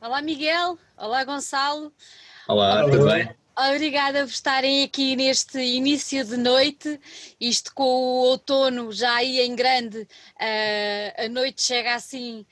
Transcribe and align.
Olá 0.00 0.22
Miguel, 0.22 0.78
olá 0.96 1.24
Gonçalo. 1.24 1.92
Olá, 2.46 2.84
tudo 2.84 3.04
bem? 3.06 3.28
Obrigada 3.56 4.20
por 4.20 4.30
estarem 4.30 4.84
aqui 4.84 5.16
neste 5.16 5.58
início 5.58 6.24
de 6.24 6.36
noite, 6.36 7.00
isto 7.40 7.74
com 7.74 7.82
o 7.82 8.22
outono 8.28 8.92
já 8.92 9.16
aí 9.16 9.40
em 9.40 9.56
grande, 9.56 10.02
uh, 10.02 11.24
a 11.24 11.28
noite 11.28 11.62
chega 11.62 11.96
assim, 11.96 12.46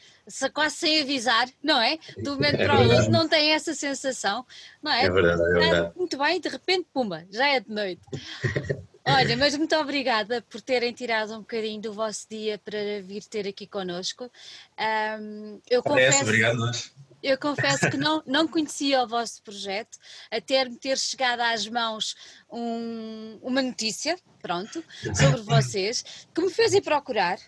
quase 0.53 0.75
sem 0.75 1.01
avisar, 1.01 1.49
não 1.63 1.81
é? 1.81 1.97
Do 2.21 2.33
momento 2.33 2.57
para 2.57 2.81
o 2.81 2.93
outro 2.93 3.13
não 3.13 3.29
tem 3.29 3.53
essa 3.53 3.75
sensação, 3.75 4.45
não 4.83 4.91
é? 4.91 5.05
É 5.05 5.11
verdade, 5.11 5.41
é 5.41 5.59
verdade. 5.61 5.93
Muito 5.97 6.19
bem, 6.19 6.41
de 6.41 6.49
repente, 6.49 6.89
pumba, 6.93 7.25
já 7.31 7.47
é 7.47 7.61
de 7.61 7.71
noite. 7.71 8.03
Olha, 9.09 9.37
mas 9.37 9.57
muito 9.57 9.77
obrigada 9.77 10.43
por 10.51 10.61
terem 10.61 10.93
tirado 10.93 11.33
um 11.33 11.39
bocadinho 11.39 11.81
do 11.81 11.93
vosso 11.93 12.27
dia 12.29 12.59
para 12.59 13.01
vir 13.03 13.23
ter 13.23 13.47
aqui 13.47 13.65
connosco. 13.65 14.25
Um, 15.21 15.61
eu 15.71 15.81
Parece, 15.81 16.07
confesso, 16.07 16.23
obrigado 16.25 16.57
nós. 16.57 16.93
Eu 17.23 17.39
confesso 17.39 17.91
que 17.91 17.97
não, 17.97 18.23
não 18.27 18.47
conhecia 18.47 19.03
o 19.03 19.09
vosso 19.09 19.43
projeto, 19.43 19.99
até 20.31 20.65
me 20.65 20.77
ter 20.77 20.99
chegado 20.99 21.41
às 21.41 21.67
mãos 21.67 22.15
um, 22.51 23.39
uma 23.43 23.63
notícia, 23.63 24.19
pronto, 24.41 24.85
sobre 25.15 25.43
vocês, 25.43 26.27
que 26.35 26.41
me 26.41 26.51
fez 26.51 26.75
ir 26.75 26.83
procurar 26.83 27.39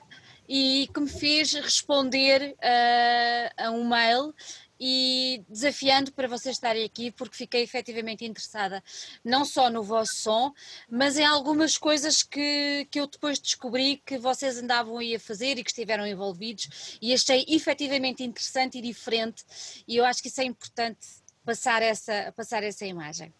e 0.48 0.88
que 0.92 1.00
me 1.00 1.08
fez 1.08 1.52
responder 1.52 2.56
uh, 2.56 3.64
a 3.64 3.70
um 3.70 3.86
mail 3.86 4.34
e 4.80 5.42
desafiando 5.48 6.12
para 6.12 6.28
vocês 6.28 6.56
estarem 6.56 6.84
aqui, 6.84 7.10
porque 7.10 7.36
fiquei 7.36 7.62
efetivamente 7.62 8.24
interessada 8.24 8.82
não 9.24 9.44
só 9.44 9.70
no 9.70 9.82
vosso 9.82 10.14
som, 10.16 10.52
mas 10.88 11.16
em 11.16 11.24
algumas 11.24 11.76
coisas 11.76 12.22
que, 12.22 12.86
que 12.90 13.00
eu 13.00 13.06
depois 13.06 13.38
descobri 13.38 14.02
que 14.04 14.18
vocês 14.18 14.58
andavam 14.58 14.98
aí 14.98 15.14
a 15.14 15.20
fazer 15.20 15.58
e 15.58 15.64
que 15.64 15.70
estiveram 15.70 16.06
envolvidos, 16.06 16.98
e 17.02 17.12
achei 17.12 17.44
efetivamente 17.48 18.22
interessante 18.22 18.78
e 18.78 18.82
diferente, 18.82 19.44
e 19.86 19.96
eu 19.96 20.04
acho 20.04 20.22
que 20.22 20.28
isso 20.28 20.40
é 20.40 20.44
importante 20.44 21.06
passar 21.44 21.82
essa, 21.82 22.32
passar 22.36 22.62
essa 22.62 22.84
imagem. 22.84 23.32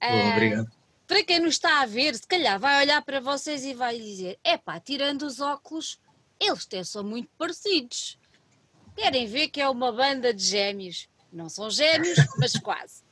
Bom, 0.00 0.30
obrigado. 0.32 0.66
Uh, 0.66 0.86
para 1.06 1.22
quem 1.22 1.38
nos 1.38 1.54
está 1.54 1.82
a 1.82 1.86
ver, 1.86 2.14
se 2.16 2.26
calhar 2.26 2.58
vai 2.58 2.82
olhar 2.82 3.00
para 3.02 3.20
vocês 3.20 3.64
e 3.64 3.74
vai 3.74 3.98
dizer: 3.98 4.38
é 4.42 4.56
pá, 4.56 4.80
tirando 4.80 5.22
os 5.22 5.40
óculos, 5.40 6.00
eles 6.40 6.66
até 6.66 6.82
são 6.82 7.04
muito 7.04 7.28
parecidos. 7.38 8.18
Querem 8.96 9.26
ver 9.26 9.48
que 9.48 9.60
é 9.60 9.68
uma 9.68 9.92
banda 9.92 10.32
de 10.32 10.42
gêmeos. 10.42 11.08
Não 11.32 11.48
são 11.48 11.70
gêmeos, 11.70 12.18
mas 12.38 12.54
quase. 12.54 13.02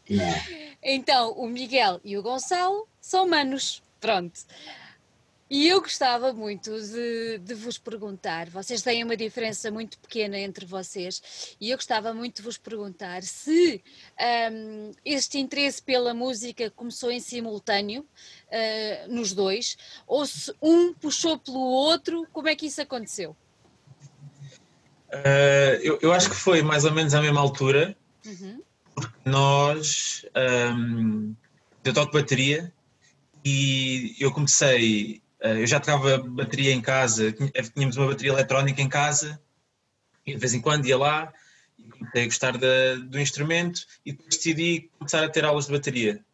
Então, 0.83 1.33
o 1.33 1.47
Miguel 1.47 2.01
e 2.05 2.17
o 2.17 2.23
Gonçalo 2.23 2.89
são 3.01 3.29
manos. 3.29 3.83
Pronto. 4.01 4.41
E 5.49 5.69
eu 5.69 5.81
gostava 5.81 6.33
muito 6.33 6.71
de, 6.81 7.39
de, 7.39 7.55
vos 7.55 7.77
perguntar, 7.77 8.49
vocês 8.49 8.81
têm 8.81 9.05
uma 9.05 9.17
diferença 9.17 9.71
muito 9.71 9.99
pequena 9.99 10.39
entre 10.39 10.65
vocês, 10.65 11.55
e 11.61 11.71
eu 11.71 11.77
gostava 11.77 12.15
muito 12.15 12.37
de 12.37 12.43
vos 12.43 12.57
perguntar 12.57 13.23
se 13.23 13.85
um, 14.51 14.91
este 15.05 15.39
interesse 15.39 15.83
pela 15.83 16.15
música 16.15 16.71
começou 16.71 17.11
em 17.13 17.21
simultâneo 17.21 18.03
uh, 18.03 19.15
nos 19.15 19.35
dois, 19.35 19.77
ou 20.07 20.25
se 20.25 20.53
um 20.63 20.95
puxou 20.95 21.39
pelo 21.39 21.61
outro, 21.61 22.27
como 22.33 22.49
é 22.49 22.57
que 22.57 22.67
isso 22.67 22.81
aconteceu? 22.81 23.37
Uh, 25.15 25.79
eu, 25.83 25.99
eu, 26.03 26.13
acho 26.13 26.29
que 26.29 26.37
foi 26.37 26.63
mais 26.63 26.85
ou 26.85 26.93
menos 26.93 27.15
à 27.15 27.21
mesma 27.21 27.41
altura, 27.41 27.97
uhum. 28.27 28.61
porque 28.95 29.15
nós. 29.25 30.27
Um, 30.37 31.35
eu 31.85 31.93
toco 31.93 32.13
bateria 32.13 32.73
e 33.45 34.17
eu 34.19 34.33
comecei. 34.33 35.23
Uh, 35.41 35.59
eu 35.59 35.67
já 35.67 35.79
tocava 35.79 36.19
bateria 36.19 36.73
em 36.73 36.81
casa, 36.81 37.33
tínhamos 37.75 37.97
uma 37.97 38.09
bateria 38.09 38.33
eletrónica 38.33 38.83
em 38.83 38.89
casa 38.89 39.41
e 40.27 40.33
de 40.33 40.39
vez 40.39 40.55
em 40.55 40.61
quando 40.61 40.87
ia 40.87 40.97
lá 40.97 41.33
e 41.79 41.85
comecei 41.85 42.23
a 42.23 42.27
gostar 42.27 42.59
da, 42.59 42.95
do 42.97 43.21
instrumento 43.21 43.87
e 44.05 44.13
depois 44.13 44.37
decidi 44.37 44.91
começar 44.99 45.23
a 45.23 45.29
ter 45.29 45.45
aulas 45.45 45.67
de 45.67 45.73
bateria. 45.73 46.25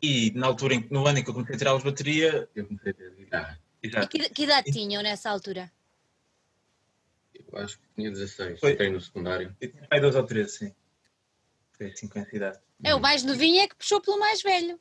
E 0.00 0.32
na 0.34 0.48
altura, 0.48 0.82
no 0.90 1.06
ano 1.06 1.18
em 1.18 1.22
que 1.22 1.30
eu 1.30 1.34
comecei 1.34 1.54
a 1.54 1.58
ter 1.58 1.68
aulas 1.68 1.84
de 1.84 1.90
bateria, 1.90 2.48
eu 2.56 2.66
comecei 2.66 2.90
a 2.90 2.94
ter 2.94 3.14
guitarra. 3.16 3.58
E 3.82 4.06
que, 4.06 4.28
que 4.30 4.42
idade 4.44 4.72
tinham 4.72 5.02
nessa 5.02 5.30
altura? 5.30 5.70
Acho 7.56 7.78
que 7.78 7.84
tinha 7.94 8.10
16, 8.10 8.60
Foi. 8.60 8.72
entrei 8.72 8.90
no 8.90 9.00
secundário. 9.00 9.54
Eu 9.60 9.70
tinha 9.70 9.86
pai 9.88 10.00
12 10.00 10.16
ou 10.16 10.24
13, 10.24 10.50
sim. 10.50 10.74
Foi 11.72 11.94
50 11.94 12.30
de 12.30 12.36
idade. 12.36 12.58
É, 12.84 12.94
o 12.94 13.00
mais 13.00 13.22
novinho 13.22 13.60
é 13.60 13.68
que 13.68 13.76
puxou 13.76 14.00
pelo 14.00 14.18
mais 14.18 14.42
velho. 14.42 14.78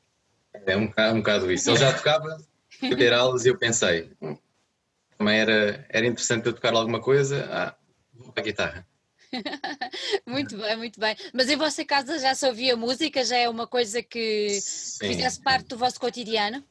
É 0.54 0.76
um 0.76 0.88
bocado, 0.88 1.16
um 1.16 1.20
bocado 1.20 1.52
isso. 1.52 1.70
Ele 1.70 1.78
já 1.78 1.94
tocava, 1.94 2.38
ter 2.98 3.14
aulas 3.14 3.46
e 3.46 3.50
eu 3.50 3.58
pensei, 3.58 4.12
hum, 4.22 4.38
também 5.18 5.40
era, 5.40 5.86
era 5.90 6.06
interessante 6.06 6.48
eu 6.48 6.54
tocar 6.54 6.74
alguma 6.74 7.00
coisa, 7.00 7.48
ah, 7.52 7.76
vou 8.14 8.32
para 8.32 8.42
a 8.42 8.46
guitarra. 8.46 8.88
muito 10.28 10.58
bem, 10.58 10.76
muito 10.76 11.00
bem. 11.00 11.16
Mas 11.34 11.50
em 11.50 11.56
vossa 11.56 11.86
casa 11.86 12.20
já 12.20 12.36
se 12.36 12.46
ouvia 12.46 12.76
música? 12.76 13.24
Já 13.24 13.38
é 13.38 13.50
uma 13.50 13.68
coisa 13.68 14.03
que 14.03 14.50
sim, 14.50 15.08
fizesse 15.08 15.42
parte 15.42 15.68
do 15.70 15.78
vosso 15.78 16.00
cotidiano? 16.00 16.64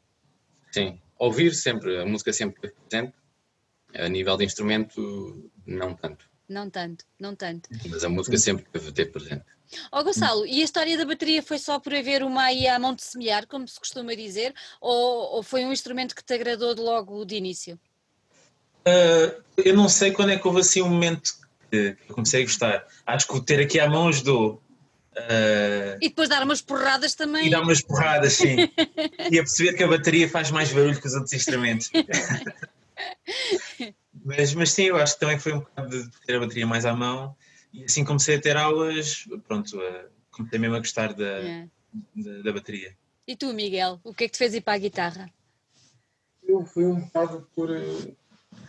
Sim, 0.71 1.01
ouvir 1.19 1.55
sempre, 1.55 1.99
a 1.99 2.07
música 2.07 2.33
sempre 2.33 2.73
presente. 2.89 3.15
A 3.95 4.09
nível 4.09 4.37
de 4.37 4.45
instrumento, 4.45 5.51
não 5.71 5.95
tanto. 5.95 6.29
Não 6.49 6.69
tanto, 6.69 7.05
não 7.19 7.35
tanto. 7.35 7.71
Mas 7.89 8.05
a 8.05 8.09
música 8.09 8.37
sempre 8.37 8.67
deve 8.73 8.91
ter 8.91 9.07
presente. 9.07 9.45
Ó 9.93 10.01
oh, 10.01 10.05
Gonçalo, 10.05 10.45
e 10.45 10.61
a 10.61 10.65
história 10.65 10.99
da 10.99 11.05
bateria 11.05 11.45
foi 11.45 11.59
só 11.59 11.79
por 11.79 11.95
haver 11.95 12.25
uma 12.25 12.43
aí 12.43 12.67
à 12.67 12.77
mão 12.77 12.93
de 12.93 13.05
semear, 13.05 13.47
como 13.47 13.69
se 13.69 13.79
costuma 13.79 14.13
dizer, 14.17 14.53
ou, 14.81 15.37
ou 15.37 15.43
foi 15.45 15.65
um 15.65 15.73
instrumento 15.73 16.15
que 16.15 16.25
te 16.25 16.35
agradou 16.35 16.75
de 16.75 16.81
logo 16.81 17.25
de 17.25 17.37
início? 17.37 17.79
Uh, 18.81 19.41
eu 19.57 19.77
não 19.77 19.89
sei 19.89 20.11
quando 20.11 20.33
é 20.33 20.39
que 20.39 20.47
houve 20.47 20.61
assim 20.61 20.83
um 20.83 20.89
momento 20.89 21.35
que 21.71 21.97
eu 22.09 22.15
comecei 22.15 22.43
a 22.43 22.45
gostar. 22.45 22.85
Acho 23.07 23.29
que 23.29 23.37
o 23.37 23.41
ter 23.41 23.61
aqui 23.61 23.79
à 23.79 23.89
mão 23.89 24.09
ajudou. 24.09 24.61
Uh, 25.17 25.99
e 26.01 26.09
depois 26.09 26.29
dar 26.29 26.43
umas 26.43 26.61
porradas 26.61 27.15
também. 27.15 27.47
E 27.47 27.51
dar 27.51 27.63
umas 27.63 27.81
porradas, 27.81 28.33
sim. 28.33 28.57
e 29.31 29.39
a 29.39 29.43
perceber 29.43 29.75
que 29.75 29.85
a 29.85 29.89
bateria 29.89 30.29
faz 30.29 30.51
mais 30.51 30.73
barulho 30.73 31.01
que 31.01 31.07
os 31.07 31.15
outros 31.15 31.33
instrumentos. 31.33 31.91
Mas, 34.13 34.55
mas 34.55 34.73
sim, 34.73 34.85
eu 34.85 34.97
acho 34.97 35.15
que 35.15 35.21
também 35.21 35.39
foi 35.39 35.53
um 35.53 35.61
bocado 35.61 36.03
de 36.03 36.21
ter 36.23 36.37
a 36.37 36.41
bateria 36.41 36.67
mais 36.67 36.85
à 36.85 36.95
mão 36.95 37.37
e 37.73 37.85
assim 37.85 38.05
comecei 38.05 38.37
a 38.37 38.41
ter 38.41 38.57
aulas, 38.57 39.25
pronto, 39.47 39.79
comecei 40.31 40.59
mesmo 40.59 40.77
a 40.77 40.81
gostar 40.81 41.13
da, 41.15 41.39
yeah. 41.39 41.71
da, 42.17 42.43
da, 42.43 42.53
bateria. 42.53 42.97
E 43.27 43.37
tu, 43.37 43.53
Miguel, 43.53 44.01
o 44.03 44.13
que 44.13 44.25
é 44.25 44.27
que 44.27 44.33
te 44.33 44.39
fez 44.39 44.55
ir 44.55 44.63
para 44.63 44.75
a 44.75 44.79
guitarra? 44.79 45.31
Eu 46.43 46.65
fui 46.67 46.85
um 46.85 47.01
bocado 47.01 47.49
por. 47.55 47.71
Eh, 47.71 48.15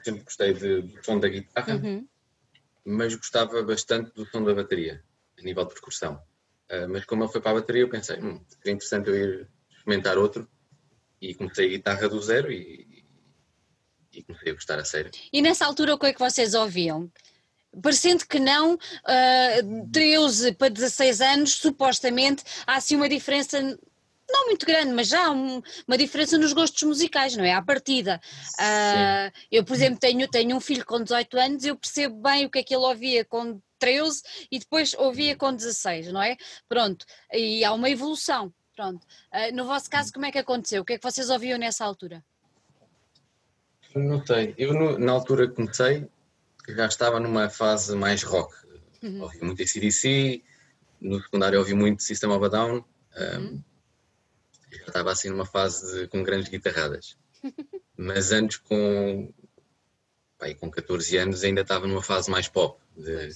sempre 0.03 0.23
gostei 0.23 0.53
de, 0.53 0.81
do 0.83 1.03
som 1.03 1.19
da 1.19 1.27
guitarra, 1.27 1.75
uhum. 1.75 2.07
mas 2.85 3.15
gostava 3.15 3.63
bastante 3.63 4.13
do 4.13 4.25
som 4.27 4.43
da 4.43 4.53
bateria, 4.53 5.03
a 5.39 5.41
nível 5.41 5.65
de 5.65 5.73
percussão. 5.73 6.21
Uh, 6.69 6.87
mas 6.87 7.05
como 7.05 7.23
ele 7.23 7.31
foi 7.31 7.41
para 7.41 7.51
a 7.51 7.55
bateria, 7.55 7.81
eu 7.81 7.89
pensei, 7.89 8.17
hum, 8.19 8.39
seria 8.47 8.73
interessante 8.73 9.09
eu 9.09 9.15
ir 9.15 9.47
experimentar 9.71 10.17
outro 10.17 10.47
e 11.19 11.33
comecei 11.33 11.65
a 11.65 11.69
guitarra 11.69 12.07
do 12.07 12.21
zero 12.21 12.51
e, 12.51 12.87
e 14.13 14.23
comecei 14.23 14.51
a 14.51 14.55
gostar 14.55 14.79
a 14.79 14.85
sério. 14.85 15.11
E 15.31 15.41
nessa 15.41 15.65
altura 15.65 15.95
o 15.95 15.99
que 15.99 16.07
é 16.07 16.13
que 16.13 16.19
vocês 16.19 16.53
ouviam? 16.53 17.11
Parecendo 17.81 18.25
que 18.27 18.39
não, 18.39 18.73
uh, 18.73 19.89
13 19.91 20.53
para 20.53 20.69
16 20.69 21.21
anos, 21.21 21.53
supostamente, 21.53 22.43
há 22.67 22.75
assim 22.75 22.97
uma 22.97 23.07
diferença 23.07 23.61
não 24.31 24.45
muito 24.45 24.65
grande, 24.65 24.93
mas 24.93 25.09
já 25.09 25.29
um, 25.29 25.61
uma 25.87 25.97
diferença 25.97 26.37
nos 26.37 26.53
gostos 26.53 26.81
musicais, 26.83 27.35
não 27.35 27.43
é? 27.43 27.53
À 27.53 27.61
partida. 27.61 28.19
Uh, 28.59 29.31
eu, 29.51 29.63
por 29.63 29.75
exemplo, 29.75 29.99
tenho, 29.99 30.27
tenho 30.27 30.55
um 30.55 30.59
filho 30.59 30.85
com 30.85 31.03
18 31.03 31.37
anos, 31.37 31.65
eu 31.65 31.75
percebo 31.75 32.15
bem 32.21 32.45
o 32.45 32.49
que 32.49 32.59
é 32.59 32.63
que 32.63 32.73
ele 32.73 32.85
ouvia 32.85 33.25
com 33.25 33.61
13 33.77 34.21
e 34.51 34.59
depois 34.59 34.93
ouvia 34.93 35.35
com 35.35 35.53
16, 35.53 36.13
não 36.13 36.21
é? 36.21 36.37
Pronto, 36.67 37.05
e 37.33 37.63
há 37.63 37.73
uma 37.73 37.89
evolução. 37.89 38.53
Pronto. 38.73 39.05
Uh, 39.33 39.53
no 39.53 39.65
vosso 39.65 39.89
caso, 39.89 40.13
como 40.13 40.25
é 40.25 40.31
que 40.31 40.39
aconteceu? 40.39 40.81
O 40.81 40.85
que 40.85 40.93
é 40.93 40.97
que 40.97 41.03
vocês 41.03 41.29
ouviam 41.29 41.59
nessa 41.59 41.83
altura? 41.85 42.23
Notei. 43.95 44.53
Eu, 44.57 44.73
no, 44.73 44.97
na 44.97 45.11
altura 45.11 45.47
que 45.47 45.55
comecei, 45.55 46.07
já 46.69 46.85
estava 46.85 47.19
numa 47.19 47.49
fase 47.49 47.95
mais 47.95 48.23
rock. 48.23 48.55
Uhum. 49.01 49.23
Ouvi 49.23 49.41
muito 49.41 49.61
ACDC, 49.61 50.43
no 50.99 51.21
secundário 51.21 51.59
ouvi 51.59 51.73
muito 51.73 52.03
System 52.03 52.31
of 52.31 52.45
a 52.45 52.47
Down. 52.47 52.85
Um, 53.17 53.37
uhum. 53.37 53.63
Já 54.71 54.85
estava 54.87 55.11
assim 55.11 55.29
numa 55.29 55.45
fase 55.45 56.01
de, 56.01 56.07
com 56.07 56.23
grandes 56.23 56.49
guitarradas. 56.49 57.17
Mas 57.97 58.31
antes, 58.31 58.57
com, 58.57 59.33
pai, 60.39 60.55
com 60.55 60.71
14 60.71 61.17
anos, 61.17 61.43
ainda 61.43 61.61
estava 61.61 61.87
numa 61.87 62.01
fase 62.01 62.31
mais 62.31 62.47
pop, 62.47 62.79
de 62.95 63.29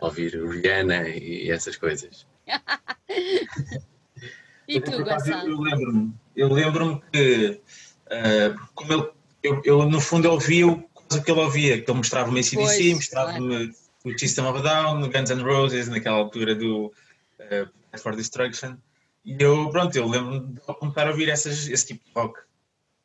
ouvir 0.00 0.34
Rihanna 0.34 1.08
e 1.08 1.50
essas 1.50 1.76
coisas. 1.76 2.26
e 4.68 4.80
tu, 4.80 5.04
Gonçalo? 5.04 5.50
Eu 5.50 5.60
lembro-me 5.60 6.14
eu 6.36 6.52
lembro 6.52 7.02
que, 7.12 7.60
uh, 8.06 8.68
como 8.74 8.92
ele 8.92 9.10
eu, 9.44 9.60
eu 9.64 9.88
no 9.88 10.00
fundo 10.00 10.30
ouvia 10.30 10.66
o 10.66 10.82
que 11.22 11.30
ele 11.30 11.40
ouvia, 11.40 11.80
que 11.80 11.90
ele 11.90 11.98
mostrava-me 11.98 12.40
ACDC, 12.40 12.94
mostrava-me 12.94 13.70
o 14.04 14.18
System 14.18 14.46
of 14.46 14.58
a 14.58 14.62
Down, 14.62 15.08
Guns 15.10 15.30
N' 15.30 15.42
Roses, 15.42 15.88
naquela 15.88 16.16
altura 16.16 16.54
do 16.54 16.86
uh, 16.86 17.98
for 17.98 18.16
Destruction. 18.16 18.76
E 19.24 19.36
eu, 19.38 19.68
pronto, 19.70 19.94
eu 19.96 20.08
lembro-me 20.08 20.54
de 20.54 20.60
começar 20.60 21.06
a 21.06 21.10
ouvir 21.10 21.28
essas, 21.28 21.68
esse 21.68 21.88
tipo 21.88 22.04
de 22.04 22.10
rock. 22.14 22.40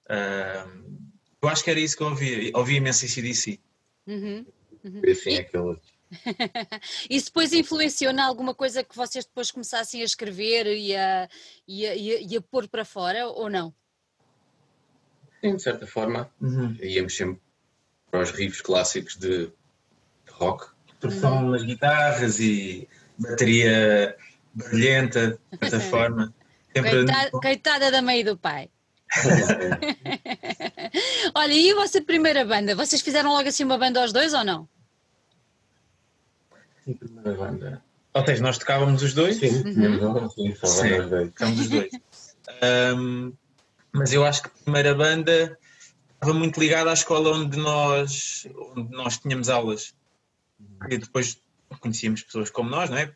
Uh, 0.06 1.00
eu 1.42 1.50
acho 1.50 1.64
que 1.64 1.70
era 1.70 1.80
isso 1.80 1.96
que 1.96 2.04
eu 2.04 2.08
ouvia, 2.08 2.52
ouvia 2.56 2.78
imenso 2.78 3.06
ACDC. 3.06 3.60
Uhum. 4.08 4.46
Uhum. 4.84 5.02
Assim, 5.12 5.38
aquele 5.38 5.78
Isso 7.10 7.28
depois 7.28 7.54
influenciou 7.54 8.12
em 8.12 8.20
alguma 8.20 8.56
coisa 8.56 8.84
que 8.84 8.96
vocês 8.96 9.26
depois 9.26 9.52
começassem 9.52 10.02
a 10.02 10.06
escrever 10.06 10.66
e 10.66 10.96
a, 10.96 11.30
e 11.68 11.86
a, 11.86 11.96
e 11.96 12.12
a, 12.16 12.22
e 12.22 12.38
a 12.38 12.42
pôr 12.42 12.68
para 12.68 12.84
fora 12.84 13.28
ou 13.28 13.50
não? 13.50 13.74
Sim, 15.42 15.56
de 15.56 15.62
certa 15.62 15.88
forma, 15.88 16.30
Uhum. 16.42 16.76
íamos 16.82 17.16
sempre 17.16 17.42
para 18.12 18.22
os 18.22 18.32
riffs 18.32 18.62
clássicos 18.62 19.16
de 19.18 19.52
rock. 20.32 20.68
Produção 21.00 21.50
nas 21.50 21.64
guitarras 21.64 22.40
e 22.40 22.88
bateria 23.18 24.16
barulhenta, 24.54 25.40
de 25.52 25.58
certa 25.70 25.80
forma. 25.90 26.34
Coitada, 26.74 27.32
coitada 27.32 27.92
da 27.92 28.02
mãe 28.02 28.22
e 28.22 28.24
do 28.24 28.38
pai. 28.38 28.70
Olha, 31.34 31.54
e 31.54 31.72
a 31.72 31.76
vossa 31.76 32.02
primeira 32.02 32.46
banda? 32.46 32.76
Vocês 32.76 33.02
fizeram 33.02 33.32
logo 33.32 33.48
assim 33.48 33.64
uma 33.64 33.78
banda 33.78 34.02
aos 34.02 34.12
dois 34.14 34.34
ou 34.34 34.44
não? 34.44 34.68
Sim, 36.84 36.94
primeira 36.94 37.34
banda. 37.34 37.82
Ou 38.14 38.26
seja, 38.26 38.42
nós 38.44 38.58
tocávamos 38.58 39.02
os 39.04 39.14
dois, 39.14 39.38
Sim, 39.38 39.64
tínhamos 39.64 40.02
um, 40.04 40.30
sim, 40.30 40.54
só 40.56 40.68
Sim. 40.68 40.90
bandas 40.90 41.10
dois. 41.10 41.28
tocávamos 41.30 41.60
os 41.62 41.70
dois. 41.70 41.90
Ahm, 42.62 43.32
mas 43.92 44.14
eu 44.14 44.26
acho 44.26 44.44
que 44.44 44.50
a 44.50 44.64
primeira 44.64 44.94
banda 44.94 45.58
estava 46.14 46.34
muito 46.34 46.60
ligada 46.60 46.90
à 46.90 46.94
escola 46.94 47.32
onde 47.32 47.58
nós, 47.58 48.48
onde 48.76 48.92
nós 48.92 49.18
tínhamos 49.18 49.50
aulas. 49.50 49.94
E 50.90 50.98
depois 50.98 51.42
conhecíamos 51.80 52.24
pessoas 52.24 52.50
como 52.50 52.70
nós, 52.70 52.90
não 52.90 52.98
é? 52.98 53.14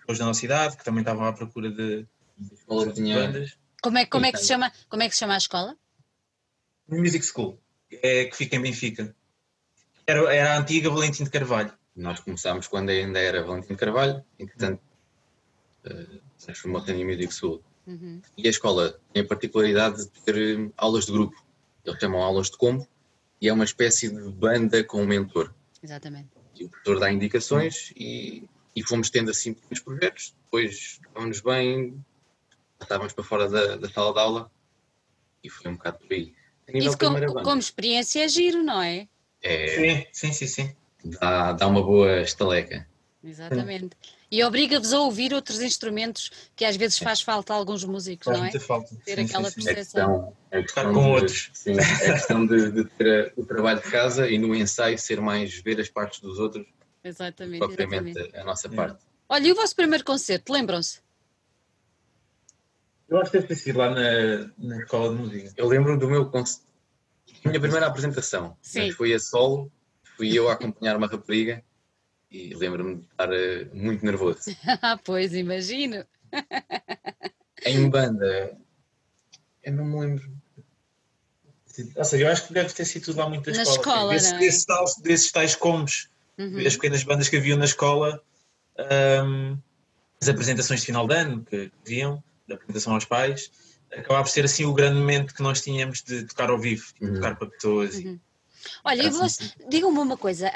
Pessoas 0.00 0.18
da 0.18 0.24
nossa 0.26 0.44
idade, 0.44 0.76
que 0.76 0.84
também 0.84 1.00
estavam 1.00 1.24
à 1.24 1.32
procura 1.32 1.70
de, 1.70 2.06
A 2.38 2.54
escola 2.54 2.92
de 2.92 3.14
bandas. 3.14 3.56
Como 3.82 3.98
é, 3.98 4.06
como 4.06 4.26
é 4.26 4.32
que 4.32 4.38
se 4.38 4.46
chama? 4.46 4.72
Como 4.88 5.02
é 5.02 5.08
que 5.08 5.14
se 5.14 5.20
chama 5.20 5.34
a 5.34 5.38
escola? 5.38 5.76
Music 6.88 7.24
School, 7.24 7.58
é, 7.90 8.24
que 8.24 8.36
fica 8.36 8.56
em 8.56 8.62
Benfica. 8.62 9.14
Era, 10.06 10.34
era 10.34 10.54
a 10.54 10.58
antiga 10.58 10.90
Valentim 10.90 11.24
de 11.24 11.30
Carvalho. 11.30 11.72
Nós 11.96 12.20
começámos 12.20 12.66
quando 12.66 12.90
ainda 12.90 13.18
era 13.18 13.42
Valentim 13.42 13.74
Carvalho, 13.74 14.24
entretanto 14.38 14.82
eh, 15.84 16.20
transformou-se 16.38 16.90
em 16.90 17.04
Music 17.04 17.32
School. 17.32 17.62
Uhum. 17.86 18.20
E 18.36 18.46
a 18.46 18.50
escola 18.50 18.98
tem 19.12 19.22
a 19.22 19.26
particularidade 19.26 20.04
de 20.04 20.20
ter 20.22 20.36
eh, 20.36 20.70
aulas 20.76 21.06
de 21.06 21.12
grupo. 21.12 21.44
Eles 21.84 22.00
chamam 22.00 22.22
aulas 22.22 22.50
de 22.50 22.56
combo 22.56 22.86
e 23.40 23.48
é 23.48 23.52
uma 23.52 23.64
espécie 23.64 24.08
de 24.08 24.30
banda 24.30 24.82
com 24.84 25.02
um 25.02 25.06
mentor. 25.06 25.52
Exatamente. 25.82 26.28
E 26.54 26.64
o 26.64 26.68
professor 26.68 26.98
dá 26.98 27.12
indicações 27.12 27.92
e, 27.96 28.48
e 28.74 28.82
fomos 28.82 29.10
tendo 29.10 29.30
assim 29.30 29.52
pequenos 29.52 29.80
projetos. 29.80 30.34
Depois 30.44 30.98
estávamos 31.04 31.40
bem, 31.40 32.04
estávamos 32.80 33.12
para 33.12 33.24
fora 33.24 33.48
da, 33.48 33.76
da 33.76 33.88
sala 33.90 34.12
de 34.12 34.20
aula 34.20 34.50
e 35.42 35.50
foi 35.50 35.70
um 35.70 35.76
bocado 35.76 35.98
por 35.98 36.12
aí. 36.12 36.32
Isso 36.72 36.96
como, 36.96 37.42
como 37.42 37.58
experiência 37.58 38.24
é 38.24 38.28
giro, 38.28 38.62
não 38.62 38.80
é? 38.80 39.06
é, 39.42 39.68
Sim, 39.68 40.06
sim, 40.12 40.32
sim. 40.32 40.46
sim. 40.46 40.76
dá, 41.20 41.52
dá 41.52 41.66
uma 41.66 41.82
boa 41.82 42.22
estaleca. 42.22 42.88
Exatamente. 43.24 43.96
E 44.30 44.44
obriga-vos 44.44 44.92
a 44.92 45.00
ouvir 45.00 45.32
outros 45.32 45.62
instrumentos 45.62 46.30
que 46.54 46.64
às 46.64 46.76
vezes 46.76 46.98
faz 46.98 47.22
falta 47.22 47.54
a 47.54 47.56
alguns 47.56 47.82
músicos, 47.84 48.26
Faz 48.26 48.36
não 48.38 48.44
é? 48.44 48.50
muita 48.50 48.64
falta. 48.66 48.94
Ter 49.04 49.16
Sim, 49.16 49.24
aquela 49.24 49.50
sim, 49.50 49.60
sim. 49.62 49.68
É 49.70 49.74
percepção. 49.74 50.10
questão, 50.24 50.36
é 50.50 50.62
questão 50.62 50.92
com 50.92 51.02
de, 51.02 51.08
outros. 51.08 51.50
Sim, 51.54 51.72
é 51.72 52.12
questão 52.12 52.46
de, 52.46 52.70
de 52.70 52.84
ter 52.84 53.32
a- 53.36 53.40
o 53.40 53.46
trabalho 53.46 53.80
de 53.80 53.90
casa 53.90 54.28
e 54.28 54.36
no 54.38 54.54
ensaio 54.54 54.98
ser 54.98 55.20
mais 55.20 55.54
ver 55.54 55.80
as 55.80 55.88
partes 55.88 56.20
dos 56.20 56.38
outros, 56.38 56.66
Exatamente, 57.02 57.58
propriamente 57.58 58.10
exatamente. 58.10 58.36
a 58.38 58.44
nossa 58.44 58.68
É. 58.68 58.70
parte. 58.70 59.04
Olha, 59.28 59.46
e 59.48 59.52
o 59.52 59.54
vosso 59.54 59.74
primeiro 59.74 60.04
concerto, 60.04 60.52
lembram-se? 60.52 61.00
Eu 63.08 63.18
acho 63.20 63.30
que 63.30 63.36
deve 63.38 63.48
ter 63.48 63.56
sido 63.56 63.78
lá 63.78 63.90
na, 63.90 64.50
na 64.58 64.78
escola 64.82 65.14
de 65.14 65.20
música. 65.22 65.52
Eu 65.56 65.66
lembro 65.68 65.98
do 65.98 66.08
meu 66.08 66.26
conce- 66.30 66.60
minha 67.44 67.60
primeira 67.60 67.86
apresentação, 67.86 68.56
Sim. 68.60 68.90
foi 68.92 69.12
a 69.14 69.18
solo, 69.18 69.70
fui 70.16 70.32
eu 70.38 70.48
a 70.48 70.54
acompanhar 70.54 70.96
uma 70.96 71.06
rapariga 71.06 71.62
e 72.34 72.52
lembro-me 72.54 72.96
de 72.96 73.06
estar 73.06 73.32
eh, 73.32 73.64
muito 73.72 74.04
nervoso. 74.04 74.40
Ah, 74.82 74.98
pois, 75.02 75.32
imagino. 75.34 76.04
Em 77.64 77.88
banda, 77.88 78.58
eu 79.62 79.72
não 79.72 79.84
me 79.84 80.00
lembro. 80.00 80.30
Ou 81.96 82.04
seja, 82.04 82.24
eu 82.24 82.30
acho 82.30 82.46
que 82.46 82.52
deve 82.52 82.72
ter 82.72 82.84
sido 82.84 83.04
tudo 83.06 83.18
lá 83.18 83.28
muito 83.28 83.50
da 83.50 83.56
Na 83.56 83.62
escola. 83.62 83.78
escola, 83.78 84.12
Desse- 84.12 84.30
não 84.30 84.36
é? 84.36 84.40
desses, 84.40 84.64
tais, 84.64 84.94
desses 84.96 85.32
tais 85.32 85.54
combos, 85.56 86.08
Uhum. 86.38 86.62
das 86.64 86.74
pequenas 86.74 87.02
bandas 87.04 87.28
que 87.28 87.36
haviam 87.36 87.56
na 87.58 87.64
escola, 87.64 88.20
ahm, 88.78 89.56
as 90.20 90.28
apresentações 90.28 90.80
de 90.80 90.86
final 90.86 91.06
de 91.06 91.14
ano 91.14 91.44
que 91.44 91.70
haviam, 91.82 92.22
da 92.48 92.56
apresentação 92.56 92.94
aos 92.94 93.04
pais, 93.04 93.50
acabava 93.92 94.24
por 94.24 94.30
ser 94.30 94.44
assim 94.44 94.64
o 94.64 94.74
grande 94.74 94.98
momento 94.98 95.34
que 95.34 95.42
nós 95.42 95.60
tínhamos 95.62 96.02
de 96.02 96.24
tocar 96.24 96.50
ao 96.50 96.58
vivo, 96.58 96.84
de 97.00 97.06
Uhum. 97.06 97.14
tocar 97.14 97.36
para 97.36 97.48
pessoas. 97.48 97.94
e- 98.00 98.08
Uhum. 98.08 98.20
Olha, 98.82 99.02
e 99.02 99.06
Assim, 99.08 99.18
você, 99.18 99.52
digam-me 99.68 99.98
uma 99.98 100.16
coisa, 100.16 100.50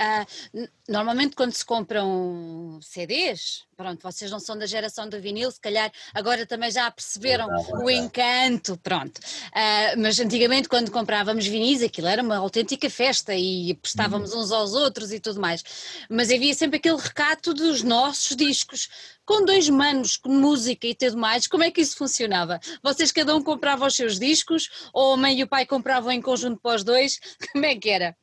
n- 0.54 0.68
normalmente 0.88 1.36
quando 1.36 1.52
se 1.52 1.64
compram 1.64 2.78
CDs, 2.80 3.64
pronto, 3.76 4.02
vocês 4.02 4.30
não 4.30 4.40
são 4.40 4.56
da 4.56 4.64
geração 4.64 5.08
do 5.08 5.20
vinil, 5.20 5.50
se 5.50 5.60
calhar 5.60 5.92
agora 6.14 6.46
também 6.46 6.70
já 6.70 6.90
perceberam 6.90 7.46
o 7.82 7.90
encanto, 7.90 8.76
pronto. 8.78 9.20
Ah, 9.52 9.94
mas 9.98 10.18
antigamente 10.18 10.68
quando 10.68 10.90
comprávamos 10.90 11.46
vinis 11.46 11.82
aquilo 11.82 12.08
era 12.08 12.22
uma 12.22 12.36
autêntica 12.36 12.88
festa 12.88 13.34
e 13.34 13.74
prestávamos 13.74 14.34
uns 14.34 14.50
aos 14.50 14.72
outros 14.72 15.12
e 15.12 15.20
tudo 15.20 15.40
mais. 15.40 15.62
Mas 16.08 16.30
havia 16.30 16.54
sempre 16.54 16.78
aquele 16.78 16.96
recato 16.96 17.52
dos 17.52 17.82
nossos 17.82 18.34
discos, 18.34 18.88
com 19.26 19.44
dois 19.44 19.68
manos, 19.68 20.16
com 20.16 20.30
música 20.30 20.86
e 20.86 20.94
tudo 20.94 21.18
mais. 21.18 21.46
Como 21.46 21.62
é 21.62 21.70
que 21.70 21.82
isso 21.82 21.96
funcionava? 21.96 22.58
Vocês 22.82 23.12
cada 23.12 23.36
um 23.36 23.42
comprava 23.42 23.86
os 23.86 23.94
seus 23.94 24.18
discos 24.18 24.88
ou 24.92 25.12
a 25.12 25.16
mãe 25.18 25.38
e 25.38 25.42
o 25.42 25.48
pai 25.48 25.66
compravam 25.66 26.10
em 26.10 26.22
conjunto 26.22 26.60
para 26.62 26.76
os 26.76 26.82
dois? 26.82 27.20
Como 27.52 27.66
é 27.66 27.76
que 27.76 27.90
era? 27.90 28.16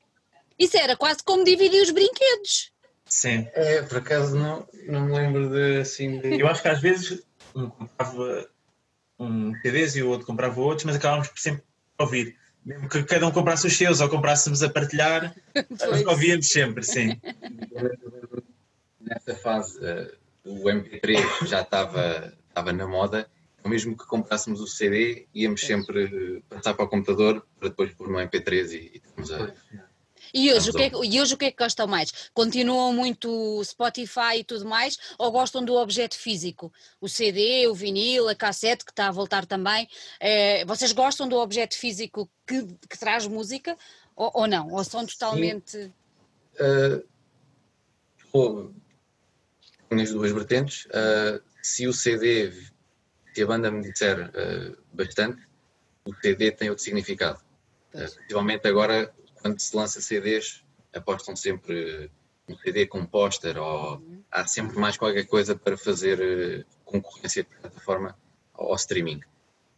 Isso 0.58 0.78
era 0.78 0.96
quase 0.96 1.24
como 1.24 1.44
dividir 1.44 1.82
os 1.82 1.92
brinquedos. 1.92 2.72
Sim. 3.06 3.48
É, 3.54 3.82
por 3.84 3.98
acaso 3.98 4.36
não, 4.36 4.68
não 4.88 5.06
me 5.06 5.14
lembro 5.14 5.50
de 5.50 5.82
assim 5.82 6.20
de. 6.20 6.40
Eu 6.40 6.48
acho 6.48 6.62
que 6.62 6.68
às 6.68 6.82
vezes 6.82 7.24
um 7.56 7.70
comprava 7.70 8.50
um 9.20 9.54
CDs 9.62 9.96
e 9.96 10.04
o 10.04 10.10
outro 10.10 10.26
comprava 10.26 10.60
outros, 10.60 10.86
mas 10.86 10.96
acabávamos 10.96 11.30
por 11.30 11.40
sempre 11.40 11.64
ouvir. 11.98 12.36
Mesmo 12.66 12.90
que 12.90 13.04
cada 13.04 13.28
um 13.28 13.32
comprasse 13.32 13.68
os 13.68 13.78
seus 13.78 14.02
ou 14.02 14.10
comprássemos 14.10 14.64
a 14.64 14.70
partilhar, 14.70 15.36
Pois. 15.54 16.06
ouvíamos 16.06 16.50
sempre, 16.50 16.84
sim. 16.84 17.20
Nessa 19.00 19.36
fase, 19.36 19.80
eh, 19.84 20.12
o 20.44 20.64
MP3 20.64 21.48
já 21.48 21.62
estava 21.62 22.34
estava 22.50 22.72
na 22.72 22.88
moda, 22.88 23.30
então 23.60 23.70
mesmo 23.70 23.96
que 23.98 24.06
comprássemos 24.06 24.62
o 24.62 24.68
CD, 24.68 25.28
íamos 25.34 25.62
sempre 25.62 26.42
passar 26.50 26.74
para 26.74 26.86
o 26.86 26.88
computador 26.88 27.46
para 27.60 27.70
depois 27.70 27.94
pôr 27.94 28.08
no 28.10 28.18
MP3 28.18 28.72
e, 28.72 28.92
e 28.96 29.00
termos 29.00 29.32
a. 29.32 29.54
E 30.34 30.52
hoje, 30.54 30.70
o 30.70 30.74
que 30.74 30.84
é, 30.84 30.90
que- 30.90 31.06
e 31.06 31.22
hoje 31.22 31.34
o 31.34 31.38
que 31.38 31.46
é 31.46 31.52
que 31.52 31.64
gostam 31.64 31.88
mais? 31.88 32.30
Continuam 32.34 32.94
muito 32.94 33.62
Spotify 33.64 34.38
e 34.40 34.44
tudo 34.44 34.66
mais 34.66 34.98
ou 35.18 35.32
gostam 35.32 35.64
do 35.64 35.74
objeto 35.76 36.18
físico? 36.18 36.72
O 37.00 37.08
CD, 37.08 37.68
o 37.68 37.74
vinil, 37.74 38.28
a 38.28 38.36
cassete, 38.36 38.86
que 38.86 38.92
está 38.92 39.08
a 39.08 39.12
voltar 39.12 39.46
também. 39.46 39.88
Eh, 40.20 40.66
vocês 40.66 40.92
gostam 40.92 41.28
do 41.28 41.38
objeto 41.38 41.78
físico 41.78 42.30
que, 42.48 42.64
que 42.90 42.98
traz 43.00 43.28
música 43.28 43.78
ou, 44.16 44.32
ou 44.34 44.48
não? 44.48 44.72
Ou 44.72 44.84
são 44.84 45.06
totalmente. 45.06 45.92
Uh, 46.60 47.06
nas 49.90 50.12
duas 50.12 50.32
vertentes. 50.32 50.86
Uh, 50.86 51.42
se 51.62 51.88
o 51.88 51.94
CD, 51.94 52.52
se 53.34 53.44
a 53.44 53.46
banda 53.46 53.72
me 53.72 53.82
disser 53.82 54.30
uh, 54.30 54.78
bastante, 54.94 55.42
o 56.06 56.14
CD 56.16 56.52
tem 56.52 56.70
outro 56.70 56.84
significado. 56.84 57.40
Uh, 57.94 58.14
principalmente 58.16 58.68
agora, 58.68 59.14
quando 59.46 59.60
se 59.60 59.76
lança 59.76 60.02
CDs, 60.02 60.64
apostam 60.92 61.36
sempre 61.36 62.10
um 62.50 62.58
CD 62.58 62.88
com 62.88 63.06
póster 63.06 63.60
ou 63.60 64.02
há 64.32 64.48
sempre 64.48 64.76
mais 64.80 64.98
qualquer 64.98 65.28
coisa 65.28 65.56
para 65.56 65.78
fazer 65.78 66.20
uh, 66.20 66.66
concorrência, 66.84 67.44
de 67.44 67.62
certa 67.62 67.80
forma, 67.80 68.18
ao, 68.56 68.74
streaming. 68.74 69.22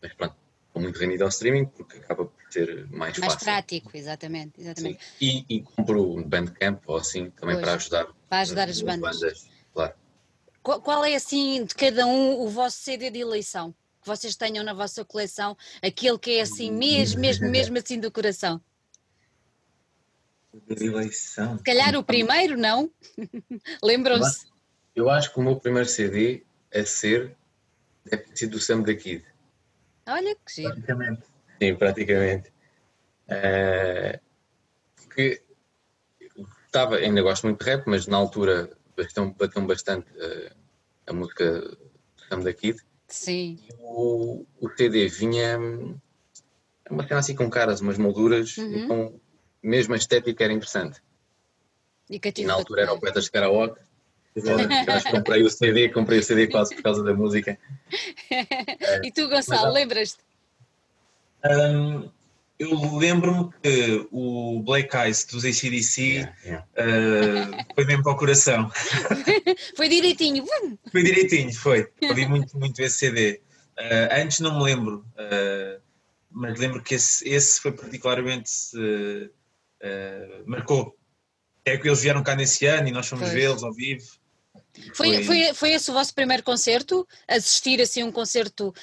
Mas 0.01 0.13
pronto, 0.13 0.37
estou 0.67 0.81
muito 0.81 0.97
rendido 0.97 1.23
ao 1.25 1.29
streaming 1.29 1.65
porque 1.65 1.97
acaba 1.97 2.23
por 2.27 2.41
ser 2.49 2.87
mais, 2.89 3.17
Mais 3.17 3.33
fácil. 3.33 3.39
prático, 3.45 3.91
exatamente. 3.93 4.61
Exatamente. 4.61 4.99
E, 5.19 5.43
e 5.49 5.61
compro 5.61 6.15
um 6.15 6.23
Bandcamp 6.23 6.81
ou 6.87 6.95
assim 6.95 7.29
também 7.31 7.55
Pois. 7.55 7.65
para 7.65 7.73
ajudar 7.73 8.07
Para 8.29 8.39
ajudar 8.43 8.69
as 8.69 8.77
as 8.77 8.81
bandas. 8.81 9.49
claro. 9.73 9.93
Qual, 10.63 10.81
qual 10.81 11.03
é 11.03 11.13
assim 11.13 11.65
de 11.65 11.75
cada 11.75 12.05
um 12.05 12.39
o 12.39 12.47
vosso 12.47 12.77
CD 12.77 13.09
de 13.09 13.19
eleição? 13.19 13.75
Que 14.01 14.07
vocês 14.07 14.33
tenham 14.37 14.63
na 14.63 14.73
vossa 14.73 15.03
coleção, 15.03 15.57
aquele 15.81 16.17
que 16.17 16.37
é 16.37 16.41
assim 16.41 16.71
mesmo, 16.71 17.19
mesmo, 17.19 17.49
mesmo 17.49 17.77
assim 17.77 17.99
do 17.99 18.09
coração. 18.09 18.61
De 20.67 20.85
eleição. 20.85 21.57
Se 21.57 21.63
calhar 21.63 21.95
o 21.95 22.03
primeiro, 22.03 22.57
não? 22.57 22.91
Lembram-se? 23.83 24.47
Eu 24.95 25.09
acho 25.09 25.31
que 25.33 25.39
o 25.39 25.43
meu 25.43 25.55
primeiro 25.57 25.87
CD 25.87 26.43
a 26.73 26.83
ser 26.83 27.35
deve 28.05 28.23
ter 28.23 28.37
sido 28.37 28.55
o 28.55 28.59
Sam 28.59 28.81
da 28.81 28.95
Kid. 28.95 29.23
Olha 30.07 30.35
que 30.35 30.53
giro. 30.53 30.69
Praticamente. 30.73 31.21
Sim, 31.61 31.75
praticamente. 31.75 32.51
Eh, 33.27 34.19
porque 34.95 35.43
estava, 36.65 36.95
ainda 36.97 37.21
gosto 37.21 37.43
muito 37.45 37.63
de 37.63 37.69
rap, 37.69 37.83
mas 37.87 38.07
na 38.07 38.17
altura 38.17 38.69
bateu, 38.95 39.33
bateu 39.33 39.61
bastante 39.65 40.07
eh, 40.17 40.51
a 41.07 41.13
música 41.13 41.59
do 41.61 41.77
Sam 42.29 42.39
da 42.41 42.53
Kid. 42.53 42.79
Sim. 43.07 43.59
E 43.61 43.73
o, 43.79 44.45
o 44.59 44.69
CD 44.77 45.07
vinha 45.07 45.59
hum, 45.59 45.97
uma 46.89 47.07
cena 47.07 47.19
assim 47.19 47.35
com 47.35 47.49
caras, 47.49 47.81
umas 47.81 47.97
molduras, 47.97 48.57
Uhum. 48.57 48.77
então 48.77 49.21
mesmo 49.61 49.93
a 49.93 49.97
estética 49.97 50.43
era 50.43 50.53
interessante. 50.53 51.01
E, 52.09 52.19
e 52.37 52.45
na 52.45 52.53
altura 52.53 52.83
era 52.83 52.93
o 52.93 52.99
Poetas 52.99 53.25
de 53.25 53.31
Karaoke. 53.31 53.79
Acho 54.87 55.05
que 55.05 55.11
comprei 55.11 55.43
o 55.43 55.49
CD, 55.49 55.89
comprei 55.89 56.19
o 56.19 56.23
CD 56.23 56.47
quase 56.47 56.75
por 56.75 56.83
causa 56.83 57.03
da 57.03 57.13
música. 57.13 57.57
e 59.03 59.11
tu, 59.11 59.27
Gonçalo, 59.27 59.73
lembras-te? 59.73 60.19
Um, 61.43 62.09
eu 62.59 62.97
lembro-me 62.97 63.49
que 63.61 64.07
o 64.11 64.61
Black 64.63 64.95
Eyes 64.95 65.25
dos 65.25 65.45
ACDC 65.45 66.01
yeah, 66.01 66.33
yeah. 66.43 66.65
Uh, 66.75 67.73
foi 67.75 67.85
mesmo 67.85 68.03
para 68.03 68.13
o 68.13 68.17
coração. 68.17 68.71
foi 69.75 69.89
direitinho. 69.89 70.45
Foi 70.91 71.03
direitinho, 71.03 71.53
foi. 71.53 71.87
Ouvi 72.01 72.27
muito, 72.27 72.57
muito 72.57 72.81
esse 72.81 72.97
CD. 72.97 73.41
Uh, 73.77 74.21
antes 74.21 74.39
não 74.39 74.57
me 74.57 74.63
lembro, 74.63 75.05
uh, 75.13 75.81
mas 76.31 76.59
lembro 76.59 76.81
que 76.81 76.95
esse, 76.95 77.27
esse 77.27 77.61
foi 77.61 77.71
particularmente. 77.71 78.49
Marcou. 80.45 80.95
É 81.65 81.77
que 81.77 81.87
eles 81.87 82.01
vieram 82.01 82.23
cá 82.23 82.35
nesse 82.35 82.65
ano 82.65 82.87
e 82.87 82.91
nós 82.91 83.07
fomos 83.07 83.29
vê-los 83.29 83.63
ao 83.63 83.73
vivo. 83.73 84.05
Foi, 84.93 85.23
foi, 85.23 85.53
foi 85.53 85.71
esse 85.73 85.89
o 85.91 85.93
vosso 85.93 86.13
primeiro 86.13 86.43
concerto? 86.43 87.07
Assistir 87.27 87.81
assim 87.81 88.03
um 88.03 88.11
concerto 88.11 88.73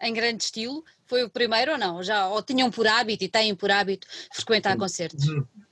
em 0.00 0.12
grande 0.12 0.44
estilo? 0.44 0.84
Foi 1.06 1.24
o 1.24 1.30
primeiro 1.30 1.72
ou 1.72 1.78
não? 1.78 2.02
Já, 2.02 2.28
ou 2.28 2.42
tinham 2.42 2.70
por 2.70 2.86
hábito 2.86 3.24
e 3.24 3.28
têm 3.28 3.54
por 3.54 3.70
hábito 3.70 4.06
frequentar 4.32 4.76
concertos? 4.76 5.24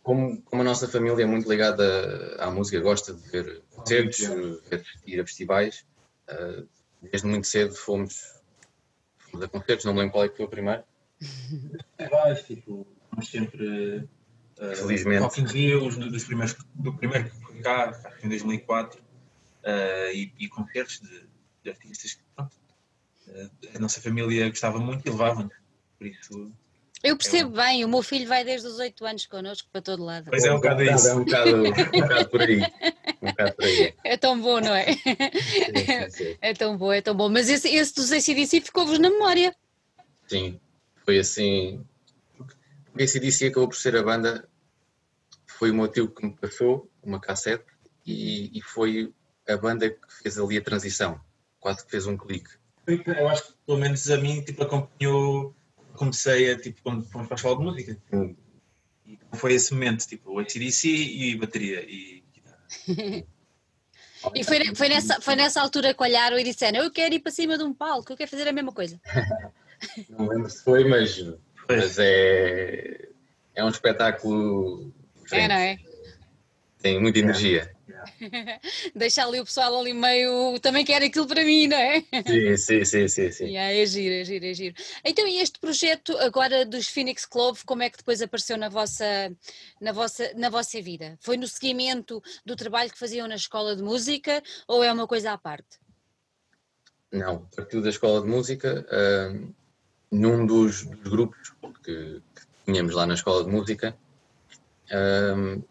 Como, 0.03 0.41
como 0.43 0.63
a 0.63 0.65
nossa 0.65 0.89
família 0.89 1.23
é 1.23 1.27
muito 1.27 1.49
ligada 1.49 2.37
à 2.39 2.51
música, 2.51 2.81
gosta 2.81 3.13
de 3.13 3.29
ver 3.29 3.63
concertos, 3.71 4.19
ver, 4.71 4.83
ir 5.07 5.21
a 5.21 5.27
festivais, 5.27 5.85
uh, 6.31 6.67
desde 7.03 7.27
muito 7.27 7.47
cedo 7.47 7.75
fomos, 7.75 8.41
fomos 9.19 9.45
a 9.45 9.49
concertos, 9.49 9.85
não 9.85 9.93
me 9.93 10.01
lembro 10.01 10.13
qual 10.13 10.25
é 10.25 10.29
que 10.29 10.37
foi 10.37 10.47
o 10.47 10.49
primeiro. 10.49 10.83
Festivais, 11.21 12.43
tipo, 12.47 12.87
fomos 13.17 13.31
sempre. 13.31 14.09
Uh, 14.59 14.77
Felizmente. 14.77 15.19
Rock 15.19 15.41
in 15.41 15.45
Rio, 15.45 15.91
dos 16.11 16.25
primeiros, 16.25 16.57
do 16.75 16.93
primeiro 16.95 17.29
que 17.29 17.37
fui 17.37 17.61
cá, 17.61 17.93
em 18.23 18.29
2004, 18.29 19.01
uh, 19.01 20.13
e, 20.15 20.33
e 20.39 20.49
concertos 20.49 21.01
de, 21.01 21.27
de 21.63 21.71
artistas 21.71 22.15
que, 22.15 22.23
pronto, 22.35 22.57
a 23.75 23.79
nossa 23.79 24.01
família 24.01 24.49
gostava 24.49 24.79
muito 24.79 25.07
e 25.07 25.11
levava-nos. 25.11 25.55
Por 25.99 26.07
isso. 26.07 26.53
Eu 27.03 27.17
percebo 27.17 27.51
é 27.51 27.53
um... 27.53 27.67
bem, 27.67 27.85
o 27.85 27.89
meu 27.89 28.03
filho 28.03 28.27
vai 28.27 28.45
desde 28.45 28.67
os 28.67 28.79
8 28.79 29.05
anos 29.05 29.27
connosco 29.27 29.69
para 29.71 29.83
todo 29.83 30.03
lado. 30.03 30.31
Pois 30.31 30.45
é, 30.45 30.53
um 30.53 30.57
bocado 30.57 30.83
isso. 30.83 31.09
É 31.09 31.15
um 31.15 31.25
bocado, 31.25 31.57
um 31.57 32.01
bocado 32.01 32.29
por 32.31 32.41
aí. 32.41 32.63
Um 33.23 33.31
bocado 33.31 33.55
por 33.55 33.65
aí. 33.65 33.95
É 34.05 34.17
tão 34.17 34.41
bom, 34.41 34.61
não 34.61 34.75
é? 34.75 34.93
Sim, 34.93 36.11
sim, 36.11 36.11
sim. 36.11 36.37
É 36.41 36.55
tão 36.55 36.77
bom, 36.77 36.93
é 36.93 37.03
tão 37.03 37.15
bom. 37.15 37.29
Mas 37.29 37.49
esse, 37.49 37.69
esse 37.69 37.95
dos 37.95 38.11
ACDC 38.11 38.63
ficou-vos 38.63 38.99
na 38.99 39.11
memória. 39.11 39.55
Sim, 40.27 40.59
foi 41.05 41.19
assim. 41.19 41.85
O 42.99 43.03
ACDC 43.03 43.47
acabou 43.47 43.69
por 43.69 43.77
ser 43.77 43.97
a 43.97 44.03
banda. 44.03 44.49
Foi 45.47 45.71
o 45.71 45.75
meu 45.75 45.89
tio 45.89 46.09
que 46.09 46.25
me 46.25 46.35
passou 46.35 46.91
uma 47.03 47.21
cassete 47.21 47.65
e, 48.05 48.57
e 48.57 48.63
foi 48.63 49.13
a 49.49 49.57
banda 49.57 49.91
que 49.91 50.23
fez 50.23 50.39
ali 50.39 50.57
a 50.59 50.63
transição. 50.63 51.21
Quase 51.61 51.85
que 51.85 51.91
fez 51.91 52.07
um 52.07 52.17
clique 52.17 52.51
eu 52.87 53.29
acho 53.29 53.49
que 53.49 53.53
pelo 53.67 53.79
menos 53.79 54.09
a 54.11 54.17
mim 54.17 54.43
tipo, 54.43 54.63
acompanhou, 54.63 55.55
comecei 55.95 56.53
a, 56.53 56.59
tipo, 56.59 56.81
quando 56.83 57.05
fomos 57.05 57.27
para 57.27 57.35
a 57.35 57.39
escola 57.39 57.59
de 57.59 57.65
música. 57.65 57.99
Hum. 58.13 58.37
E 59.05 59.19
foi 59.35 59.55
esse 59.55 59.73
momento, 59.73 60.07
tipo, 60.07 60.33
o 60.33 60.39
ACDC 60.39 60.89
e 60.89 61.37
bateria 61.37 61.85
e 61.85 62.25
E 64.35 64.43
foi, 64.43 64.75
foi, 64.75 64.89
nessa, 64.89 65.21
foi 65.21 65.37
nessa 65.37 65.61
altura 65.61 65.95
que 65.95 66.03
olharam 66.03 66.37
e 66.37 66.43
disseram: 66.43 66.83
Eu 66.83 66.91
quero 66.91 67.15
ir 67.15 67.21
para 67.21 67.31
cima 67.31 67.57
de 67.57 67.63
um 67.63 67.73
palco, 67.73 68.13
eu 68.13 68.17
quero 68.17 68.31
fazer 68.31 68.49
a 68.49 68.53
mesma 68.53 68.73
coisa. 68.73 69.01
Não 70.09 70.27
lembro 70.27 70.51
se 70.51 70.65
foi, 70.65 70.89
mas, 70.89 71.23
mas 71.69 71.99
é, 71.99 73.09
é 73.55 73.65
um 73.65 73.69
espetáculo. 73.69 74.93
É, 75.33 75.49
não 75.49 75.55
é? 75.55 75.79
Tem 76.81 77.01
muita 77.01 77.19
energia. 77.19 77.75
Deixa 78.95 79.25
ali 79.25 79.41
o 79.41 79.45
pessoal 79.45 79.79
ali 79.79 79.93
meio. 79.93 80.59
Também 80.61 80.85
quer 80.85 81.03
aquilo 81.03 81.27
para 81.27 81.45
mim, 81.45 81.67
não 81.67 81.77
é? 81.77 82.01
Sim, 82.27 82.57
sim, 82.57 82.85
sim, 82.85 83.09
sim. 83.09 83.33
sim. 83.33 83.47
Yeah, 83.57 83.73
é 83.73 83.87
giro, 83.87 84.15
é 84.15 84.25
giro, 84.25 84.45
é 84.45 84.55
giro. 84.55 84.75
Então, 85.05 85.27
e 85.27 85.39
este 85.39 85.59
projeto 85.59 86.17
agora 86.19 86.65
dos 86.65 86.89
Phoenix 86.89 87.25
Club, 87.25 87.57
como 87.65 87.83
é 87.83 87.91
que 87.91 87.99
depois 87.99 88.21
apareceu 88.21 88.57
na 88.57 88.69
vossa, 88.69 89.33
na 89.81 89.93
vossa, 89.93 90.33
na 90.35 90.49
vossa 90.49 90.81
vida? 90.81 91.17
Foi 91.21 91.37
no 91.37 91.47
seguimento 91.47 92.23
do 92.45 92.57
trabalho 92.57 92.91
que 92.91 92.99
faziam 92.99 93.27
na 93.27 93.37
escola 93.37 93.75
de 93.75 93.83
música 93.83 94.43
ou 94.69 94.83
é 94.85 94.93
uma 94.93 95.07
coisa 95.07 95.33
à 95.33 95.39
parte? 95.39 95.79
Não, 97.13 97.47
partiu 97.57 97.81
da 97.81 97.89
escola 97.89 98.21
de 98.21 98.27
música. 98.27 98.87
Uh, 98.91 99.55
num 100.17 100.47
dos, 100.47 100.85
dos 100.85 101.11
grupos 101.11 101.53
que, 101.85 102.23
que, 102.35 102.47
tínhamos 102.65 102.95
lá 102.95 103.07
na 103.07 103.15
escola 103.15 103.45
de 103.45 103.51
música. 103.51 103.97
Uh, 104.87 105.63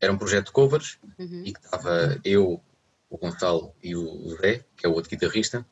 era 0.00 0.12
um 0.12 0.18
projeto 0.18 0.46
de 0.46 0.52
covers 0.52 0.98
uhum. 1.18 1.42
e 1.44 1.52
que 1.52 1.60
estava 1.60 2.18
eu, 2.24 2.60
o 3.10 3.18
Gonçalo 3.18 3.74
e 3.82 3.94
o 3.94 4.36
Zé, 4.40 4.64
que 4.76 4.86
é 4.86 4.88
o 4.88 4.92
outro 4.92 5.10
guitarrista. 5.10 5.66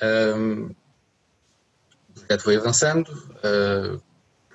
Um, 0.00 0.66
o 2.10 2.20
projeto 2.20 2.42
foi 2.42 2.56
avançando, 2.56 3.08
uh, 3.08 4.00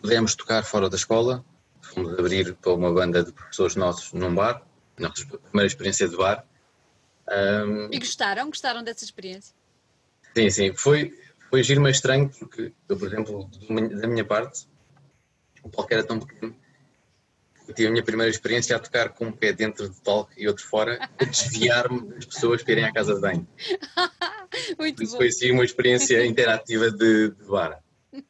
pudemos 0.02 0.36
tocar 0.36 0.64
fora 0.64 0.90
da 0.90 0.96
escola, 0.96 1.44
fomos 1.82 2.18
abrir 2.18 2.56
para 2.56 2.74
uma 2.74 2.94
banda 2.94 3.24
de 3.24 3.32
professores 3.34 3.76
nossos 3.76 4.14
num 4.14 4.34
bar, 4.34 4.62
nossa 4.98 5.26
primeira 5.26 5.68
experiência 5.68 6.08
de 6.08 6.16
bar. 6.16 6.46
Um, 7.30 7.90
e 7.92 8.00
gostaram? 8.00 8.48
Gostaram 8.48 8.84
dessa 8.84 9.04
experiência? 9.04 9.54
Sim, 10.36 10.50
sim. 10.50 10.74
Foi, 10.74 11.14
foi 11.54 11.62
giro, 11.62 11.82
mas 11.82 11.98
estranho, 11.98 12.32
porque 12.40 12.74
eu, 12.90 12.98
por 12.98 13.08
exemplo, 13.08 13.48
da 14.02 14.08
minha 14.08 14.26
parte, 14.26 14.68
o 15.62 15.70
palco 15.70 15.94
era 15.94 16.04
tão 16.04 16.20
pequeno 16.20 16.56
eu 17.68 17.74
tive 17.74 17.88
a 17.88 17.92
minha 17.92 18.04
primeira 18.04 18.30
experiência 18.30 18.76
a 18.76 18.80
tocar 18.80 19.10
com 19.10 19.26
um 19.26 19.32
pé 19.32 19.54
dentro 19.54 19.88
do 19.88 19.96
palco 20.02 20.32
e 20.36 20.48
outro 20.48 20.66
fora, 20.66 21.00
a 21.18 21.24
desviar-me 21.24 22.10
das 22.10 22.26
pessoas 22.26 22.62
para 22.64 22.74
irem 22.74 22.86
à 22.86 22.92
casa 22.92 23.16
de 23.16 23.22
banho. 23.22 23.48
Muito 24.78 25.02
Isso 25.04 25.14
bom. 25.14 25.18
foi 25.20 25.32
sim 25.32 25.52
uma 25.52 25.64
experiência 25.64 26.26
interativa 26.26 26.92
de, 26.92 27.30
de 27.30 27.46
bar. 27.46 27.82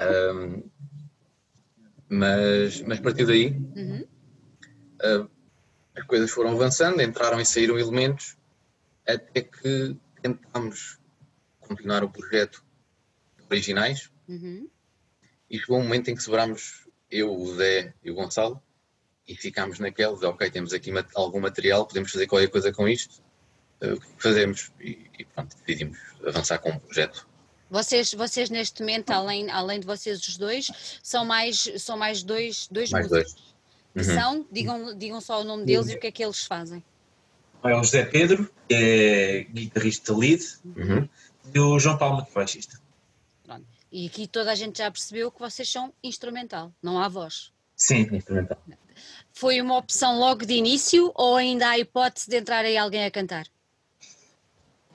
Um, 0.00 0.64
mas, 2.08 2.80
mas 2.80 2.98
a 2.98 3.02
partir 3.02 3.24
daí 3.24 3.48
uhum. 3.76 4.04
uh, 5.04 5.30
as 5.94 6.04
coisas 6.06 6.30
foram 6.30 6.50
avançando, 6.50 7.00
entraram 7.00 7.40
e 7.40 7.46
saíram 7.46 7.78
elementos 7.78 8.36
até 9.06 9.42
que 9.42 9.96
tentámos 10.22 10.98
continuar 11.60 12.04
o 12.04 12.10
projeto 12.10 12.64
originais 13.50 14.10
uhum. 14.28 14.68
e 15.50 15.58
chegou 15.58 15.78
um 15.78 15.82
momento 15.82 16.08
em 16.08 16.14
que 16.14 16.22
sobrámos 16.22 16.88
eu, 17.10 17.34
o 17.34 17.54
Zé 17.54 17.94
e 18.02 18.10
o 18.10 18.14
Gonçalo, 18.14 18.62
e 19.26 19.36
ficámos 19.36 19.78
naquela 19.78 20.18
de, 20.18 20.24
ok, 20.24 20.50
temos 20.50 20.72
aqui 20.72 20.90
algum 21.14 21.40
material, 21.40 21.86
podemos 21.86 22.10
fazer 22.10 22.26
qualquer 22.26 22.48
coisa 22.48 22.72
com 22.72 22.88
isto, 22.88 23.22
uh, 23.82 23.94
o 23.94 24.00
que 24.00 24.22
fazemos? 24.22 24.72
E, 24.80 25.06
e 25.18 25.24
pronto, 25.24 25.56
decidimos 25.56 25.98
avançar 26.26 26.58
com 26.58 26.70
o 26.70 26.80
projeto. 26.80 27.28
Vocês, 27.70 28.12
vocês 28.12 28.50
neste 28.50 28.80
momento, 28.80 29.10
além, 29.10 29.50
além 29.50 29.80
de 29.80 29.86
vocês 29.86 30.26
os 30.26 30.36
dois, 30.36 31.00
são 31.02 31.24
mais, 31.24 31.70
são 31.78 31.96
mais 31.96 32.22
dois, 32.22 32.68
dois 32.70 32.90
mais 32.90 33.08
músicos. 33.08 33.32
Dois. 33.32 33.52
Que 33.92 34.10
uhum. 34.10 34.20
são, 34.20 34.46
digam, 34.50 34.98
digam 34.98 35.20
só 35.20 35.40
o 35.40 35.44
nome 35.44 35.64
deles 35.64 35.86
uhum. 35.86 35.92
e 35.92 35.96
o 35.96 36.00
que 36.00 36.06
é 36.06 36.10
que 36.10 36.24
eles 36.24 36.44
fazem. 36.44 36.82
É 37.64 37.74
o 37.74 37.84
José 37.84 38.04
Pedro, 38.04 38.50
que 38.68 38.74
é 38.74 39.44
guitarrista 39.44 40.16
lead, 40.16 40.42
uhum. 40.64 41.08
e 41.54 41.60
o 41.60 41.78
João 41.78 41.96
Palma, 41.96 42.24
que 42.24 42.30
é 42.30 42.34
baixista. 42.34 42.82
E 43.92 44.06
aqui 44.06 44.26
toda 44.26 44.50
a 44.50 44.54
gente 44.54 44.78
já 44.78 44.90
percebeu 44.90 45.30
que 45.30 45.38
vocês 45.38 45.70
são 45.70 45.92
instrumental, 46.02 46.72
não 46.82 46.98
há 46.98 47.08
voz. 47.08 47.52
Sim, 47.76 48.08
instrumental. 48.10 48.56
Foi 49.34 49.60
uma 49.60 49.76
opção 49.76 50.18
logo 50.18 50.46
de 50.46 50.54
início 50.54 51.12
ou 51.14 51.36
ainda 51.36 51.68
há 51.68 51.78
hipótese 51.78 52.30
de 52.30 52.38
entrar 52.38 52.64
aí 52.64 52.78
alguém 52.78 53.04
a 53.04 53.10
cantar? 53.10 53.46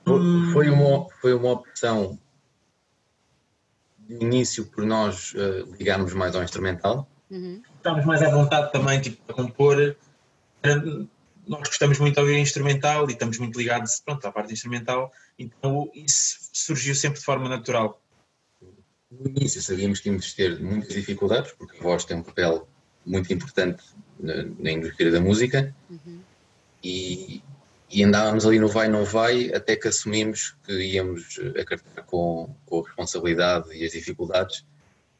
Foi 0.04 0.68
uma, 0.68 1.08
foi 1.20 1.32
uma 1.32 1.52
opção 1.52 2.18
de 4.00 4.14
início 4.16 4.66
por 4.66 4.84
nós 4.84 5.32
uh, 5.34 5.72
ligarmos 5.78 6.12
mais 6.12 6.34
ao 6.34 6.42
instrumental. 6.42 7.08
Uhum. 7.30 7.62
Estamos 7.76 8.04
mais 8.04 8.20
à 8.20 8.30
vontade 8.30 8.72
também 8.72 9.00
tipo, 9.00 9.22
para 9.24 9.36
compor. 9.36 9.96
Nós 11.48 11.66
gostamos 11.66 11.98
muito 11.98 12.14
de 12.14 12.20
ouvir 12.20 12.38
instrumental 12.38 13.08
e 13.08 13.14
estamos 13.14 13.38
muito 13.38 13.58
ligados 13.58 14.00
pronto, 14.04 14.24
à 14.26 14.30
parte 14.30 14.52
instrumental, 14.52 15.10
então 15.38 15.90
isso 15.94 16.50
surgiu 16.52 16.94
sempre 16.94 17.18
de 17.18 17.24
forma 17.24 17.48
natural. 17.48 18.00
No 19.10 19.30
início 19.30 19.62
sabíamos 19.62 20.00
que 20.00 20.10
íamos 20.10 20.34
ter 20.34 20.60
muitas 20.60 20.92
dificuldades, 20.92 21.52
porque 21.52 21.78
a 21.78 21.82
voz 21.82 22.04
tem 22.04 22.18
um 22.18 22.22
papel 22.22 22.68
muito 23.04 23.32
importante 23.32 23.82
na, 24.20 24.44
na 24.58 24.70
indústria 24.70 25.10
da 25.10 25.20
música 25.22 25.74
uhum. 25.88 26.20
e, 26.84 27.42
e, 27.90 28.04
andávamos 28.04 28.44
ali 28.44 28.58
no 28.58 28.68
vai, 28.68 28.86
não 28.88 29.06
vai, 29.06 29.50
até 29.54 29.74
que 29.74 29.88
assumimos 29.88 30.54
que 30.66 30.74
íamos 30.74 31.40
acartar 31.58 32.02
com, 32.02 32.54
com 32.66 32.80
a 32.80 32.86
responsabilidade 32.86 33.74
e 33.74 33.86
as 33.86 33.92
dificuldades 33.92 34.66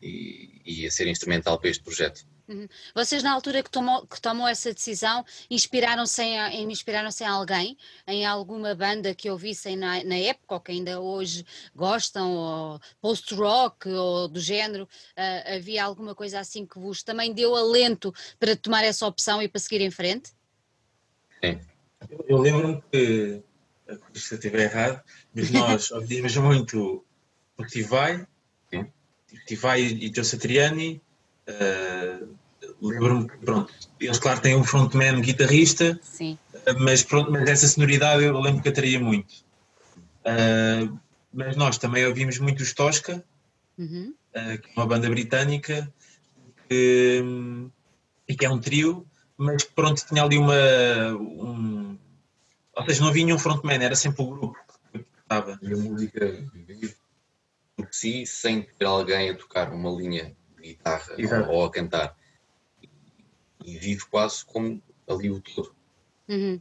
e, 0.02 0.61
e 0.66 0.87
a 0.87 0.90
ser 0.90 1.06
instrumental 1.06 1.58
para 1.58 1.70
este 1.70 1.82
projeto. 1.82 2.26
Uhum. 2.49 2.67
Vocês, 2.95 3.23
na 3.23 3.33
altura 3.33 3.62
que 3.62 3.71
tomou, 3.71 4.07
que 4.07 4.21
tomou 4.21 4.49
essa 4.49 4.73
decisão, 4.73 5.23
inspiraram-se 5.50 6.23
em, 6.23 6.62
inspiraram 6.71 7.11
em 7.21 7.25
alguém, 7.25 7.76
em 8.07 8.25
alguma 8.25 8.75
banda 8.75 9.14
que 9.14 9.31
ouvissem 9.31 9.76
na, 9.76 10.02
na 10.02 10.17
época, 10.17 10.55
ou 10.55 10.61
que 10.61 10.73
ainda 10.73 10.99
hoje 10.99 11.45
gostam, 11.75 12.33
ou 12.33 12.81
post-rock, 13.02 13.90
ou 13.90 14.28
do 14.28 14.40
género? 14.40 14.85
Uh, 15.17 15.57
havia 15.57 15.85
alguma 15.85 16.14
coisa 16.14 16.40
assim 16.40 16.64
que 16.64 16.78
vos 16.78 17.02
também 17.02 17.35
deu 17.35 17.55
alento 17.55 18.14
para 18.40 18.57
tomar 18.57 18.83
essa 18.83 19.07
opção 19.07 19.43
e 19.43 19.49
para 19.49 19.61
seguir 19.61 19.83
em 19.83 19.90
frente? 19.90 20.31
Sim. 21.45 21.61
Eu, 22.09 22.25
eu 22.28 22.38
lembro-me 22.38 22.83
que, 22.90 23.43
se 24.14 24.35
eu 24.35 24.38
estiver 24.38 24.61
errado, 24.61 25.02
mas 25.35 25.50
nós 25.50 25.90
ouvimos 25.93 26.35
muito 26.37 27.05
o 27.59 27.67
Tivai, 27.67 28.26
Tivai 29.47 29.83
e 29.83 30.12
Joe 30.14 30.25
Satriani. 30.25 31.02
Uh, 31.49 32.38
lembro-me 32.80 33.28
que, 33.28 33.37
pronto, 33.38 33.73
eles, 34.00 34.18
claro, 34.18 34.40
têm 34.40 34.56
um 34.56 34.64
frontman 34.64 35.20
guitarrista, 35.20 35.99
Sim. 36.02 36.38
Uh, 36.54 36.78
mas, 36.80 37.02
pronto, 37.02 37.30
mas 37.30 37.49
essa 37.49 37.68
sonoridade 37.68 38.25
eu 38.25 38.38
lembro 38.40 38.62
que 38.62 38.68
atraía 38.68 39.00
muito. 39.00 39.32
Uh, 40.25 40.99
mas 41.32 41.56
nós 41.56 41.78
também 41.78 42.06
ouvimos 42.06 42.38
muito 42.38 42.62
os 42.62 42.73
Tosca, 42.73 43.25
uhum. 43.76 44.14
uh, 44.35 44.58
que 44.58 44.70
é 44.70 44.73
uma 44.76 44.87
banda 44.87 45.08
britânica, 45.08 45.92
que, 46.68 47.23
e 48.28 48.35
que 48.35 48.44
é 48.44 48.50
um 48.50 48.58
trio, 48.58 49.06
mas 49.37 49.64
pronto, 49.64 50.04
tinha 50.06 50.23
ali 50.23 50.37
uma. 50.37 50.54
Um, 51.14 51.97
ou 52.76 52.85
seja, 52.85 53.00
não 53.00 53.08
havia 53.08 53.25
nenhum 53.25 53.38
frontman, 53.38 53.82
era 53.82 53.97
sempre 53.97 54.23
o 54.23 54.30
grupo 54.30 54.58
que 54.92 55.04
estava. 55.23 55.58
E 55.62 55.73
a 55.73 55.76
música 55.76 56.44
vive 56.54 56.94
por 57.76 57.88
si, 57.92 58.26
sem 58.26 58.62
ter 58.62 58.85
alguém 58.85 59.30
a 59.30 59.37
tocar 59.37 59.73
uma 59.73 59.90
linha 59.90 60.37
de 60.56 60.62
guitarra 60.62 61.14
ou, 61.49 61.54
ou, 61.54 61.64
a 61.64 61.70
cantar. 61.70 62.16
E, 63.68 63.78
vive 63.78 64.04
quase 64.06 64.44
como 64.44 64.82
ali 65.06 65.30
o 65.30 65.40
todo. 65.40 65.75
Uhum. 66.28 66.60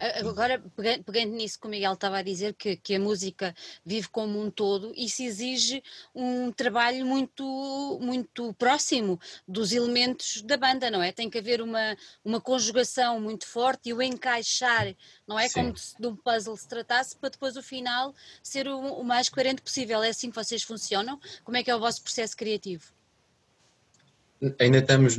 Agora, 0.00 0.62
pegando 0.76 1.34
nisso 1.34 1.58
que 1.58 1.66
o 1.66 1.70
Miguel 1.70 1.94
estava 1.94 2.18
a 2.18 2.22
dizer, 2.22 2.54
que, 2.54 2.76
que 2.76 2.94
a 2.94 3.00
música 3.00 3.52
vive 3.84 4.08
como 4.08 4.40
um 4.40 4.48
todo, 4.48 4.92
isso 4.94 5.24
exige 5.24 5.82
um 6.14 6.52
trabalho 6.52 7.04
muito, 7.04 7.98
muito 8.00 8.54
próximo 8.54 9.18
dos 9.46 9.72
elementos 9.72 10.40
da 10.42 10.56
banda, 10.56 10.88
não 10.88 11.02
é? 11.02 11.10
Tem 11.10 11.28
que 11.28 11.38
haver 11.38 11.60
uma, 11.60 11.96
uma 12.24 12.40
conjugação 12.40 13.20
muito 13.20 13.44
forte 13.44 13.88
e 13.88 13.92
o 13.92 14.00
encaixar, 14.00 14.94
não 15.26 15.36
é? 15.36 15.48
Sim. 15.48 15.54
Como 15.54 15.76
se 15.76 16.00
de 16.00 16.06
um 16.06 16.14
puzzle 16.14 16.56
se 16.56 16.68
tratasse, 16.68 17.16
para 17.16 17.30
depois 17.30 17.56
o 17.56 17.62
final 17.62 18.14
ser 18.40 18.68
o, 18.68 18.78
o 18.78 19.04
mais 19.04 19.28
coerente 19.28 19.62
possível. 19.62 20.00
É 20.00 20.10
assim 20.10 20.30
que 20.30 20.36
vocês 20.36 20.62
funcionam? 20.62 21.18
Como 21.42 21.56
é 21.56 21.64
que 21.64 21.72
é 21.72 21.74
o 21.74 21.80
vosso 21.80 22.02
processo 22.02 22.36
criativo? 22.36 22.84
Ainda 24.60 24.78
estamos 24.78 25.18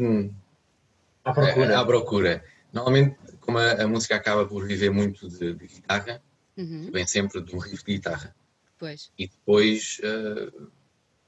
à 1.30 1.34
procura. 1.34 1.80
À 1.80 1.86
procura. 1.86 2.44
Normalmente 2.72 3.18
como 3.42 3.58
a, 3.58 3.72
a, 3.84 3.88
música 3.88 4.16
acaba 4.16 4.46
por 4.46 4.66
viver 4.68 4.92
muito 4.92 5.28
de, 5.28 5.54
de 5.54 5.68
guitarra, 5.68 6.22
uhum. 6.56 6.90
vem 6.92 7.08
sempre 7.08 7.42
de 7.42 7.56
um 7.56 7.60
riff 7.60 7.84
de 7.84 7.94
guitarra. 7.96 8.36
Pois. 8.78 9.12
E 9.18 9.28
depois, 9.28 10.00
uh, 10.04 10.70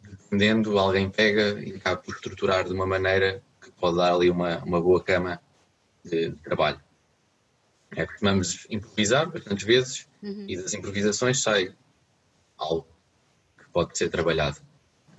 dependendo, 0.02 0.78
alguém 0.78 1.10
pega 1.10 1.60
e 1.60 1.76
acaba 1.76 1.98
por 1.98 2.14
estruturar 2.14 2.64
de 2.64 2.74
uma 2.74 2.86
maneira 2.86 3.42
que 3.60 3.72
pode 3.72 3.98
dar 3.98 4.14
ali 4.14 4.30
uma, 4.30 4.64
uma 4.64 4.80
boa 4.80 5.04
cama 5.04 5.42
de, 6.04 6.30
de 6.30 6.38
trabalho. 6.38 6.80
É, 7.96 8.06
costumamos 8.06 8.66
improvisar 8.70 9.30
bastantes 9.30 9.66
vezes 9.66 10.08
uhum. 10.24 10.46
e 10.48 10.56
das 10.56 10.74
improvisações 10.74 11.42
sai 11.42 11.76
algo 12.58 12.88
que 13.58 13.68
pode 13.70 13.98
ser 13.98 14.10
trabalhado. 14.10 14.62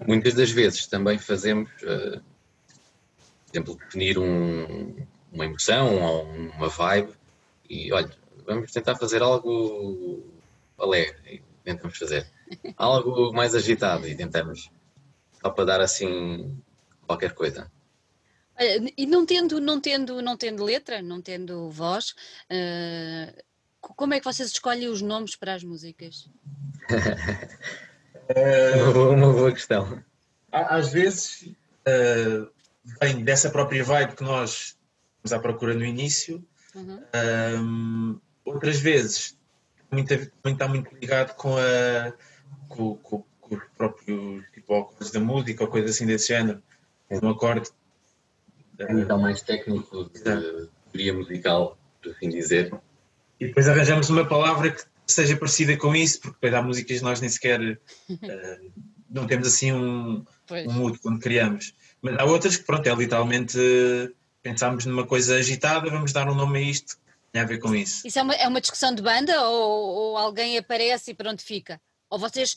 Muitas 0.06 0.34
das 0.34 0.50
vezes 0.50 0.86
também 0.86 1.18
fazemos, 1.18 1.70
uh, 1.82 2.22
exemplo, 3.52 3.76
definir 3.76 4.18
um, 4.18 4.96
uma 5.32 5.44
emoção 5.44 6.02
ou 6.02 6.24
uma 6.24 6.68
vibe 6.68 7.12
e 7.68 7.92
olha, 7.92 8.10
vamos 8.46 8.72
tentar 8.72 8.96
fazer 8.96 9.22
algo 9.22 10.22
alegre 10.78 11.36
e 11.36 11.42
tentamos 11.64 11.98
fazer 11.98 12.26
algo 12.76 13.32
mais 13.32 13.54
agitado 13.54 14.06
e 14.08 14.14
tentamos 14.14 14.70
só 15.40 15.50
para 15.50 15.64
dar 15.64 15.80
assim 15.80 16.56
qualquer 17.06 17.32
coisa. 17.32 17.70
E 18.96 19.06
não 19.06 19.26
tendo, 19.26 19.60
não 19.60 19.80
tendo, 19.80 20.22
não 20.22 20.36
tendo 20.36 20.62
letra, 20.62 21.02
não 21.02 21.20
tendo 21.20 21.70
voz, 21.70 22.14
uh, 22.50 23.42
como 23.80 24.14
é 24.14 24.20
que 24.20 24.24
vocês 24.24 24.50
escolhem 24.50 24.88
os 24.88 25.02
nomes 25.02 25.34
para 25.34 25.54
as 25.54 25.64
músicas? 25.64 26.28
uma, 28.84 28.92
boa, 28.92 29.10
uma, 29.10 29.32
boa, 29.32 29.52
questão. 29.52 30.02
Às 30.52 30.92
vezes 30.92 31.48
uh, 31.88 32.48
vem 33.00 33.22
dessa 33.24 33.50
própria 33.50 33.84
vibe 33.84 34.16
que 34.16 34.24
nós 34.24 34.76
à 35.30 35.38
procura 35.38 35.74
no 35.74 35.84
início. 35.84 36.44
Uhum. 36.74 37.02
Um, 37.60 38.20
outras 38.44 38.78
vezes 38.78 39.38
muito, 39.90 40.08
também 40.08 40.54
está 40.54 40.66
muito 40.66 40.94
ligado 40.96 41.34
com, 41.36 41.56
a, 41.56 42.12
com, 42.68 42.96
com, 42.96 43.24
com 43.40 43.54
os 43.54 43.62
próprios 43.76 44.44
tipo, 44.52 44.74
acordes 44.74 45.10
da 45.10 45.20
música 45.20 45.62
ou 45.62 45.70
coisa 45.70 45.90
assim 45.90 46.06
desse 46.06 46.28
género. 46.28 46.62
Um 47.10 47.28
acorde. 47.28 47.70
Um 48.88 48.94
nível 48.94 49.18
mais 49.18 49.42
técnico 49.42 50.10
de 50.10 50.20
teoria 50.20 51.12
musical, 51.12 51.78
por 52.02 52.10
assim 52.10 52.30
dizer. 52.30 52.72
E 53.38 53.46
depois 53.46 53.68
arranjamos 53.68 54.08
uma 54.08 54.26
palavra 54.26 54.70
que 54.70 54.82
seja 55.06 55.36
parecida 55.36 55.76
com 55.76 55.94
isso, 55.94 56.20
porque 56.20 56.36
depois 56.40 56.54
há 56.54 56.62
músicas 56.62 56.98
que 56.98 57.04
nós 57.04 57.20
nem 57.20 57.28
sequer 57.28 57.60
uh, 57.60 58.72
não 59.10 59.26
temos 59.26 59.46
assim 59.46 59.72
um, 59.72 60.24
um 60.50 60.72
mood 60.72 60.98
quando 61.00 61.20
criamos. 61.20 61.74
Mas 62.02 62.18
há 62.18 62.24
outras 62.24 62.56
que, 62.56 62.64
pronto, 62.64 62.86
é 62.86 62.94
literalmente. 62.94 63.56
Uh, 63.56 64.12
pensámos 64.42 64.84
numa 64.84 65.06
coisa 65.06 65.36
agitada, 65.36 65.88
vamos 65.88 66.12
dar 66.12 66.28
um 66.28 66.34
nome 66.34 66.58
a 66.58 66.62
isto, 66.62 66.98
tem 67.30 67.40
a 67.40 67.46
ver 67.46 67.58
com 67.58 67.74
isso. 67.74 68.06
Isso 68.06 68.18
é 68.18 68.22
uma, 68.22 68.34
é 68.34 68.48
uma 68.48 68.60
discussão 68.60 68.94
de 68.94 69.00
banda 69.00 69.40
ou, 69.48 69.94
ou 69.94 70.16
alguém 70.16 70.58
aparece 70.58 71.12
e 71.12 71.14
pronto 71.14 71.42
fica? 71.42 71.80
Ou 72.10 72.18
vocês. 72.18 72.56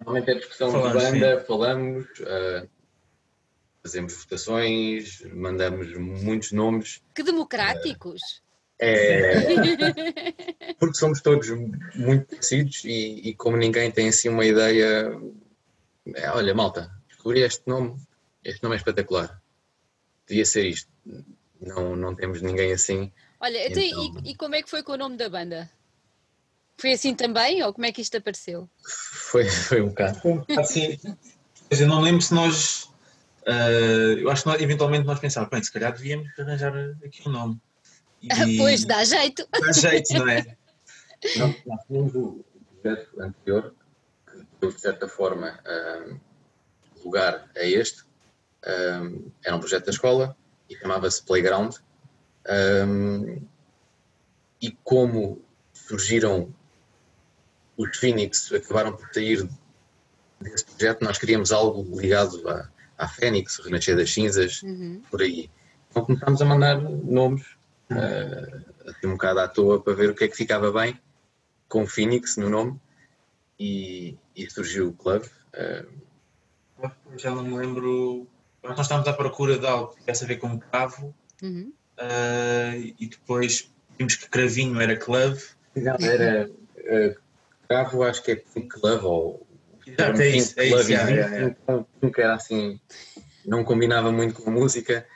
Normalmente 0.00 0.30
é 0.30 0.34
discussão 0.34 0.70
falamos, 0.70 1.02
de 1.02 1.10
banda, 1.10 1.40
sim. 1.40 1.46
falamos, 1.46 2.06
uh, 2.20 2.68
fazemos 3.82 4.14
votações, 4.14 5.22
mandamos 5.34 5.92
muitos 5.98 6.52
nomes. 6.52 7.02
Que 7.14 7.22
democráticos! 7.22 8.22
Uh, 8.22 8.84
é, 8.84 10.34
porque 10.78 10.94
somos 10.94 11.20
todos 11.20 11.50
muito 11.96 12.26
parecidos 12.26 12.84
e, 12.84 13.30
e, 13.30 13.34
como 13.34 13.56
ninguém 13.56 13.90
tem 13.90 14.08
assim 14.08 14.28
uma 14.28 14.46
ideia, 14.46 15.20
é, 16.14 16.30
olha 16.30 16.54
malta, 16.54 16.88
descobri 17.08 17.40
este 17.40 17.66
nome, 17.66 17.96
este 18.44 18.62
nome 18.62 18.76
é 18.76 18.78
espetacular 18.78 19.40
devia 20.28 20.44
ser 20.44 20.66
isto. 20.66 20.90
Não, 21.60 21.96
não 21.96 22.14
temos 22.14 22.42
ninguém 22.42 22.72
assim. 22.72 23.10
Olha, 23.40 23.66
então... 23.66 23.82
e, 23.82 24.30
e, 24.30 24.34
como 24.36 24.54
é 24.54 24.62
que 24.62 24.70
foi 24.70 24.82
com 24.82 24.92
o 24.92 24.96
nome 24.96 25.16
da 25.16 25.28
banda? 25.28 25.68
Foi 26.76 26.92
assim 26.92 27.14
também 27.14 27.62
ou 27.64 27.72
como 27.72 27.86
é 27.86 27.92
que 27.92 28.02
isto 28.02 28.16
apareceu? 28.16 28.68
Foi, 28.84 29.48
foi 29.48 29.80
um 29.80 29.88
bocado. 29.88 30.20
Um 30.24 30.60
assim. 30.60 30.98
Eu 31.70 31.86
não 31.86 32.00
lembro 32.00 32.22
se 32.22 32.32
nós. 32.32 32.84
Uh, 33.42 34.18
eu 34.20 34.30
acho 34.30 34.42
que 34.42 34.48
nós, 34.48 34.60
eventualmente 34.60 35.06
nós 35.06 35.18
pensávamos, 35.18 35.50
bem, 35.50 35.62
se 35.62 35.72
calhar 35.72 35.92
devíamos 35.92 36.28
arranjar 36.38 36.72
aqui 37.04 37.26
um 37.26 37.32
nome. 37.32 37.60
E, 38.22 38.58
pois, 38.58 38.84
dá 38.84 39.02
jeito. 39.02 39.46
Dá 39.50 39.72
jeito, 39.72 40.12
não 40.14 40.28
é? 40.28 40.42
nós, 41.38 41.56
nós 41.66 41.84
tínhamos 41.86 42.14
o 42.14 42.44
projeto 42.80 43.20
anterior 43.20 43.74
que 44.26 44.46
deu, 44.60 44.72
de 44.72 44.80
certa 44.80 45.08
forma, 45.08 45.58
uh, 45.64 46.20
lugar 47.04 47.48
a 47.56 47.64
este, 47.64 48.02
um, 48.66 49.30
era 49.44 49.56
um 49.56 49.60
projeto 49.60 49.86
da 49.86 49.90
escola 49.90 50.36
e 50.68 50.76
chamava-se 50.76 51.22
Playground. 51.22 51.74
Um, 52.86 53.42
e 54.60 54.72
como 54.82 55.40
surgiram 55.72 56.52
os 57.76 57.96
Phoenix, 57.96 58.52
acabaram 58.52 58.92
por 58.92 59.08
sair 59.12 59.48
desse 60.40 60.64
projeto, 60.64 61.04
nós 61.04 61.18
queríamos 61.18 61.52
algo 61.52 61.98
ligado 61.98 62.48
à, 62.48 62.68
à 62.96 63.08
Fênix, 63.08 63.58
o 63.58 63.62
Renascer 63.62 63.96
das 63.96 64.12
Cinzas, 64.12 64.62
uhum. 64.62 65.02
por 65.10 65.22
aí. 65.22 65.50
Então 65.90 66.04
começámos 66.04 66.42
a 66.42 66.44
mandar 66.44 66.80
nomes, 66.80 67.46
uh, 67.90 68.64
assim 68.88 69.06
um 69.06 69.12
bocado 69.12 69.40
à 69.40 69.48
toa, 69.48 69.80
para 69.80 69.94
ver 69.94 70.10
o 70.10 70.14
que 70.14 70.24
é 70.24 70.28
que 70.28 70.36
ficava 70.36 70.72
bem 70.72 71.00
com 71.68 71.86
Phoenix 71.86 72.36
no 72.36 72.48
nome, 72.48 72.80
e, 73.58 74.16
e 74.34 74.50
surgiu 74.50 74.88
o 74.88 74.92
club. 74.92 75.24
Uh, 75.54 76.90
já 77.16 77.30
não 77.30 77.42
me 77.42 77.56
lembro 77.56 78.26
nós 78.76 78.86
estávamos 78.86 79.08
à 79.08 79.12
procura 79.12 79.58
de 79.58 79.66
algo 79.66 79.92
que 79.92 80.00
tivesse 80.00 80.24
a 80.24 80.26
ver 80.26 80.36
com 80.36 80.58
cravo 80.58 81.14
uhum. 81.42 81.72
uh, 81.98 82.94
e 82.98 83.06
depois 83.06 83.70
vimos 83.98 84.16
que 84.16 84.28
cravinho 84.28 84.80
era 84.80 84.96
club. 84.96 85.38
Não, 85.74 85.96
era 86.00 86.48
uh, 86.48 87.20
cravo, 87.68 88.02
acho 88.02 88.22
que 88.22 88.32
é 88.32 88.36
pink 88.36 88.68
club 88.68 89.04
ou. 89.04 89.46
Exato, 89.86 90.20
é 90.20 90.28
isso, 90.28 90.60
é 90.60 90.66
isso. 90.66 90.90
Yeah, 90.90 91.10
yeah, 91.10 91.34
yeah. 91.34 91.56
Então, 91.62 91.86
nunca 92.02 92.22
era 92.22 92.34
assim, 92.34 92.78
não 93.44 93.64
combinava 93.64 94.12
muito 94.12 94.34
com 94.34 94.50
a 94.50 94.52
música 94.52 95.06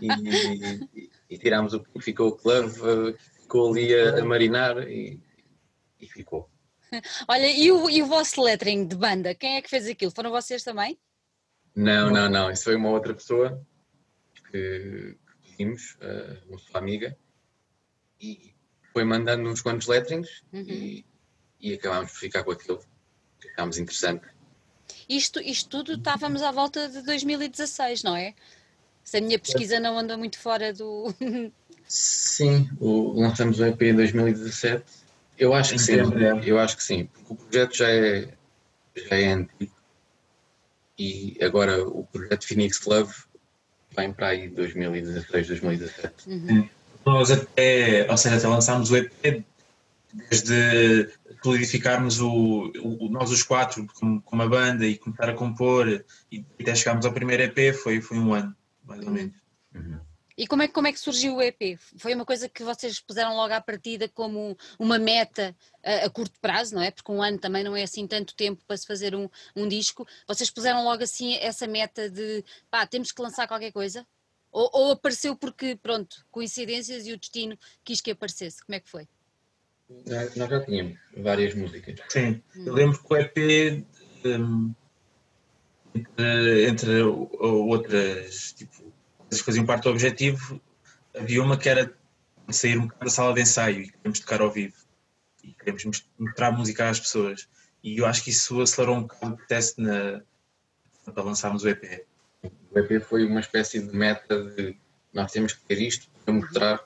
e, 0.00 0.08
e, 0.08 1.10
e 1.28 1.38
tirámos 1.38 1.74
o 1.74 1.80
pink, 1.80 2.02
ficou 2.02 2.28
o 2.28 2.32
club, 2.32 2.70
ficou 3.40 3.70
ali 3.70 3.94
a, 3.94 4.18
a 4.18 4.24
marinar 4.24 4.88
e, 4.88 5.20
e 6.00 6.06
ficou. 6.06 6.48
Olha, 7.28 7.46
e 7.46 7.70
o, 7.70 7.90
e 7.90 8.02
o 8.02 8.06
vosso 8.06 8.42
lettering 8.42 8.86
de 8.86 8.96
banda, 8.96 9.34
quem 9.34 9.56
é 9.56 9.62
que 9.62 9.70
fez 9.70 9.86
aquilo? 9.86 10.10
Foram 10.10 10.30
vocês 10.30 10.62
também? 10.62 10.98
Não, 11.74 12.10
não, 12.10 12.28
não. 12.28 12.50
Isso 12.50 12.64
foi 12.64 12.76
uma 12.76 12.90
outra 12.90 13.14
pessoa 13.14 13.64
que 14.50 15.16
que 15.42 15.50
pedimos, 15.50 15.96
uh, 16.00 16.48
uma 16.48 16.58
sua 16.58 16.78
amiga, 16.78 17.16
e 18.20 18.54
foi 18.92 19.04
mandando 19.04 19.48
uns 19.48 19.60
quantos 19.60 19.86
letterings 19.86 20.42
uhum. 20.52 20.64
e, 20.66 21.04
e 21.60 21.74
acabámos 21.74 22.12
por 22.12 22.18
ficar 22.18 22.44
com 22.44 22.52
aquilo 22.52 22.80
que 23.40 23.48
achámos 23.48 23.78
interessante. 23.78 24.26
Isto, 25.08 25.40
isto 25.40 25.68
tudo 25.68 25.94
estávamos 25.94 26.42
à 26.42 26.50
volta 26.50 26.88
de 26.88 27.02
2016, 27.02 28.02
não 28.02 28.16
é? 28.16 28.34
Se 29.02 29.16
a 29.16 29.20
minha 29.20 29.38
pesquisa 29.38 29.80
não 29.80 29.98
anda 29.98 30.16
muito 30.16 30.38
fora 30.38 30.72
do. 30.72 31.12
sim, 31.88 32.70
o, 32.78 33.20
lançamos 33.20 33.58
o 33.58 33.66
EP 33.66 33.82
em 33.82 33.94
2017. 33.94 34.84
Eu 35.38 35.54
acho 35.54 35.72
que 35.72 35.78
sim, 35.80 35.94
eu 36.44 36.58
acho 36.58 36.76
que 36.76 36.84
sim, 36.84 37.06
porque 37.06 37.32
o 37.32 37.36
projeto 37.36 37.76
já 37.76 37.90
é, 37.90 38.28
já 38.94 39.16
é 39.16 39.32
antigo 39.32 39.74
e 41.02 41.44
agora 41.44 41.82
o 41.82 42.04
projeto 42.04 42.46
Phoenix 42.46 42.84
Love 42.86 43.12
vem 43.96 44.12
para 44.12 44.28
aí 44.28 44.48
2016, 44.48 45.48
2017. 45.48 46.28
Uhum. 46.28 46.68
Nós 47.04 47.30
até, 47.30 48.06
ou 48.08 48.16
seja, 48.16 48.36
até 48.36 48.46
lançámos 48.46 48.90
o 48.90 48.96
EP 48.96 49.44
desde 50.30 51.10
solidificarmos 51.42 52.20
o, 52.20 52.70
o, 52.82 53.08
nós 53.10 53.30
os 53.30 53.42
quatro 53.42 53.86
como, 53.94 54.22
como 54.22 54.42
a 54.42 54.48
banda 54.48 54.86
e 54.86 54.96
começar 54.96 55.28
a 55.28 55.34
compor 55.34 56.04
e 56.30 56.44
até 56.60 56.74
chegarmos 56.74 57.04
ao 57.04 57.12
primeiro 57.12 57.42
EP 57.42 57.74
foi, 57.74 58.00
foi 58.00 58.18
um 58.18 58.32
ano, 58.32 58.54
mais 58.84 59.04
ou 59.04 59.10
menos. 59.10 59.34
Uhum. 59.74 59.98
E 60.36 60.46
como 60.46 60.62
é, 60.62 60.68
como 60.68 60.86
é 60.86 60.92
que 60.92 61.00
surgiu 61.00 61.36
o 61.36 61.42
EP? 61.42 61.78
Foi 61.98 62.14
uma 62.14 62.24
coisa 62.24 62.48
que 62.48 62.62
vocês 62.62 63.00
puseram 63.00 63.34
logo 63.34 63.52
à 63.52 63.60
partida 63.60 64.08
como 64.08 64.56
uma 64.78 64.98
meta 64.98 65.54
a, 65.84 66.06
a, 66.06 66.10
curto 66.10 66.38
prazo, 66.40 66.74
não 66.74 66.82
é? 66.82 66.90
Porque 66.90 67.12
um 67.12 67.22
ano 67.22 67.38
também 67.38 67.62
não 67.62 67.76
é 67.76 67.82
assim 67.82 68.06
tanto 68.06 68.34
tempo 68.34 68.62
para 68.66 68.76
se 68.76 68.86
fazer 68.86 69.14
um, 69.14 69.28
um 69.54 69.68
disco. 69.68 70.06
Vocês 70.26 70.50
puseram 70.50 70.84
logo 70.84 71.02
assim 71.02 71.34
essa 71.36 71.66
meta 71.66 72.08
de 72.08 72.44
pá, 72.70 72.86
temos 72.86 73.12
que 73.12 73.22
lançar 73.22 73.46
qualquer 73.46 73.72
coisa? 73.72 74.06
Ou, 74.50 74.70
ou 74.72 74.92
apareceu 74.92 75.34
porque, 75.34 75.76
pronto, 75.76 76.24
coincidências 76.30 77.06
e 77.06 77.12
o 77.12 77.18
destino 77.18 77.58
quis 77.84 78.00
que 78.00 78.10
aparecesse? 78.10 78.64
Como 78.64 78.76
é 78.76 78.80
que 78.80 78.88
foi? 78.88 79.08
Nós 80.06 80.34
já 80.34 80.64
tínhamos 80.64 80.98
várias 81.16 81.54
músicas. 81.54 81.98
Sim, 82.08 82.42
hum. 82.56 82.64
eu 82.66 82.74
lembro 82.74 83.02
que 83.02 83.12
o 83.12 83.16
EP, 83.16 83.86
um, 84.26 84.74
entre, 85.94 86.66
entre, 86.68 87.02
outras, 87.02 88.52
tipo, 88.52 88.81
que 89.40 89.46
faziam 89.46 89.66
parte 89.66 89.84
do 89.84 89.90
objetivo, 89.90 90.60
havia 91.16 91.42
uma 91.42 91.56
que 91.56 91.68
era 91.68 91.92
sair 92.50 92.78
um 92.78 92.82
bocado 92.82 93.04
da 93.04 93.10
sala 93.10 93.34
de 93.34 93.42
ensaio 93.42 93.82
e 93.82 93.90
queremos 93.90 94.20
tocar 94.20 94.40
ao 94.40 94.50
vivo 94.50 94.76
e 95.42 95.52
queremos 95.52 95.84
mostrar 96.18 96.52
música 96.52 96.88
às 96.88 97.00
pessoas. 97.00 97.48
E 97.82 97.98
eu 97.98 98.06
acho 98.06 98.22
que 98.22 98.30
isso 98.30 98.60
acelerou 98.60 98.96
um 98.96 99.02
bocado 99.02 99.34
o 99.34 99.36
processo 99.36 99.80
na, 99.80 100.22
para 101.12 101.22
lançarmos 101.22 101.64
o 101.64 101.68
EP. 101.68 102.06
O 102.70 102.78
EP 102.78 103.02
foi 103.02 103.24
uma 103.24 103.40
espécie 103.40 103.80
de 103.80 103.94
meta 103.94 104.42
de 104.44 104.76
nós 105.12 105.30
temos 105.30 105.52
que 105.52 105.60
ter 105.66 105.80
isto 105.80 106.08
para 106.24 106.32
mostrar 106.32 106.80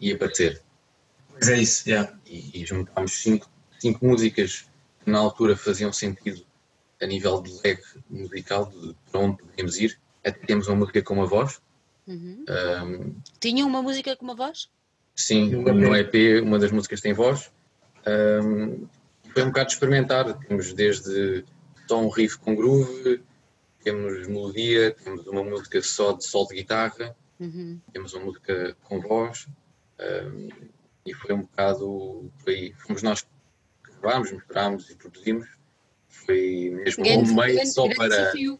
e 0.00 0.12
aparecer. 0.12 0.60
Pois 1.30 1.48
é 1.48 1.58
isso, 1.58 1.88
yeah. 1.88 2.12
E, 2.26 2.62
e 2.62 2.66
juntámos 2.66 3.12
cinco, 3.12 3.48
cinco 3.78 4.04
músicas 4.04 4.68
que 5.04 5.10
na 5.10 5.18
altura 5.18 5.56
faziam 5.56 5.92
sentido 5.92 6.44
a 7.00 7.06
nível 7.06 7.40
de 7.40 7.52
leque 7.62 7.86
musical, 8.10 8.66
de 8.66 8.96
para 9.10 9.20
onde 9.20 9.42
podemos 9.42 9.76
ir. 9.76 9.98
Até 10.24 10.32
temos 10.46 10.66
uma 10.66 10.76
música 10.76 11.02
com 11.02 11.14
uma 11.14 11.26
voz. 11.26 11.60
Uhum. 12.08 12.44
Um, 12.48 13.14
Tinha 13.38 13.66
uma 13.66 13.82
música 13.82 14.16
com 14.16 14.24
uma 14.24 14.34
voz? 14.34 14.70
Sim, 15.14 15.50
no 15.50 15.94
EP 15.94 16.42
uma 16.42 16.58
das 16.58 16.72
músicas 16.72 17.02
tem 17.02 17.12
voz. 17.12 17.52
Um, 18.06 18.86
foi 19.32 19.42
um 19.42 19.48
bocado 19.48 19.66
de 19.66 19.74
experimentar. 19.74 20.38
Temos 20.38 20.72
desde 20.72 21.44
tom 21.86 22.08
riff 22.08 22.38
com 22.38 22.54
groove, 22.54 23.20
temos 23.84 24.26
melodia, 24.26 24.92
temos 24.92 25.26
uma 25.26 25.44
música 25.44 25.82
só 25.82 26.12
de 26.12 26.26
sol 26.26 26.46
de 26.48 26.54
guitarra, 26.54 27.14
uhum. 27.38 27.78
temos 27.92 28.14
uma 28.14 28.24
música 28.24 28.74
com 28.84 29.00
voz. 29.00 29.46
Um, 30.00 30.48
e 31.04 31.12
foi 31.12 31.34
um 31.34 31.42
bocado 31.42 32.30
foi, 32.38 32.74
fomos 32.78 33.02
nós 33.02 33.22
que 33.22 33.28
gravámos, 34.00 34.32
misturámos 34.32 34.88
e 34.88 34.94
produzimos. 34.94 35.46
Foi 36.08 36.70
mesmo 36.84 37.04
um 37.04 37.34
meio 37.34 37.66
só 37.66 37.86
para. 37.94 38.08
Desafio. 38.08 38.58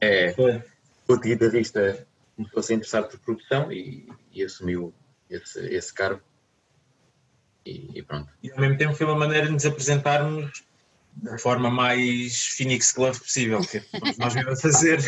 É, 0.00 0.32
foi. 0.32 0.62
o 1.08 1.18
guitarrista 1.18 2.06
começou 2.40 2.60
a 2.60 2.62
se 2.62 2.74
interessar 2.74 3.08
por 3.08 3.18
produção 3.20 3.72
e, 3.72 4.08
e 4.32 4.42
assumiu 4.42 4.94
esse, 5.28 5.60
esse 5.68 5.92
cargo. 5.92 6.22
E, 7.64 7.98
e, 7.98 8.02
pronto. 8.02 8.30
E 8.42 8.50
ao 8.50 8.58
mesmo 8.58 8.78
tempo 8.78 8.94
foi 8.94 9.06
uma 9.06 9.16
maneira 9.16 9.46
de 9.46 9.52
nos 9.52 9.66
apresentarmos 9.66 10.64
da 11.12 11.36
forma 11.38 11.70
mais 11.70 12.46
Phoenix 12.56 12.92
Glove 12.92 13.18
possível, 13.18 13.60
que 13.60 13.82
nós 14.18 14.32
viemos 14.32 14.58
a 14.58 14.62
fazer. 14.62 15.00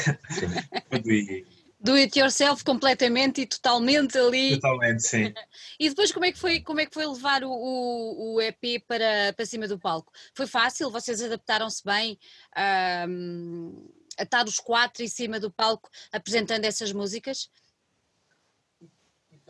e, 1.07 1.47
do 1.83 1.95
it 1.95 2.17
yourself 2.17 2.63
completamente 2.65 3.41
e 3.41 3.47
totalmente 3.47 4.17
ali. 4.17 4.55
Totalmente, 4.55 5.03
sim. 5.03 5.35
e 5.79 5.89
depois 5.89 6.13
como 6.13 6.25
é 6.25 6.33
que 6.33 6.39
foi, 6.39 6.61
como 6.61 6.81
é 6.81 6.87
que 6.87 6.95
foi 6.95 7.05
levar 7.05 7.43
o, 7.43 7.51
o, 7.51 8.35
o 8.35 8.41
EP 8.41 8.85
para, 8.87 9.33
para 9.35 9.45
cima 9.45 9.67
do 9.67 9.79
palco? 9.79 10.13
Foi 10.33 10.47
fácil? 10.47 10.91
Vocês 10.91 11.21
adaptaram-se 11.21 11.85
bem 11.85 12.17
um, 13.09 13.91
a 14.23 14.25
estar 14.25 14.47
os 14.47 14.59
quatro 14.59 15.03
em 15.03 15.09
cima 15.09 15.41
do 15.41 15.51
palco 15.51 15.91
apresentando 16.13 16.65
essas 16.65 16.93
músicas? 16.93 17.51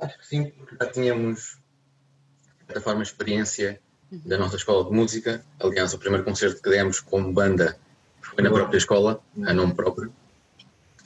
Acho 0.01 0.19
que 0.19 0.27
sim, 0.27 0.51
porque 0.51 0.77
já 0.81 0.91
tínhamos, 0.91 1.59
de 2.61 2.67
certa 2.67 2.81
forma, 2.81 3.03
experiência 3.03 3.81
uhum. 4.11 4.23
da 4.25 4.39
nossa 4.39 4.57
escola 4.57 4.85
de 4.85 4.91
música. 4.91 5.45
Aliás, 5.61 5.93
o 5.93 5.99
primeiro 5.99 6.25
concerto 6.25 6.63
que 6.63 6.71
demos 6.71 7.01
como 7.01 7.33
banda 7.33 7.79
foi 8.21 8.43
na 8.43 8.51
própria 8.51 8.79
escola, 8.79 9.23
a 9.47 9.53
nome 9.53 9.75
próprio. 9.75 10.13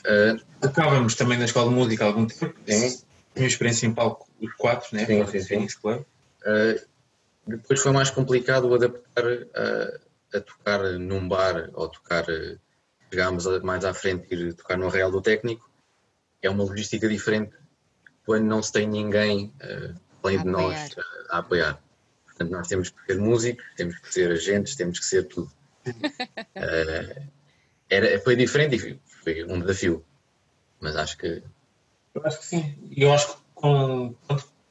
Uh, 0.00 0.40
tocávamos 0.60 1.16
também 1.16 1.36
na 1.36 1.44
escola 1.46 1.68
de 1.68 1.74
música 1.74 2.04
há 2.04 2.06
algum 2.06 2.26
tempo. 2.26 2.54
Sim. 2.66 3.02
Tinha 3.34 3.48
experiência 3.48 3.86
em 3.86 3.92
palco, 3.92 4.28
os 4.40 4.54
quatro, 4.54 4.96
né? 4.96 5.04
Sim, 5.04 5.26
sim, 5.26 5.66
sim. 5.66 5.88
Uh, 5.88 6.86
depois 7.46 7.80
foi 7.80 7.92
mais 7.92 8.10
complicado 8.10 8.72
adaptar 8.72 9.24
a, 9.26 10.36
a, 10.36 10.40
tocar 10.40 10.82
num 10.98 11.28
bar 11.28 11.70
ou 11.74 11.88
tocar. 11.88 12.24
Chegámos 13.16 13.46
mais 13.62 13.82
à 13.82 13.94
frente 13.94 14.26
ir 14.34 14.52
tocar 14.52 14.76
no 14.76 14.90
Real 14.90 15.10
do 15.10 15.22
Técnico. 15.22 15.70
É 16.42 16.50
uma 16.50 16.64
logística 16.64 17.08
diferente 17.08 17.56
quando 18.26 18.44
não 18.44 18.62
se 18.62 18.70
tem 18.70 18.86
ninguém 18.86 19.54
uh, 19.62 19.98
além 20.22 20.38
a 20.38 20.42
de 20.42 20.48
nós 20.50 20.92
uh, 20.92 21.00
a 21.30 21.38
apoiar. 21.38 21.82
Portanto, 22.26 22.50
nós 22.50 22.68
temos 22.68 22.90
que 22.90 23.06
ser 23.06 23.18
músicos, 23.18 23.64
temos 23.74 23.98
que 24.00 24.12
ser 24.12 24.30
agentes, 24.30 24.76
temos 24.76 24.98
que 24.98 25.06
ser 25.06 25.22
tudo. 25.28 25.50
uh, 25.86 25.94
era, 27.88 28.20
foi 28.20 28.36
diferente 28.36 28.76
e 28.76 29.00
foi 29.24 29.44
um 29.44 29.60
desafio. 29.60 30.04
Mas 30.78 30.94
acho 30.94 31.16
que. 31.16 31.42
Eu 32.14 32.22
acho 32.22 32.40
que 32.40 32.44
sim. 32.44 32.92
Eu 32.94 33.14
acho 33.14 33.34
que 33.34 33.42
com 33.54 34.14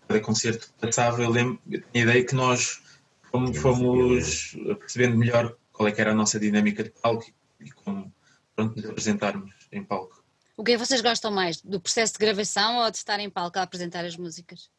cada 0.07 0.19
concerto 0.19 0.67
que 0.67 0.85
passava, 0.85 1.19
eu 1.19 1.31
lembro, 1.31 1.59
eu 1.71 1.81
tinha 1.81 2.03
a 2.03 2.09
ideia 2.09 2.23
que 2.23 2.35
nós 2.35 2.79
fomos, 3.23 3.57
fomos 3.57 4.55
percebendo 4.77 5.17
melhor 5.17 5.57
qual 5.73 5.89
é 5.89 5.91
que 5.91 5.99
era 5.99 6.11
a 6.11 6.15
nossa 6.15 6.39
dinâmica 6.39 6.83
de 6.83 6.91
palco 6.91 7.25
e 7.59 7.71
como 7.71 8.13
pronto, 8.55 8.75
nos 8.75 8.89
apresentarmos 8.89 9.53
em 9.71 9.83
palco. 9.83 10.23
O 10.57 10.63
que 10.63 10.71
é 10.71 10.75
que 10.75 10.85
vocês 10.85 11.01
gostam 11.01 11.31
mais? 11.31 11.61
Do 11.61 11.79
processo 11.79 12.13
de 12.13 12.19
gravação 12.19 12.77
ou 12.77 12.89
de 12.89 12.97
estar 12.97 13.19
em 13.19 13.29
palco 13.29 13.59
a 13.59 13.63
apresentar 13.63 14.05
as 14.05 14.15
músicas? 14.15 14.69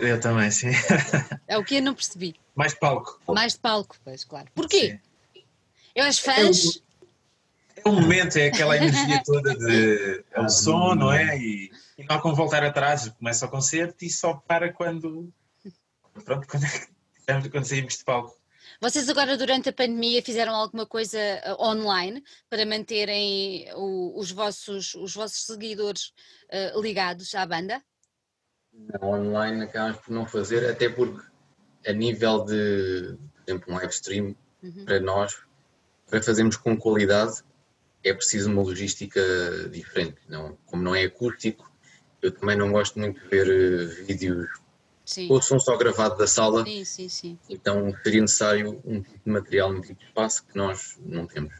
Eu 0.00 0.20
também, 0.20 0.50
sim. 0.50 0.70
É 1.46 1.58
o 1.58 1.64
que 1.64 1.76
eu 1.76 1.82
não 1.82 1.94
percebi. 1.94 2.34
Mais 2.54 2.72
de 2.72 2.80
palco. 2.80 3.20
Mais 3.28 3.52
de 3.52 3.60
palco, 3.60 3.96
pois, 4.04 4.24
claro. 4.24 4.48
Porquê? 4.54 4.98
Sim. 5.34 5.42
Eu, 5.94 6.06
as 6.06 6.18
fãs, 6.18 6.82
é 7.76 7.88
o 7.88 7.92
momento, 7.92 8.36
é 8.36 8.46
aquela 8.46 8.76
energia 8.76 9.22
toda 9.24 9.54
de 9.54 10.24
é 10.30 10.40
o 10.40 10.48
som, 10.48 10.94
não 10.94 11.12
é? 11.12 11.36
E, 11.36 11.70
e 11.98 12.04
não 12.04 12.16
há 12.16 12.20
como 12.20 12.34
voltar 12.34 12.62
atrás, 12.64 13.08
começa 13.08 13.46
o 13.46 13.50
concerto 13.50 14.04
e 14.04 14.10
só 14.10 14.34
para 14.34 14.72
quando 14.72 15.32
pronto, 16.24 16.46
quando, 16.46 16.64
é 16.64 17.48
quando 17.48 17.64
saímos 17.64 17.98
de 17.98 18.04
palco. 18.04 18.36
Vocês 18.82 19.08
agora 19.08 19.36
durante 19.36 19.68
a 19.68 19.72
pandemia 19.72 20.20
fizeram 20.24 20.56
alguma 20.56 20.84
coisa 20.84 21.16
uh, 21.46 21.62
online 21.62 22.20
para 22.50 22.66
manterem 22.66 23.68
o, 23.76 24.18
os, 24.18 24.32
vossos, 24.32 24.96
os 24.96 25.14
vossos 25.14 25.46
seguidores 25.46 26.12
uh, 26.52 26.80
ligados 26.80 27.32
à 27.36 27.46
banda? 27.46 27.80
Não, 28.72 29.08
online 29.08 29.62
acabamos 29.62 29.98
por 29.98 30.10
não 30.10 30.26
fazer, 30.26 30.68
até 30.68 30.88
porque 30.88 31.24
a 31.86 31.92
nível 31.92 32.44
de, 32.44 33.16
por 33.32 33.42
exemplo, 33.46 33.72
um 33.72 33.76
live 33.76 33.92
stream, 33.92 34.36
uhum. 34.60 34.84
para 34.84 34.98
nós, 34.98 35.40
para 36.10 36.20
fazermos 36.20 36.56
com 36.56 36.76
qualidade, 36.76 37.40
é 38.02 38.12
preciso 38.12 38.50
uma 38.50 38.62
logística 38.62 39.20
diferente. 39.70 40.18
Não, 40.28 40.58
como 40.66 40.82
não 40.82 40.92
é 40.92 41.04
acústico, 41.04 41.72
eu 42.20 42.32
também 42.32 42.56
não 42.56 42.72
gosto 42.72 42.98
muito 42.98 43.20
de 43.20 43.28
ver 43.28 43.46
uh, 43.46 44.06
vídeos 44.06 44.48
sim. 45.12 45.28
com 45.28 45.34
o 45.34 45.42
som 45.42 45.58
só 45.58 45.76
gravado 45.76 46.16
da 46.16 46.26
sala. 46.26 46.64
Sim, 46.64 46.84
sim, 46.84 47.08
sim. 47.08 47.38
Então 47.48 47.94
seria 48.02 48.20
necessário 48.20 48.80
um 48.84 49.00
tipo 49.02 49.20
de 49.24 49.32
material, 49.32 49.70
um 49.70 49.80
tipo 49.80 50.00
de 50.00 50.06
espaço 50.06 50.44
que 50.46 50.56
nós 50.56 50.98
não 51.04 51.26
temos. 51.26 51.54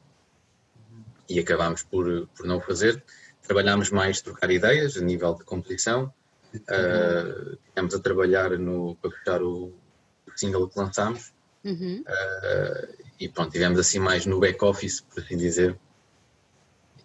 E 1.28 1.38
acabámos 1.38 1.82
por, 1.82 2.26
por 2.28 2.46
não 2.46 2.60
fazer. 2.60 3.02
Trabalhámos 3.42 3.90
mais 3.90 4.20
trocar 4.20 4.50
ideias 4.50 4.96
a 4.96 5.00
nível 5.00 5.34
de 5.34 5.44
composição. 5.44 6.12
Uh, 6.54 7.58
a 7.74 7.98
trabalhar 7.98 8.50
no, 8.58 8.94
para 8.96 9.10
fechar 9.10 9.42
o, 9.42 9.72
o 10.26 10.36
single 10.36 10.68
que 10.68 10.78
lançámos. 10.78 11.32
Uhum. 11.64 12.04
Uh, 12.06 13.02
e 13.18 13.28
pronto, 13.28 13.52
tivemos 13.52 13.78
assim 13.78 13.98
mais 13.98 14.26
no 14.26 14.38
back-office, 14.38 15.00
por 15.00 15.22
assim 15.22 15.36
dizer, 15.36 15.78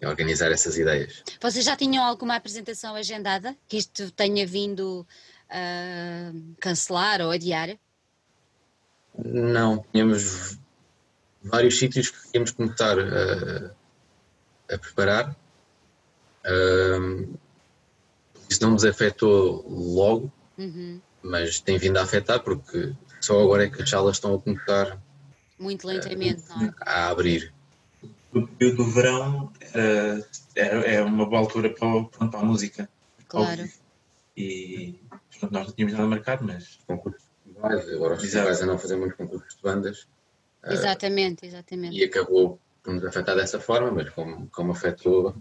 e 0.00 0.06
organizar 0.06 0.50
essas 0.50 0.76
ideias. 0.76 1.22
Vocês 1.40 1.64
já 1.64 1.76
tinham 1.76 2.04
alguma 2.04 2.36
apresentação 2.36 2.94
agendada 2.94 3.56
que 3.66 3.76
isto 3.76 4.10
tenha 4.12 4.46
vindo 4.46 5.06
a 5.37 5.37
uh, 5.50 6.54
cancelar 6.60 7.20
ou 7.20 7.30
adiar? 7.30 7.76
Não, 9.24 9.84
tínhamos 9.92 10.58
vários 11.42 11.78
sítios 11.78 12.10
que 12.10 12.22
queríamos 12.26 12.52
começar 12.52 12.98
a, 12.98 14.74
a 14.74 14.78
preparar. 14.78 15.36
Um, 16.46 17.34
isso 18.48 18.62
não 18.62 18.70
nos 18.70 18.84
afetou 18.84 19.64
logo, 19.68 20.32
uhum. 20.56 21.00
mas 21.22 21.60
tem 21.60 21.78
vindo 21.78 21.98
a 21.98 22.02
afetar 22.02 22.40
porque 22.40 22.94
só 23.20 23.42
agora 23.42 23.64
é 23.64 23.70
que 23.70 23.82
as 23.82 23.90
salas 23.90 24.16
estão 24.16 24.34
a 24.34 24.40
começar 24.40 24.98
muito 25.58 25.86
lentamente 25.86 26.44
é? 26.52 26.72
a 26.80 27.08
abrir. 27.08 27.52
O 28.32 28.46
período 28.46 28.84
do 28.84 28.90
verão 28.90 29.44
uh, 29.46 30.24
é, 30.54 30.94
é 30.94 31.02
uma 31.02 31.26
boa 31.26 31.40
altura 31.40 31.70
para, 31.70 32.04
para 32.28 32.40
a 32.40 32.44
música. 32.44 32.88
Claro. 33.26 33.68
E 34.36 34.94
nós 35.50 35.66
não 35.66 35.72
tínhamos 35.72 35.94
nada 35.94 36.08
marcado, 36.08 36.44
mas. 36.44 36.78
Concursos 36.86 37.22
festivais, 37.44 37.88
agora 37.92 38.14
os 38.14 38.20
festivais 38.20 38.62
a 38.62 38.66
não 38.66 38.78
fazer 38.78 38.96
muitos 38.96 39.16
concursos 39.16 39.54
de 39.54 39.62
bandas. 39.62 40.08
Exatamente, 40.64 41.46
exatamente. 41.46 41.96
E 41.96 42.04
acabou 42.04 42.58
por 42.82 42.94
nos 42.94 43.04
afetar 43.04 43.36
dessa 43.36 43.60
forma, 43.60 43.90
mas 43.90 44.08
como, 44.10 44.48
como 44.48 44.72
afetou 44.72 45.34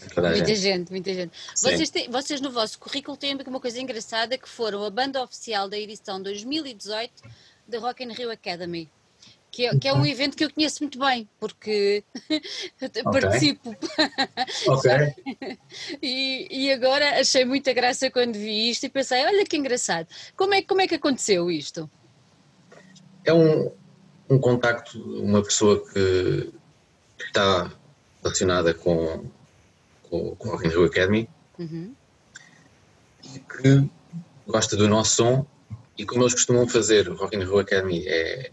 muita 0.00 0.34
gente. 0.34 0.54
gente. 0.56 0.90
muita 0.90 1.14
gente. 1.14 1.32
Vocês, 1.54 1.90
têm, 1.90 2.10
vocês 2.10 2.40
no 2.40 2.50
vosso 2.50 2.78
currículo 2.78 3.16
têm 3.16 3.36
uma 3.46 3.60
coisa 3.60 3.80
engraçada 3.80 4.38
que 4.38 4.48
foram 4.48 4.82
a 4.84 4.90
banda 4.90 5.22
oficial 5.22 5.68
da 5.68 5.78
edição 5.78 6.22
2018 6.22 7.22
da 7.68 7.78
Rock 7.78 8.02
in 8.02 8.12
Rio 8.12 8.30
Academy. 8.30 8.90
Que 9.50 9.66
é, 9.66 9.76
que 9.76 9.88
é, 9.88 9.92
um 9.92 10.06
evento 10.06 10.36
que 10.36 10.44
eu 10.44 10.50
conheço 10.50 10.82
muito 10.84 10.98
bem, 10.98 11.28
porque 11.40 12.04
okay. 12.80 13.02
participo. 13.02 13.76
Ok. 14.68 14.90
e, 16.00 16.46
e, 16.50 16.72
agora 16.72 17.20
achei 17.20 17.44
muita 17.44 17.72
graça 17.72 18.10
quando 18.10 18.34
vi 18.34 18.70
isto 18.70 18.84
e 18.84 18.88
pensei, 18.88 19.24
olha 19.24 19.44
que 19.44 19.56
engraçado. 19.56 20.06
Como 20.36 20.54
é, 20.54 20.62
como 20.62 20.80
é 20.80 20.86
que 20.86 20.94
aconteceu 20.94 21.50
isto? 21.50 21.90
É 23.24 23.32
um, 23.32 23.72
um 24.28 24.38
contacto, 24.38 24.98
uma 25.20 25.42
pessoa 25.42 25.84
que 25.84 26.52
está 27.18 27.70
relacionada 28.22 28.72
com, 28.72 29.24
com, 30.08 30.36
com 30.36 30.48
a 30.48 30.52
Rock 30.52 30.68
Rio 30.68 30.84
Academy 30.84 31.28
uhum. 31.58 31.92
e 33.24 33.38
que 33.40 33.90
gosta 34.46 34.76
do 34.76 34.88
nosso 34.88 35.16
som 35.16 35.46
e 35.96 36.06
como 36.06 36.22
eles 36.22 36.34
costumam 36.34 36.66
fazer, 36.66 37.08
o 37.08 37.14
Rock 37.14 37.36
in 37.36 37.40
Rio 37.40 37.58
Academy 37.58 38.04
é 38.06 38.52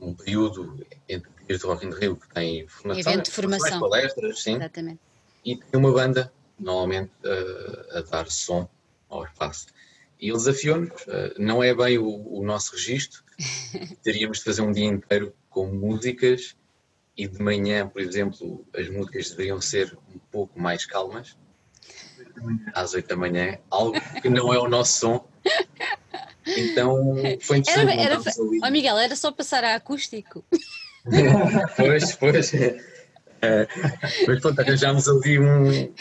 um 0.00 0.14
período 0.14 0.86
entre 1.08 1.30
dias 1.46 1.60
do 1.60 1.68
Rock 1.68 1.86
in 1.86 1.90
Rio 1.90 2.16
que 2.16 2.28
tem 2.28 2.66
formação, 2.66 3.12
Evento 3.12 3.24
de 3.26 3.30
formação. 3.30 3.80
palestras, 3.80 4.42
sim, 4.42 4.56
Exatamente. 4.56 5.00
e 5.44 5.56
tem 5.56 5.80
uma 5.80 5.92
banda 5.92 6.32
normalmente 6.58 7.10
a, 7.24 7.98
a 7.98 8.02
dar 8.02 8.30
som 8.30 8.68
ao 9.08 9.24
espaço. 9.24 9.66
E 10.20 10.28
ele 10.28 10.36
desafiou-nos, 10.36 11.06
não 11.38 11.62
é 11.62 11.72
bem 11.74 11.98
o, 11.98 12.38
o 12.38 12.44
nosso 12.44 12.72
registro, 12.72 13.22
teríamos 14.02 14.38
de 14.38 14.44
fazer 14.44 14.62
um 14.62 14.72
dia 14.72 14.86
inteiro 14.86 15.32
com 15.48 15.66
músicas 15.66 16.56
e 17.16 17.26
de 17.26 17.40
manhã, 17.40 17.88
por 17.88 18.00
exemplo, 18.00 18.66
as 18.74 18.88
músicas 18.88 19.30
deveriam 19.30 19.60
ser 19.60 19.96
um 20.14 20.18
pouco 20.30 20.60
mais 20.60 20.86
calmas, 20.86 21.36
às 22.74 22.94
8 22.94 23.08
da 23.08 23.16
manhã, 23.16 23.58
algo 23.70 23.98
que 24.22 24.28
não 24.28 24.52
é 24.52 24.58
o 24.58 24.68
nosso 24.68 25.00
som. 25.00 25.28
Então 26.58 27.14
foi 27.40 27.58
interessante. 27.58 28.00
Era, 28.00 28.14
era, 28.14 28.20
oh 28.64 28.70
Miguel, 28.70 28.98
era 28.98 29.16
só 29.16 29.30
passar 29.32 29.64
a 29.64 29.74
acústico. 29.74 30.44
pois, 31.76 32.14
pois. 32.16 32.52
Uh, 32.52 33.68
mas 34.26 34.40
pronto, 34.40 34.60
arranjámos 34.60 35.08
ali 35.08 35.38
um, 35.38 35.92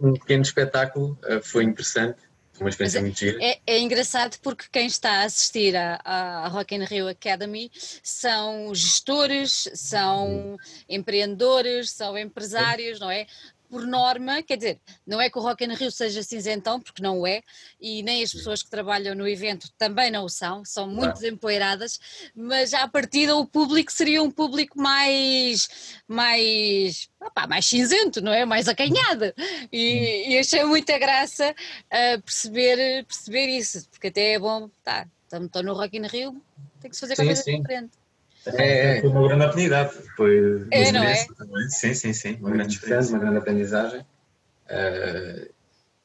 um 0.00 0.12
pequeno 0.14 0.42
espetáculo, 0.42 1.18
uh, 1.24 1.42
foi 1.42 1.64
interessante 1.64 2.18
uma 2.60 2.70
experiência 2.70 3.00
muito 3.00 3.18
gira. 3.18 3.38
É, 3.42 3.58
é, 3.66 3.78
engraçado 3.78 4.38
porque 4.42 4.64
quem 4.72 4.86
está 4.86 5.10
a 5.10 5.24
assistir 5.24 5.74
à, 5.76 6.48
Rock 6.48 6.74
in 6.74 6.84
Rio 6.84 7.08
Academy 7.08 7.70
são 8.02 8.74
gestores, 8.74 9.68
são 9.74 10.56
empreendedores, 10.88 11.90
são 11.90 12.16
empresários, 12.16 12.98
não 12.98 13.10
é? 13.10 13.26
Por 13.68 13.86
norma, 13.86 14.42
quer 14.42 14.56
dizer, 14.56 14.80
não 15.06 15.20
é 15.20 15.28
que 15.28 15.38
o 15.38 15.42
Rock 15.42 15.64
in 15.64 15.74
Rio 15.74 15.90
seja 15.90 16.22
cinzentão, 16.22 16.80
porque 16.80 17.02
não 17.02 17.26
é, 17.26 17.42
e 17.80 18.02
nem 18.02 18.22
as 18.22 18.32
pessoas 18.32 18.62
que 18.62 18.70
trabalham 18.70 19.14
no 19.14 19.26
evento 19.26 19.70
também 19.76 20.10
não 20.10 20.24
o 20.24 20.28
são, 20.28 20.64
são 20.64 20.88
muito 20.88 21.14
desempoeiradas, 21.14 21.98
mas 22.34 22.72
à 22.74 22.86
partida 22.88 23.36
o 23.36 23.46
público 23.46 23.92
seria 23.92 24.22
um 24.22 24.30
público 24.30 24.80
mais, 24.80 26.00
mais, 26.08 27.08
opa, 27.20 27.46
mais 27.46 27.66
cinzento, 27.66 28.20
não 28.20 28.32
é? 28.32 28.44
Mais 28.44 28.68
acanhado. 28.68 29.32
E, 29.72 30.32
e 30.32 30.38
achei 30.38 30.64
muita 30.64 30.98
graça 30.98 31.50
uh, 31.52 32.22
perceber, 32.22 33.04
perceber 33.04 33.46
isso, 33.46 33.88
porque 33.90 34.08
até 34.08 34.32
é 34.32 34.38
bom, 34.38 34.70
tá, 34.82 35.06
estou 35.32 35.62
no 35.62 35.74
Rock 35.74 35.96
in 35.96 36.06
Rio, 36.06 36.42
tem 36.80 36.90
que 36.90 36.96
se 36.96 37.00
fazer 37.00 37.16
qualquer 37.16 37.34
coisa 37.34 37.58
diferente. 37.58 38.05
É, 38.54 38.98
é, 38.98 39.00
foi 39.00 39.10
uma 39.10 39.26
grande 39.26 39.44
oportunidade. 39.44 39.92
Foi 40.16 40.66
é, 40.70 40.92
não 40.92 41.02
é? 41.02 41.26
Também. 41.36 41.68
Sim, 41.68 41.94
sim, 41.94 42.12
sim. 42.12 42.34
Uma, 42.34 42.48
uma 42.48 42.56
grande 42.56 42.74
experiência, 42.74 43.12
uma 43.12 43.18
grande 43.18 43.38
aprendizagem. 43.38 44.00
Uh, 44.00 45.50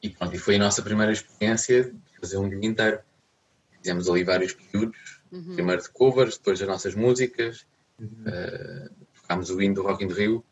e 0.01 0.09
pronto, 0.09 0.35
e 0.35 0.39
foi 0.39 0.55
a 0.55 0.59
nossa 0.59 0.81
primeira 0.81 1.11
experiência 1.11 1.83
de 1.83 2.19
fazer 2.19 2.37
um 2.37 2.49
dia 2.49 2.67
inteiro. 2.67 2.99
Fizemos 3.77 4.09
ali 4.09 4.23
vários 4.23 4.53
períodos, 4.53 5.21
uhum. 5.31 5.53
primeiro 5.53 5.81
de 5.81 5.89
covers, 5.89 6.37
depois 6.37 6.59
das 6.59 6.67
nossas 6.67 6.95
músicas, 6.95 7.65
uhum. 7.99 8.23
uh, 8.27 8.89
tocámos 9.15 9.49
o 9.49 9.61
hino 9.61 9.75
do 9.75 9.83
Rock 9.83 10.03
in 10.03 10.07
Rio 10.07 10.43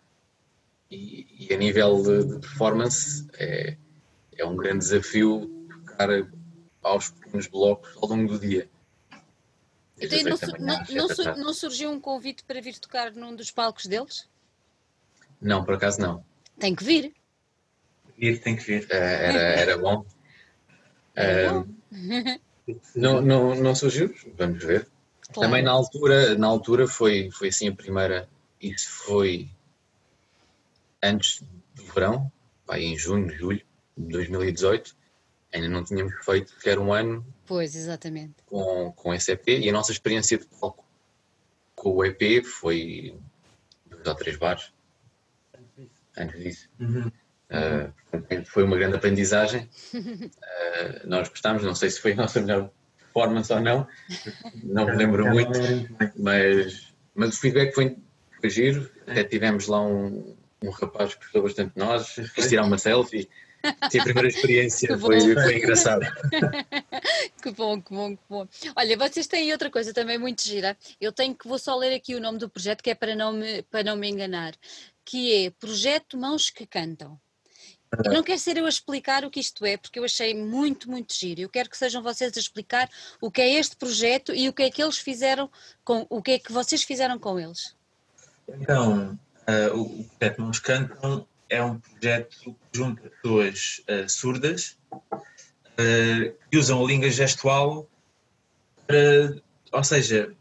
e, 0.89 1.47
e 1.49 1.54
a 1.54 1.58
nível 1.58 2.02
de, 2.02 2.25
de, 2.25 2.39
performance 2.39 3.28
é, 3.38 3.78
é 4.38 4.45
um 4.45 4.56
grande 4.56 4.80
desafio 4.80 5.67
tocar 5.86 6.10
aos 6.82 7.12
pequenos 7.12 7.47
blocos 7.47 7.95
ao 8.02 8.10
longo 8.10 8.34
do 8.34 8.39
dia. 8.39 8.69
Então, 10.02 10.38
não, 10.60 10.84
não, 10.90 11.38
não, 11.38 11.54
surgiu 11.54 11.92
um 11.92 12.00
convite 12.00 12.44
para 12.44 12.62
vir 12.62 12.78
tocar 12.80 13.12
num 13.12 13.36
dos 13.36 13.52
palcos 13.52 13.86
deles? 13.86 14.28
Não, 15.42 15.64
por 15.64 15.76
acaso 15.76 16.00
não. 16.00 16.24
Tem 16.58 16.76
que 16.76 16.84
vir. 16.84 17.14
Ir, 18.18 18.40
tem 18.42 18.56
que 18.56 18.64
vir. 18.64 18.84
Uh, 18.86 18.94
era, 18.94 19.40
era 19.40 19.78
bom. 19.78 20.06
Uh, 21.20 21.68
não, 22.96 23.20
não, 23.20 23.56
não 23.56 23.76
surgiu, 23.76 24.14
vamos 24.38 24.64
ver. 24.64 24.88
Claro. 25.34 25.50
Também 25.50 25.64
na 25.64 25.72
altura, 25.72 26.36
na 26.36 26.48
altura 26.48 26.88
foi, 26.88 27.30
foi 27.32 27.50
assim 27.50 27.68
a 27.68 27.76
primeira, 27.76 28.30
isso 28.62 28.90
foi 28.90 29.50
antes 31.04 31.44
do 31.76 31.84
verão, 31.84 32.32
vai 32.66 32.84
em 32.84 32.98
junho, 32.98 33.30
julho 33.30 33.62
de 33.98 34.08
2018, 34.08 34.96
ainda 35.54 35.68
não 35.70 35.84
tínhamos 35.84 36.14
feito 36.24 36.52
sequer 36.52 36.80
um 36.80 36.94
ano 36.94 37.26
Pois, 37.50 37.76
exatamente. 37.76 38.36
Com, 38.46 38.92
com 38.92 39.12
esse 39.12 39.32
EP 39.32 39.48
e 39.48 39.68
a 39.68 39.74
nossa 39.74 39.92
experiência 39.92 40.38
de 40.38 40.46
palco 40.46 40.86
com 41.74 41.96
o 41.96 42.06
EP 42.06 42.46
foi 42.46 43.18
dois 43.90 44.06
ou 44.06 44.14
três 44.14 44.38
bares 44.38 44.72
antes 46.16 46.40
disso. 46.40 46.70
Uhum. 46.80 47.12
Uh, 47.50 48.46
foi 48.46 48.64
uma 48.64 48.78
grande 48.78 48.98
aprendizagem. 48.98 49.68
Uh, 49.96 51.02
nós 51.10 51.28
gostámos, 51.28 51.64
não 51.64 51.74
sei 51.74 51.90
se 51.90 52.00
foi 52.00 52.12
a 52.12 52.18
nossa 52.18 52.40
melhor 52.40 52.70
performance 53.00 53.52
ou 53.52 53.60
não, 53.60 53.88
não 54.64 54.86
me 54.86 54.96
lembro 54.96 55.26
muito, 55.26 55.60
mas, 56.18 56.94
mas 57.16 57.36
o 57.36 57.40
feedback 57.40 57.74
foi, 57.74 57.98
foi 58.40 58.50
giro. 58.52 58.88
Até 59.08 59.24
tivemos 59.24 59.66
lá 59.66 59.82
um, 59.82 60.36
um 60.62 60.70
rapaz 60.70 61.16
que 61.16 61.22
gostou 61.22 61.42
bastante 61.42 61.74
de 61.74 61.80
nós, 61.80 62.14
quis 62.36 62.48
tirar 62.48 62.64
uma 62.64 62.78
selfie. 62.78 63.28
Sim, 63.91 64.00
a 64.00 64.04
primeira 64.04 64.28
experiência 64.28 64.98
foi, 64.98 65.19
foi 65.19 65.58
engraçada. 65.58 66.13
que 67.41 67.52
bom, 67.52 67.82
que 67.82 67.93
bom, 67.93 68.15
que 68.15 68.24
bom. 68.30 68.48
Olha, 68.76 68.98
vocês 68.98 69.28
têm 69.28 69.52
outra 69.52 69.69
coisa 69.69 69.93
também 69.93 70.17
muito 70.17 70.43
gira. 70.43 70.78
Eu 71.00 71.12
tenho 71.12 71.36
que, 71.36 71.48
vou 71.48 71.60
só 71.60 71.76
ler 71.76 71.93
aqui 71.93 72.15
o 72.15 72.22
nome 72.22 72.38
do 72.38 72.50
projeto, 72.50 72.82
que 72.82 72.89
é 72.89 72.95
para 72.95 73.15
não 73.15 73.34
me, 73.34 73.62
para 73.63 73.84
não 73.84 73.95
me 73.95 74.10
enganar, 74.10 74.54
que 75.04 75.45
é 75.45 75.50
Projeto 75.52 76.17
Mãos 76.17 76.50
que 76.50 76.65
Cantam. 76.65 77.19
Eu 78.06 78.13
não 78.13 78.22
quero 78.22 78.39
ser 78.39 78.56
eu 78.56 78.65
a 78.67 78.69
explicar 78.69 79.26
o 79.26 79.32
que 79.32 79.39
isto 79.39 79.65
é, 79.65 79.76
porque 79.76 79.98
eu 79.98 80.04
achei 80.04 80.36
muito, 80.36 80.89
muito 80.89 81.13
giro. 81.13 81.41
Eu 81.41 81.50
quero 81.50 81.69
que 81.69 81.78
sejam 81.78 82.04
vocês 82.04 82.38
a 82.38 82.39
explicar 82.39 82.88
o 83.19 83.32
que 83.32 83.41
é 83.41 83.56
este 83.56 83.76
projeto 83.76 84.34
e 84.34 84.48
o 84.48 84.54
que 84.54 84.63
é 84.63 84.69
que 84.69 84.82
eles 84.82 85.00
fizeram 85.00 85.50
com 85.84 86.06
o 86.08 86.22
que 86.22 86.32
é 86.32 86.39
que 86.39 86.52
vocês 86.52 86.84
fizeram 86.84 87.17
com 87.17 87.39
eles. 87.39 87.76
Então, 88.48 89.19
uh, 89.48 89.80
o 89.80 90.04
projeto 90.17 90.41
Mãos 90.41 90.60
Cantam 90.60 91.28
é 91.50 91.64
um 91.64 91.80
projeto 91.80 92.56
que 92.72 92.78
junta 92.78 93.10
pessoas 93.10 93.82
uh, 93.90 94.08
surdas 94.08 94.78
uh, 94.94 96.36
que 96.50 96.58
usam 96.58 96.84
a 96.84 96.88
língua 96.88 97.10
gestual 97.10 97.90
para, 98.86 99.42
ou 99.72 99.84
seja, 99.84 100.32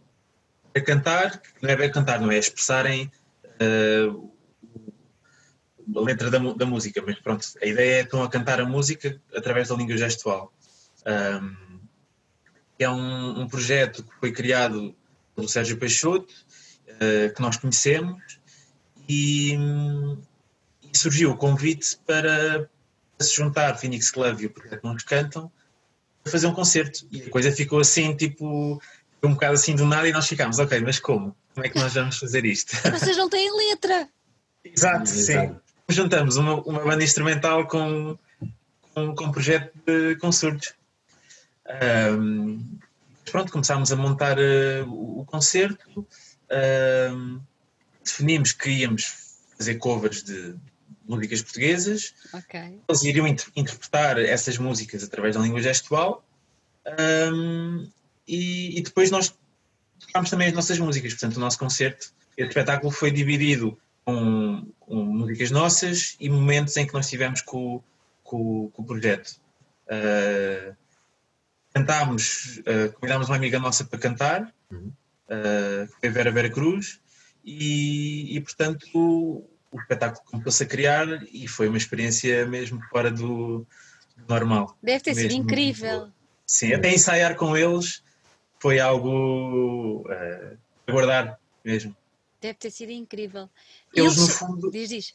para 0.72 0.82
cantar, 0.82 1.42
não 1.62 1.70
é 1.70 1.76
bem 1.76 1.90
cantar, 1.90 2.20
não 2.20 2.30
é 2.30 2.38
expressarem 2.38 3.10
uh, 3.60 4.30
a 5.96 6.00
letra 6.00 6.30
da, 6.30 6.38
da, 6.38 6.66
música, 6.66 7.02
mas 7.04 7.18
pronto, 7.18 7.46
a 7.62 7.66
ideia 7.66 7.94
é 7.94 7.98
que 8.00 8.04
estão 8.04 8.22
a 8.22 8.28
cantar 8.28 8.60
a 8.60 8.66
música 8.66 9.20
através 9.34 9.68
da 9.68 9.74
língua 9.74 9.96
gestual. 9.96 10.52
Um, 11.06 11.78
é 12.78 12.88
um, 12.88 13.40
um, 13.40 13.48
projeto 13.48 14.04
que 14.04 14.14
foi 14.20 14.30
criado 14.30 14.94
pelo 15.34 15.48
Sérgio 15.48 15.78
Peixoto, 15.78 16.32
que 17.34 17.40
nós 17.40 17.56
conhecemos, 17.56 18.38
e, 19.08 19.56
e 20.92 20.98
surgiu 20.98 21.30
o 21.30 21.36
convite 21.36 21.98
para, 22.06 22.68
para 23.16 23.26
se 23.26 23.34
juntar 23.34 23.76
Phoenix 23.76 24.10
Club 24.10 24.40
e 24.40 24.46
o 24.46 24.50
Projeto 24.50 24.84
Não 24.84 24.96
Cantam 24.96 25.50
para 26.22 26.32
fazer 26.32 26.46
um 26.46 26.54
concerto. 26.54 27.06
E 27.10 27.22
a 27.22 27.30
coisa 27.30 27.52
ficou 27.52 27.80
assim, 27.80 28.14
tipo, 28.16 28.80
um 29.22 29.32
bocado 29.32 29.54
assim 29.54 29.74
do 29.74 29.86
nada 29.86 30.08
e 30.08 30.12
nós 30.12 30.26
ficámos, 30.26 30.58
ok, 30.58 30.80
mas 30.80 30.98
como? 30.98 31.34
Como 31.54 31.66
é 31.66 31.68
que 31.68 31.78
nós 31.78 31.94
vamos 31.94 32.18
fazer 32.18 32.44
isto? 32.44 32.76
Vocês 32.90 33.16
não 33.16 33.28
têm 33.28 33.50
letra! 33.70 34.08
Exato, 34.64 35.08
sim. 35.08 35.56
Juntamos 35.88 36.36
uma, 36.36 36.60
uma 36.62 36.84
banda 36.84 37.02
instrumental 37.02 37.66
com, 37.66 38.18
com, 38.94 39.14
com 39.14 39.24
um 39.24 39.32
projeto 39.32 39.72
de 39.86 40.16
concertos. 40.16 40.74
Um, 42.18 42.78
pronto, 43.24 43.52
começámos 43.52 43.92
a 43.92 43.96
montar 43.96 44.38
uh, 44.38 45.20
o 45.20 45.24
concerto, 45.24 46.00
uh, 46.00 47.40
definimos 48.04 48.52
que 48.52 48.70
íamos 48.70 49.36
fazer 49.56 49.76
covers 49.76 50.22
de 50.22 50.54
músicas 51.08 51.42
portuguesas, 51.42 52.14
okay. 52.32 52.80
eles 52.86 53.02
iriam 53.02 53.26
inter 53.26 53.46
interpretar 53.56 54.18
essas 54.18 54.58
músicas 54.58 55.02
através 55.02 55.34
da 55.34 55.40
língua 55.40 55.60
gestual 55.60 56.24
um, 57.32 57.88
e, 58.26 58.78
e, 58.78 58.82
depois 58.82 59.10
nós 59.10 59.34
tocámos 59.98 60.30
também 60.30 60.48
as 60.48 60.54
nossas 60.54 60.78
músicas, 60.78 61.12
portanto 61.12 61.36
o 61.36 61.40
nosso 61.40 61.58
concerto, 61.58 62.12
o 62.38 62.42
espetáculo 62.42 62.92
foi 62.92 63.10
dividido 63.10 63.78
com, 64.04 64.66
com, 64.78 65.04
músicas 65.04 65.50
nossas 65.50 66.16
e 66.20 66.28
momentos 66.28 66.76
em 66.76 66.86
que 66.86 66.94
nós 66.94 67.06
estivemos 67.06 67.40
com, 67.40 67.82
com, 68.22 68.70
com 68.70 68.82
o 68.82 68.84
projeto. 68.84 69.40
Uh, 69.86 70.76
cantámos, 71.72 72.58
uh, 72.58 72.92
convidámos 72.94 73.28
uma 73.28 73.36
amiga 73.36 73.58
nossa 73.58 73.84
para 73.84 73.98
cantar, 73.98 74.52
uhum. 74.70 74.92
uh, 75.28 75.88
foi 76.00 76.08
a 76.08 76.12
Vera 76.12 76.30
Vera 76.30 76.50
Cruz, 76.50 77.00
e, 77.44 78.36
e 78.36 78.40
portanto 78.40 79.44
o, 79.70 79.80
espetáculo 79.80 80.24
começou-se 80.24 80.62
a 80.62 80.66
criar 80.66 81.06
e 81.32 81.46
foi 81.46 81.68
uma 81.68 81.78
experiência 81.78 82.46
mesmo 82.46 82.80
fora 82.90 83.10
do, 83.10 83.66
do 84.16 84.24
normal. 84.28 84.76
Deve 84.82 85.04
ter 85.04 85.14
sido 85.14 85.32
incrível. 85.32 86.10
Sim, 86.46 86.72
até 86.72 86.92
ensaiar 86.92 87.36
com 87.36 87.56
eles 87.56 88.02
foi 88.58 88.80
algo 88.80 90.02
uh, 90.08 90.58
a 90.86 90.92
guardar 90.92 91.38
mesmo. 91.64 91.96
Deve 92.40 92.54
ter 92.54 92.70
sido 92.70 92.92
incrível. 92.92 93.48
Eles, 93.94 94.16
eles 94.16 94.28
no 94.28 94.34
fundo, 94.34 94.70
diz, 94.70 94.88
diz. 94.88 95.12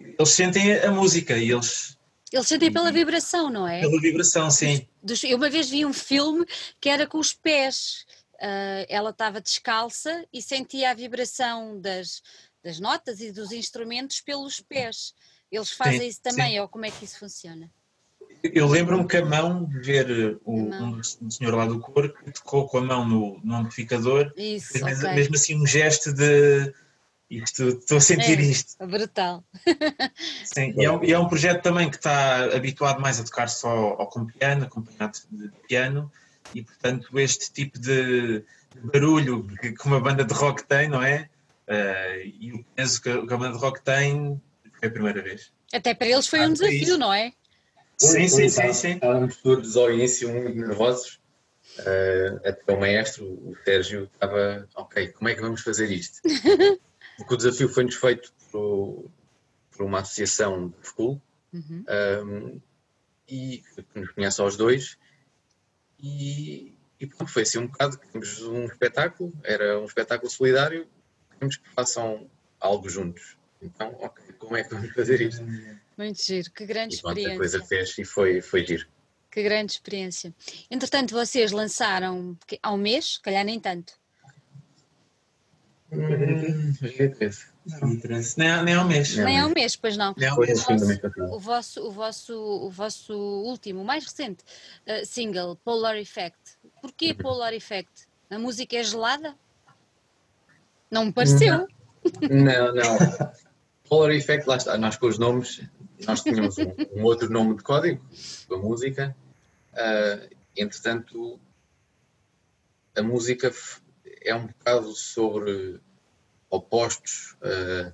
eles 0.00 0.28
sentem 0.30 0.78
a 0.78 0.90
música 0.90 1.36
e 1.36 1.50
eles 1.50 1.98
eles 2.34 2.48
sentem 2.48 2.72
pela 2.72 2.90
vibração, 2.90 3.48
não 3.48 3.66
é? 3.66 3.80
Pela 3.80 4.00
vibração, 4.00 4.50
sim. 4.50 4.88
Eu 5.22 5.36
uma 5.36 5.48
vez 5.48 5.70
vi 5.70 5.86
um 5.86 5.92
filme 5.92 6.44
que 6.80 6.88
era 6.88 7.06
com 7.06 7.18
os 7.18 7.32
pés. 7.32 8.04
Uh, 8.34 8.84
ela 8.88 9.10
estava 9.10 9.40
descalça 9.40 10.26
e 10.32 10.42
sentia 10.42 10.90
a 10.90 10.94
vibração 10.94 11.80
das, 11.80 12.20
das 12.64 12.80
notas 12.80 13.20
e 13.20 13.30
dos 13.30 13.52
instrumentos 13.52 14.20
pelos 14.22 14.60
pés. 14.60 15.14
Eles 15.52 15.70
fazem 15.70 16.00
sim, 16.00 16.06
isso 16.08 16.22
também, 16.22 16.52
sim. 16.52 16.60
ou 16.60 16.68
como 16.68 16.86
é 16.86 16.90
que 16.90 17.04
isso 17.04 17.18
funciona? 17.18 17.70
Eu 18.42 18.66
lembro-me 18.66 19.06
que 19.06 19.16
a 19.18 19.24
mão, 19.24 19.64
de 19.64 19.80
ver 19.80 20.38
o, 20.44 20.68
mão. 20.68 21.00
um 21.22 21.30
senhor 21.30 21.54
lá 21.54 21.66
do 21.66 21.80
que 21.80 22.32
tocou 22.32 22.66
com 22.66 22.78
a 22.78 22.80
mão 22.80 23.06
no, 23.06 23.40
no 23.44 23.56
amplificador, 23.56 24.32
isso, 24.36 24.72
fez 24.72 24.82
okay. 24.82 24.94
mesmo, 24.94 25.14
mesmo 25.14 25.34
assim 25.36 25.60
um 25.60 25.66
gesto 25.66 26.12
de 26.12 26.74
isto, 27.30 27.68
estou 27.68 27.98
a 27.98 28.00
sentir 28.00 28.38
é, 28.38 28.42
isto. 28.42 28.86
Brutal. 28.86 29.44
Sim, 30.44 30.74
e 30.76 30.84
é, 30.84 30.90
um, 30.90 31.04
é, 31.04 31.18
um, 31.18 31.28
projeto 31.28 31.62
também 31.62 31.90
que 31.90 31.96
está 31.96 32.44
habituado 32.54 33.00
mais 33.00 33.18
a 33.18 33.24
tocar 33.24 33.48
só 33.48 33.96
ou 33.98 34.06
com 34.06 34.26
piano, 34.26 34.64
acompanhado 34.64 35.18
de 35.30 35.48
piano, 35.66 36.12
e 36.54 36.62
portanto 36.62 37.18
este 37.18 37.52
tipo 37.52 37.78
de 37.78 38.44
barulho 38.92 39.46
que, 39.60 39.72
que 39.72 39.86
uma 39.86 40.00
banda 40.00 40.24
de 40.24 40.34
rock 40.34 40.64
tem, 40.64 40.88
não 40.88 41.02
é? 41.02 41.30
Uh, 41.68 42.20
e 42.24 42.52
o 42.52 42.64
peso 42.74 43.00
que, 43.00 43.08
a 43.08 43.22
banda 43.22 43.52
de 43.52 43.58
rock 43.58 43.82
tem 43.82 44.40
foi 44.78 44.88
a 44.88 44.92
primeira 44.92 45.22
vez. 45.22 45.52
Até 45.72 45.94
para 45.94 46.08
eles 46.08 46.26
foi 46.26 46.40
um 46.40 46.52
desafio, 46.52 46.98
não 46.98 47.12
é? 47.12 47.32
Sim, 47.96 48.28
sim, 48.28 48.48
sim, 48.48 48.72
sim. 48.72 48.90
Estávamos 48.92 49.36
todos 49.38 49.76
ao 49.76 49.90
início 49.90 50.28
muito 50.28 50.56
nervosos. 50.56 51.20
Uh, 51.78 52.48
até 52.48 52.72
o 52.72 52.78
maestro, 52.78 53.24
o 53.24 53.56
Sérgio, 53.64 54.08
estava, 54.12 54.68
ok, 54.76 55.08
como 55.08 55.28
é 55.28 55.34
que 55.34 55.40
vamos 55.40 55.62
fazer 55.62 55.90
isto? 55.90 56.20
Porque 57.16 57.34
o 57.34 57.36
desafio 57.36 57.68
foi-nos 57.68 57.94
feito 57.96 58.32
por, 58.50 59.10
por, 59.70 59.86
uma 59.86 60.00
associação 60.00 60.68
de 60.68 60.86
school 60.86 61.20
uhum. 61.52 61.84
um, 62.24 62.60
e 63.28 63.62
que 63.92 64.00
nos 64.00 64.10
conhece 64.10 64.40
aos 64.40 64.56
dois. 64.56 64.98
E, 65.98 66.76
e 67.00 67.06
pronto, 67.06 67.32
foi 67.32 67.42
assim 67.42 67.58
um 67.58 67.66
bocado. 67.66 67.98
Temos 68.12 68.42
um 68.42 68.66
espetáculo, 68.66 69.32
era 69.42 69.80
um 69.80 69.84
espetáculo 69.84 70.30
solidário, 70.30 70.86
queremos 71.34 71.56
que 71.56 71.68
façam 71.70 72.28
algo 72.60 72.88
juntos. 72.88 73.36
Então, 73.60 73.96
ok, 74.00 74.24
como 74.38 74.56
é 74.56 74.64
que 74.64 74.74
vamos 74.74 74.92
fazer 74.92 75.20
isto? 75.20 75.44
Muito 75.96 76.22
giro, 76.22 76.50
que 76.50 76.66
grande 76.66 76.96
e, 76.96 77.00
pronto, 77.00 77.18
experiência. 77.18 77.34
A 77.34 77.38
coisa 77.38 77.64
fez 77.64 77.98
e 77.98 78.04
foi, 78.04 78.40
foi 78.40 78.66
giro. 78.66 78.86
Que 79.30 79.42
grande 79.42 79.72
experiência. 79.72 80.34
Entretanto, 80.70 81.12
vocês 81.12 81.50
lançaram 81.52 82.36
há 82.62 82.72
um 82.72 82.76
mês, 82.76 83.18
calhar 83.18 83.44
nem 83.44 83.58
tanto, 83.58 83.94
Hum, 85.94 86.74
nem, 88.36 88.64
nem 88.64 88.74
ao 88.74 88.84
mês. 88.84 89.16
Nem 89.16 89.38
ao 89.38 89.48
mês, 89.48 89.76
pois 89.76 89.96
não. 89.96 90.14
Nem 90.16 90.28
ao 90.28 90.38
mês. 90.38 90.64
O 91.32 91.38
vosso, 91.38 91.86
o 91.86 91.90
vosso, 91.90 92.34
o 92.34 92.70
vosso 92.70 93.14
último, 93.14 93.82
o 93.82 93.84
mais 93.84 94.04
recente 94.04 94.42
uh, 94.86 95.04
single, 95.06 95.56
Polar 95.64 95.96
Effect. 95.96 96.38
Porquê 96.80 97.10
uhum. 97.10 97.16
Polar 97.16 97.54
Effect? 97.54 98.06
A 98.30 98.38
música 98.38 98.76
é 98.76 98.82
gelada? 98.82 99.36
Não 100.94 101.06
me 101.06 101.12
pareceu. 101.12 101.66
Não, 102.30 102.72
não. 102.72 102.98
Polar 103.88 104.12
Effect, 104.12 104.48
lá 104.48 104.56
está, 104.56 104.78
nós 104.78 104.96
com 104.96 105.08
os 105.08 105.18
nomes, 105.18 105.60
nós 106.06 106.22
tínhamos 106.22 106.56
um, 106.56 106.72
um 106.94 107.02
outro 107.02 107.28
nome 107.28 107.56
de 107.56 107.64
código 107.64 108.00
da 108.48 108.56
música. 108.56 109.16
Uh, 109.72 110.32
entretanto, 110.56 111.40
a 112.96 113.02
música 113.02 113.52
é 114.22 114.32
um 114.36 114.46
bocado 114.46 114.92
sobre 114.92 115.80
opostos, 116.48 117.36
uh, 117.42 117.92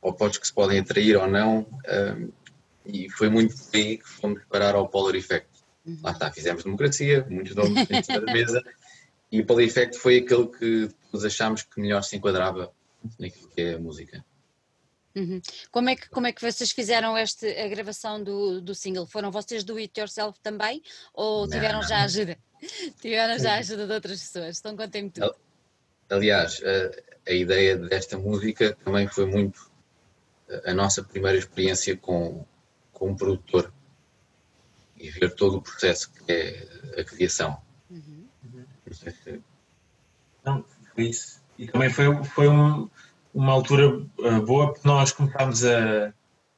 opostos 0.00 0.38
que 0.38 0.46
se 0.48 0.52
podem 0.52 0.80
atrair 0.80 1.16
ou 1.16 1.28
não, 1.28 1.60
uh, 1.60 2.32
e 2.84 3.08
foi 3.10 3.28
muito 3.28 3.56
por 3.56 3.76
aí 3.76 3.98
que 3.98 4.08
fomos 4.08 4.42
parar 4.50 4.74
ao 4.74 4.88
Polar 4.88 5.14
Effect. 5.14 5.46
Lá 6.02 6.10
está, 6.10 6.32
fizemos 6.32 6.64
democracia, 6.64 7.24
muitos 7.30 7.54
nomes 7.54 7.86
dentro 7.86 8.26
da 8.26 8.32
mesa, 8.32 8.60
e 9.30 9.40
o 9.40 9.46
Polar 9.46 9.62
Effect 9.62 9.96
foi 9.98 10.18
aquele 10.18 10.48
que 10.48 10.90
depois 11.12 11.24
achámos 11.26 11.62
que 11.62 11.78
melhor 11.78 12.02
se 12.02 12.16
enquadrava 12.16 12.72
naquilo 13.18 13.48
que 13.48 13.60
é 13.60 13.74
a 13.74 13.78
música. 13.78 14.24
Uhum. 15.14 15.42
Como, 15.70 15.90
é 15.90 15.96
que, 15.96 16.08
como 16.08 16.26
é 16.26 16.32
que 16.32 16.40
vocês 16.40 16.72
fizeram 16.72 17.18
este, 17.18 17.46
a 17.46 17.68
gravação 17.68 18.22
do, 18.24 18.62
do 18.62 18.74
single? 18.74 19.06
Foram 19.06 19.30
vocês 19.30 19.62
do 19.62 19.76
It 19.76 20.00
Yourself 20.00 20.40
também? 20.40 20.82
Ou 21.12 21.46
tiveram 21.46 21.80
não, 21.80 21.88
já 21.88 22.02
ajuda? 22.02 22.38
Tiveram 22.98 23.38
já 23.38 23.56
ajuda 23.56 23.86
de 23.86 23.92
outras 23.92 24.20
pessoas? 24.20 24.58
Então 24.58 24.74
contem-me 24.74 25.10
tudo. 25.10 25.34
Aliás, 26.08 26.62
a, 26.64 27.30
a, 27.30 27.34
ideia 27.34 27.76
desta 27.76 28.16
música 28.16 28.74
também 28.82 29.06
foi 29.06 29.26
muito 29.26 29.70
a 30.64 30.72
nossa 30.72 31.02
primeira 31.02 31.36
experiência 31.36 31.94
com, 31.94 32.46
com 32.90 33.10
um 33.10 33.16
produtor 33.16 33.70
e 34.96 35.10
ver 35.10 35.34
todo 35.34 35.58
o 35.58 35.62
processo 35.62 36.10
que 36.10 36.32
é 36.32 37.00
a 37.00 37.04
criação. 37.04 37.60
Uhum. 37.90 38.26
Não 38.86 38.94
sei 38.94 39.12
se... 39.12 39.51
E 40.96 41.66
também 41.66 41.90
foi, 41.90 42.24
foi 42.24 42.48
um, 42.48 42.88
uma 43.32 43.52
altura 43.52 43.88
uh, 43.88 44.42
boa 44.44 44.72
porque 44.72 44.86
nós 44.86 45.12
começámos 45.12 45.64
a, 45.64 46.12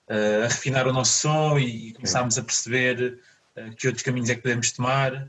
a, 0.08 0.48
refinar 0.48 0.86
o 0.86 0.92
nosso 0.92 1.18
som 1.18 1.58
e, 1.58 1.92
começámos 1.92 2.38
a 2.38 2.42
perceber 2.42 3.18
uh, 3.56 3.74
que 3.76 3.86
outros 3.86 4.04
caminhos 4.04 4.30
é 4.30 4.34
que 4.34 4.42
podemos 4.42 4.72
tomar. 4.72 5.28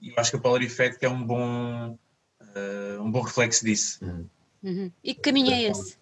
E 0.00 0.10
eu 0.10 0.14
acho 0.16 0.30
que 0.30 0.36
o 0.36 0.40
Polar 0.40 0.62
Effect 0.62 1.04
é 1.04 1.08
um 1.08 1.24
bom, 1.24 1.98
uh, 2.40 3.02
um 3.02 3.10
bom 3.10 3.22
reflexo 3.22 3.64
disso. 3.64 4.04
Uhum. 4.04 4.26
Uhum. 4.62 4.92
E 5.02 5.14
que 5.14 5.20
caminho 5.20 5.52
é 5.52 5.62
esse? 5.62 5.96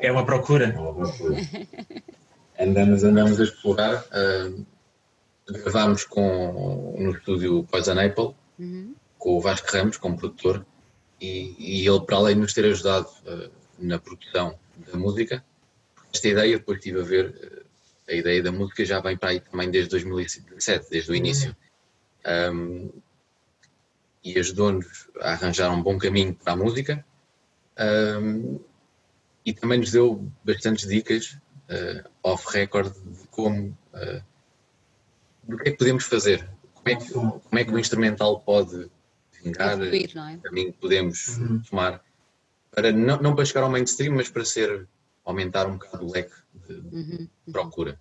É 0.00 0.10
uma 0.10 0.24
procura. 0.24 0.66
É 0.66 0.78
uma 0.78 0.94
procura. 0.94 1.36
andamos, 2.58 3.04
andamos 3.04 3.40
a 3.40 3.44
explorar. 3.44 4.04
Uh, 4.06 4.66
gravámos 5.48 6.04
com, 6.04 6.96
no 6.98 7.12
estúdio 7.12 7.64
Poison 7.64 7.98
Apple, 7.98 8.34
uhum. 8.58 8.94
Com 9.18 9.36
o 9.36 9.40
Vasco 9.40 9.68
Ramos, 9.70 9.96
como 9.96 10.16
produtor, 10.16 10.64
e, 11.20 11.54
e, 11.58 11.88
ele, 11.88 12.00
para 12.00 12.16
além 12.16 12.34
de 12.34 12.42
nos 12.42 12.52
ter 12.52 12.64
ajudado 12.66 13.08
uh, 13.26 13.50
na 13.78 13.98
produção 13.98 14.58
da 14.90 14.98
música, 14.98 15.44
esta 16.12 16.28
ideia, 16.28 16.58
depois 16.58 16.78
estive 16.78 17.00
a 17.00 17.04
ver, 17.04 17.26
uh, 17.28 17.66
a 18.10 18.14
ideia 18.14 18.42
da 18.42 18.52
música 18.52 18.84
já 18.84 19.00
vem 19.00 19.16
para 19.16 19.30
aí 19.30 19.40
também 19.40 19.70
desde 19.70 19.90
2017, 19.90 20.90
desde 20.90 21.10
o 21.10 21.14
início. 21.14 21.56
Um, 22.52 22.90
e 24.22 24.38
ajudou-nos 24.38 25.08
a 25.20 25.32
arranjar 25.32 25.70
um 25.70 25.80
bom 25.80 25.96
caminho 25.96 26.34
para 26.34 26.54
a 26.54 26.56
música 26.56 27.06
um, 28.20 28.58
e 29.44 29.52
também 29.52 29.78
nos 29.78 29.92
deu 29.92 30.28
bastantes 30.44 30.88
dicas 30.88 31.38
uh, 31.70 32.10
off-record 32.24 32.92
de 32.92 33.28
como 33.28 33.78
do 35.44 35.56
que 35.58 35.68
é 35.68 35.72
que 35.72 35.78
podemos 35.78 36.04
fazer, 36.04 36.48
como 36.74 36.88
é 36.88 36.96
que, 36.96 37.12
como 37.12 37.40
é 37.52 37.64
que 37.64 37.70
o 37.70 37.78
instrumental 37.78 38.40
pode 38.40 38.90
vingar, 39.42 39.72
Evoluir, 39.72 40.10
é? 40.16 40.36
o 40.36 40.40
caminho 40.42 40.72
que 40.72 40.78
podemos 40.78 41.38
uhum. 41.38 41.62
tomar 41.62 42.04
para 42.70 42.92
não, 42.92 43.20
não 43.22 43.34
para 43.34 43.44
chegar 43.44 43.62
ao 43.62 43.70
mainstream, 43.70 44.14
mas 44.14 44.28
para 44.28 44.44
ser 44.44 44.86
aumentar 45.24 45.66
um 45.66 45.78
bocado 45.78 46.04
o 46.06 46.12
leque 46.12 46.34
de, 46.66 46.74
Uhum, 46.74 47.28
de 47.46 47.52
procura. 47.52 47.98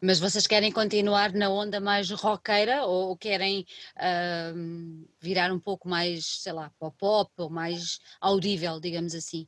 Mas 0.00 0.18
vocês 0.18 0.46
querem 0.46 0.72
continuar 0.72 1.32
na 1.32 1.50
onda 1.50 1.80
mais 1.80 2.10
roqueira 2.10 2.84
ou 2.84 3.16
querem 3.16 3.66
ahm, 3.96 5.04
virar 5.20 5.52
um 5.52 5.58
pouco 5.58 5.88
mais, 5.88 6.24
sei 6.42 6.52
lá, 6.52 6.70
para 6.78 6.88
o 6.88 6.92
pop 6.92 7.30
ou 7.36 7.50
mais 7.50 7.98
audível, 8.20 8.80
digamos 8.80 9.14
assim? 9.14 9.46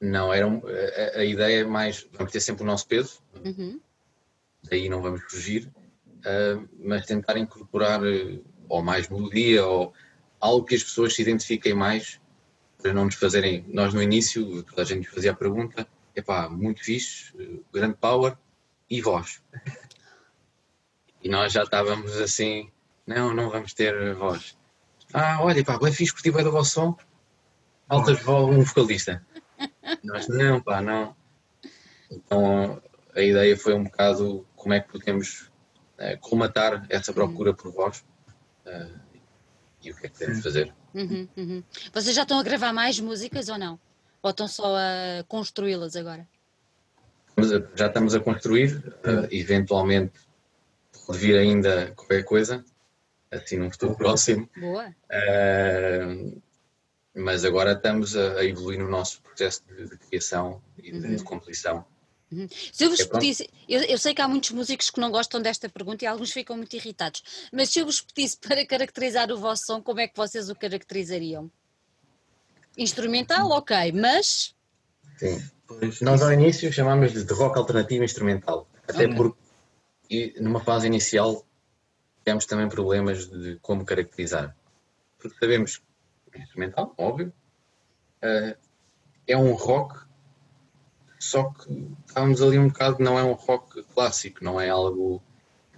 Não, 0.00 0.32
era 0.32 0.46
um- 0.46 0.60
a, 0.66 1.18
a 1.20 1.24
ideia 1.24 1.60
é 1.60 1.64
mais, 1.64 2.06
vamos 2.12 2.32
ter 2.32 2.40
sempre 2.40 2.62
o 2.62 2.66
nosso 2.66 2.86
peso, 2.86 3.22
Uhum, 3.44 3.80
daí 4.64 4.88
não 4.88 5.00
vamos 5.00 5.22
fugir, 5.30 5.70
ah, 6.24 6.62
mas 6.78 7.06
tentar 7.06 7.38
incorporar 7.38 8.04
eh, 8.04 8.40
ou 8.68 8.82
mais 8.82 9.08
melodia 9.08 9.64
ou 9.64 9.94
algo 10.40 10.64
que 10.64 10.74
as 10.74 10.82
pessoas 10.82 11.14
se 11.14 11.22
identifiquem 11.22 11.74
mais 11.74 12.20
para 12.80 12.92
não 12.92 13.04
nos 13.04 13.16
fazerem. 13.16 13.64
Nós 13.68 13.92
no 13.92 14.02
início, 14.02 14.62
toda 14.64 14.82
a 14.82 14.84
gente 14.84 15.08
fazia 15.08 15.32
a 15.32 15.36
pergunta: 15.36 15.86
epá, 16.14 16.48
muito 16.48 16.84
fixe, 16.84 17.32
grande 17.72 17.96
power 17.96 18.36
e 18.88 19.00
voz. 19.00 19.42
E 21.20 21.28
nós 21.28 21.52
já 21.52 21.64
estávamos 21.64 22.16
assim: 22.16 22.70
não, 23.06 23.34
não 23.34 23.50
vamos 23.50 23.74
ter 23.74 24.14
voz. 24.14 24.56
Ah, 25.12 25.42
olha, 25.42 25.64
pá, 25.64 25.78
bem 25.78 25.92
fixe, 25.92 26.12
curti 26.12 26.30
bem 26.30 26.44
do 26.44 26.52
vosso 26.52 26.70
som, 26.70 26.96
altas 27.88 28.22
voz, 28.22 28.56
um 28.56 28.62
vocalista. 28.62 29.26
Nós, 30.04 30.28
não, 30.28 30.60
pá, 30.60 30.80
não. 30.80 31.16
Então 32.10 32.80
a 33.14 33.20
ideia 33.20 33.56
foi 33.56 33.74
um 33.74 33.84
bocado 33.84 34.46
como 34.54 34.74
é 34.74 34.80
que 34.80 34.92
podemos 34.92 35.50
eh, 35.98 36.16
colmatar 36.18 36.86
essa 36.88 37.12
procura 37.12 37.52
por 37.52 37.72
voz 37.72 38.04
e 39.82 39.90
o 39.90 39.96
que 39.96 40.06
é 40.06 40.08
que 40.08 40.18
devemos 40.18 40.42
fazer. 40.42 40.74
uhum, 40.94 41.28
uhum. 41.36 41.62
Vocês 41.92 42.14
já 42.14 42.22
estão 42.22 42.38
a 42.38 42.42
gravar 42.42 42.72
mais 42.72 42.98
músicas 43.00 43.48
ou 43.48 43.58
não? 43.58 43.78
Ou 44.22 44.30
estão 44.30 44.48
só 44.48 44.76
a 44.76 45.24
construí-las 45.28 45.96
agora? 45.96 46.26
Já 47.76 47.86
estamos 47.86 48.14
a 48.14 48.20
construir, 48.20 48.82
eh, 49.04 49.28
eventualmente 49.30 50.18
pode 51.06 51.18
vir 51.18 51.38
ainda 51.38 51.92
qualquer 51.94 52.24
coisa, 52.24 52.64
assim 53.30 53.56
num 53.56 53.70
futuro 53.70 53.94
próximo, 53.96 54.48
Boa. 54.56 54.92
eh, 55.08 56.32
mas 57.14 57.44
agora 57.44 57.72
estamos 57.72 58.16
a, 58.16 58.44
evoluir 58.44 58.80
no 58.80 58.88
nosso 58.88 59.22
processo 59.22 59.62
de, 59.68 59.88
de 59.88 59.96
criação 59.96 60.60
e 60.78 60.90
de, 60.90 61.16
de 61.16 61.22
composição. 61.22 61.84
Se 62.72 62.84
eu 62.84 62.90
vos 62.90 63.00
É 63.00 63.06
pedisse, 63.06 63.48
eu, 63.68 63.82
eu 63.84 63.96
sei 63.98 64.14
que 64.14 64.20
há 64.20 64.28
muitos 64.28 64.50
músicos 64.50 64.90
que 64.90 65.00
não 65.00 65.10
gostam 65.10 65.40
desta 65.40 65.68
pergunta 65.68 66.04
e 66.04 66.06
alguns 66.06 66.30
ficam 66.30 66.56
muito 66.56 66.74
irritados, 66.76 67.22
mas 67.50 67.70
se 67.70 67.80
eu 67.80 67.86
vos 67.86 68.00
pedisse 68.02 68.36
para 68.46 68.66
caracterizar 68.66 69.30
o 69.32 69.38
vosso 69.38 69.64
som, 69.64 69.82
como 69.82 70.00
é 70.00 70.08
que 70.08 70.16
vocês 70.16 70.50
o 70.50 70.54
caracterizariam? 70.54 71.50
Instrumental, 72.76 73.50
ok, 73.50 73.92
mas 73.92 74.54
Sim. 75.16 75.42
Pois, 75.66 76.00
Nós 76.00 76.22
ao 76.22 76.32
início 76.32 76.72
chamámos 76.72 77.12
de 77.12 77.32
rock 77.34 77.58
alternativo 77.58 78.04
instrumental, 78.04 78.66
até 78.86 79.04
Ok. 79.04 79.16
porque 79.16 79.38
e 80.10 80.34
numa 80.40 80.60
fase 80.60 80.86
inicial 80.86 81.44
tivemos 82.24 82.46
também 82.46 82.68
problemas 82.68 83.28
de 83.28 83.58
como 83.60 83.84
caracterizar. 83.84 84.56
Porque 85.18 85.36
sabemos 85.38 85.82
que 86.32 86.38
é 86.38 86.42
instrumental, 86.42 86.94
óbvio, 86.96 87.32
eh, 88.22 88.56
é 89.26 89.36
um 89.36 89.52
rock, 89.52 90.07
só 91.18 91.44
que 91.50 91.86
estávamos 92.06 92.40
ali 92.42 92.58
um 92.58 92.68
bocado, 92.68 93.02
não 93.02 93.18
é 93.18 93.22
um 93.24 93.32
rock 93.32 93.82
clássico, 93.94 94.42
não 94.44 94.60
é 94.60 94.68
algo 94.68 95.22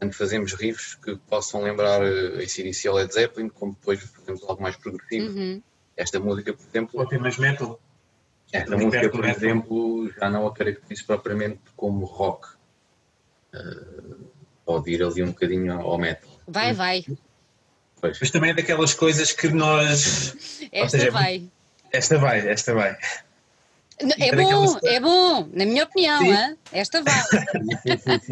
tanto 0.01 0.17
fazemos 0.17 0.55
riffs 0.55 0.95
que 0.95 1.15
possam 1.29 1.63
lembrar 1.63 2.01
eh, 2.03 2.43
AC/DC 2.43 2.89
ou 2.89 2.95
Led 2.97 3.13
Zeppelin, 3.13 3.51
como 3.51 3.73
depois 3.75 4.01
fazemos 4.01 4.43
algo 4.45 4.63
mais 4.63 4.75
progressivo. 4.77 5.39
uhum, 5.39 5.63
Esta 5.95 6.19
música, 6.19 6.55
por 6.55 6.67
exemplo, 6.67 6.93
Pode 6.95 7.11
ter 7.11 7.19
mais 7.21 7.37
metal. 7.37 7.79
esta 8.51 8.77
música, 8.79 9.11
por 9.11 9.21
metal. 9.21 9.37
exemplo, 9.37 10.11
já 10.19 10.31
não 10.31 10.47
a 10.47 10.55
caracterizo 10.55 11.05
propriamente 11.05 11.61
como 11.77 12.07
rock. 12.07 12.49
Uh, 13.55 14.25
pode 14.65 14.91
ir 14.91 15.03
ali 15.03 15.23
um 15.23 15.29
bocadinho 15.33 15.73
ao 15.81 15.99
metal. 15.99 16.31
vai, 16.47 16.73
vai, 16.73 17.05
Pois. 18.01 18.19
Mas 18.19 18.31
também 18.31 18.51
é 18.51 18.55
daquelas 18.55 18.95
coisas 18.95 19.33
que 19.33 19.49
nós. 19.49 20.35
esta 20.73 20.99
seja, 20.99 21.11
vai. 21.11 21.51
Esta 21.93 22.19
vai, 22.19 22.49
esta 22.49 22.73
vai. 22.75 22.97
É 24.19 24.35
bom, 24.37 24.79
é 24.85 25.01
bom, 25.01 25.49
na 25.53 25.65
minha 25.67 25.85
opinião, 25.85 26.57
esta 26.73 27.03
vai. 27.03 27.23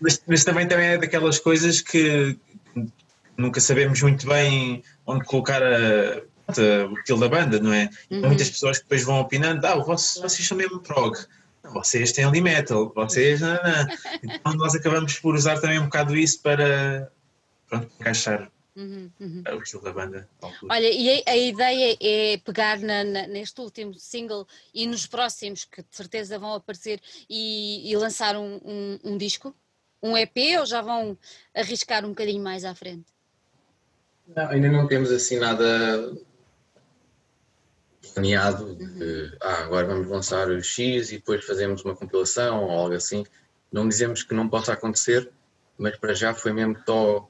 Mas, 0.00 0.22
mas 0.26 0.44
também, 0.44 0.66
também 0.68 0.88
é 0.90 0.98
daquelas 0.98 1.38
coisas 1.38 1.80
que 1.80 2.38
nunca 3.36 3.60
sabemos 3.60 4.00
muito 4.02 4.26
bem 4.26 4.82
onde 5.06 5.24
colocar 5.24 5.62
a- 5.62 6.22
a- 6.48 6.86
o 6.90 6.98
estilo 6.98 7.20
da 7.20 7.28
banda, 7.28 7.58
não 7.58 7.72
é? 7.72 7.88
Uhum. 8.10 8.20
muitas 8.26 8.50
pessoas 8.50 8.78
que 8.78 8.84
depois 8.84 9.02
vão 9.02 9.20
opinando: 9.20 9.66
ah, 9.66 9.76
vocês, 9.76 10.22
vocês 10.22 10.46
são 10.46 10.56
mesmo 10.56 10.80
prog. 10.80 11.16
Vocês 11.72 12.12
têm 12.12 12.26
ali 12.26 12.42
metal, 12.42 12.92
vocês. 12.94 13.40
Não, 13.40 13.54
não. 13.54 13.58
Então 14.22 14.52
nós 14.54 14.74
acabamos 14.74 15.18
por 15.18 15.34
usar 15.34 15.58
também 15.58 15.78
um 15.78 15.84
bocado 15.84 16.16
isso 16.16 16.40
para 16.42 17.10
pronto, 17.68 17.90
encaixar 17.98 18.50
Uhum, 18.76 19.10
uhum. 19.20 19.42
o 19.56 19.62
estilo 19.62 19.82
da 19.84 19.92
banda. 19.92 20.28
Olha, 20.68 20.90
e 20.90 21.22
a, 21.26 21.30
a 21.30 21.36
ideia 21.36 21.96
é 22.00 22.36
pegar 22.38 22.78
na- 22.80 23.04
na- 23.04 23.26
neste 23.28 23.60
último 23.60 23.94
single 23.94 24.46
e 24.74 24.84
nos 24.86 25.06
próximos, 25.06 25.64
que 25.64 25.80
de 25.82 25.94
certeza 25.94 26.38
vão 26.40 26.54
aparecer, 26.54 27.00
e, 27.30 27.88
e 27.88 27.96
lançar 27.96 28.36
um, 28.36 28.56
um- 28.64 28.98
um 29.04 29.16
disco? 29.16 29.54
Um 30.02 30.16
EP 30.16 30.58
ou 30.58 30.66
já 30.66 30.82
vão 30.82 31.16
arriscar 31.54 32.04
um 32.04 32.08
bocadinho 32.08 32.42
mais 32.42 32.64
à 32.64 32.74
frente? 32.74 33.06
Não, 34.26 34.48
ainda 34.48 34.68
não 34.68 34.86
temos 34.88 35.10
assim 35.12 35.38
nada 35.38 36.12
planeado 38.12 38.74
de 38.74 39.36
ah, 39.40 39.62
agora 39.64 39.86
vamos 39.86 40.08
lançar 40.08 40.48
o 40.48 40.62
X 40.62 41.10
e 41.12 41.16
depois 41.18 41.44
fazemos 41.44 41.84
uma 41.84 41.96
compilação 41.96 42.64
ou 42.64 42.70
algo 42.70 42.94
assim. 42.94 43.24
Não 43.72 43.88
dizemos 43.88 44.22
que 44.22 44.34
não 44.34 44.48
possa 44.48 44.72
acontecer, 44.72 45.30
mas 45.78 45.96
para 45.96 46.14
já 46.14 46.34
foi 46.34 46.52
mesmo 46.52 46.76
só 46.86 47.28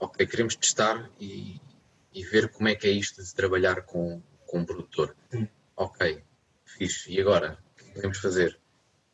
ok, 0.00 0.26
queremos 0.26 0.56
testar 0.56 1.08
e, 1.20 1.60
e 2.12 2.24
ver 2.24 2.48
como 2.48 2.68
é 2.68 2.74
que 2.74 2.86
é 2.88 2.90
isto 2.90 3.22
de 3.22 3.34
trabalhar 3.34 3.82
com, 3.82 4.20
com 4.46 4.58
um 4.58 4.64
produtor. 4.64 5.14
Sim. 5.30 5.46
Ok, 5.76 6.22
fixe. 6.64 7.12
E 7.12 7.20
agora? 7.20 7.58
O 7.72 7.84
que 7.84 7.92
podemos 7.94 8.18
fazer? 8.18 8.58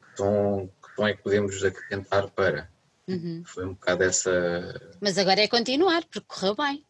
Que 0.00 0.16
som, 0.16 0.68
que 0.82 0.94
som 0.94 1.06
é 1.06 1.14
que 1.14 1.22
podemos 1.22 1.62
acrescentar 1.64 2.30
para? 2.30 2.70
Uhum. 3.08 3.42
Foi 3.44 3.64
um 3.66 3.74
bocado 3.74 4.02
essa. 4.04 4.94
Mas 5.00 5.16
agora 5.18 5.40
é 5.40 5.46
continuar, 5.48 6.02
porque 6.04 6.20
correu 6.26 6.56
bem. 6.56 6.84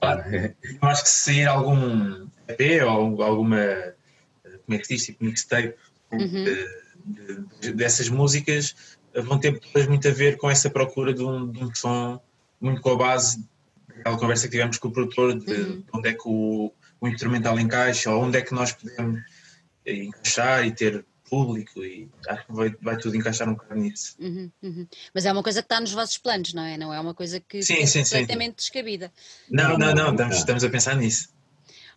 Claro. 0.00 0.22
Eu 0.30 0.88
acho 0.88 1.02
que 1.04 1.08
se 1.10 1.20
sair 1.32 1.46
algum 1.46 2.26
EP 2.48 2.82
ou 2.84 3.22
alguma, 3.22 3.58
como 4.66 4.76
é 4.76 4.78
que 4.78 4.88
diz, 4.88 5.04
tipo 5.06 5.24
mixtape 5.24 5.74
Uhum. 6.10 6.26
de- 6.44 6.68
de- 7.60 7.72
dessas 7.74 8.08
músicas, 8.08 8.74
vão 9.14 9.38
ter 9.38 9.58
todas 9.60 9.86
muito 9.86 10.08
a 10.08 10.10
ver 10.10 10.36
com 10.38 10.50
essa 10.50 10.68
procura 10.70 11.12
de 11.14 11.22
um, 11.22 11.50
de 11.52 11.62
um 11.62 11.72
som 11.74 12.20
muito 12.60 12.80
com 12.80 12.90
a 12.90 12.96
base 12.96 13.44
daquela 13.88 14.18
conversa 14.18 14.46
que 14.46 14.52
tivemos 14.52 14.78
com 14.78 14.88
o 14.88 14.92
produtor 14.92 15.38
de 15.38 15.52
Uhum. 15.52 15.84
onde 15.94 16.08
é 16.08 16.12
que 16.14 16.22
o, 16.26 16.72
o 17.00 17.08
instrumental 17.08 17.58
encaixa, 17.58 18.10
ou 18.10 18.22
onde 18.22 18.38
é 18.38 18.42
que 18.42 18.54
nós 18.54 18.72
podemos 18.72 19.20
encaixar 19.86 20.66
e 20.66 20.72
ter 20.72 21.04
público 21.28 21.84
e 21.84 22.08
acho 22.26 22.46
que 22.46 22.52
vai, 22.52 22.74
vai 22.80 22.96
tudo 22.96 23.16
encaixar 23.16 23.48
um 23.48 23.54
bocado 23.54 23.80
nisso. 23.80 24.16
Uhum, 24.18 24.50
uhum. 24.62 24.86
Mas 25.14 25.26
é 25.26 25.32
uma 25.32 25.42
coisa 25.42 25.60
que 25.62 25.66
está 25.66 25.80
nos 25.80 25.92
vossos 25.92 26.16
planos, 26.18 26.54
não 26.54 26.62
é? 26.62 26.76
Não 26.78 26.92
é 26.92 26.98
uma 27.00 27.14
coisa 27.14 27.38
que 27.38 27.62
Sim, 27.62 27.74
é 27.82 27.86
sim, 27.86 28.04
sim. 28.04 28.20
completamente 28.20 28.56
descabida. 28.56 29.12
Não, 29.50 29.76
não, 29.76 29.94
não, 29.94 29.94
não. 29.94 30.10
estamos, 30.12 30.36
estamos 30.36 30.64
a 30.64 30.70
pensar 30.70 30.96
nisso. 30.96 31.28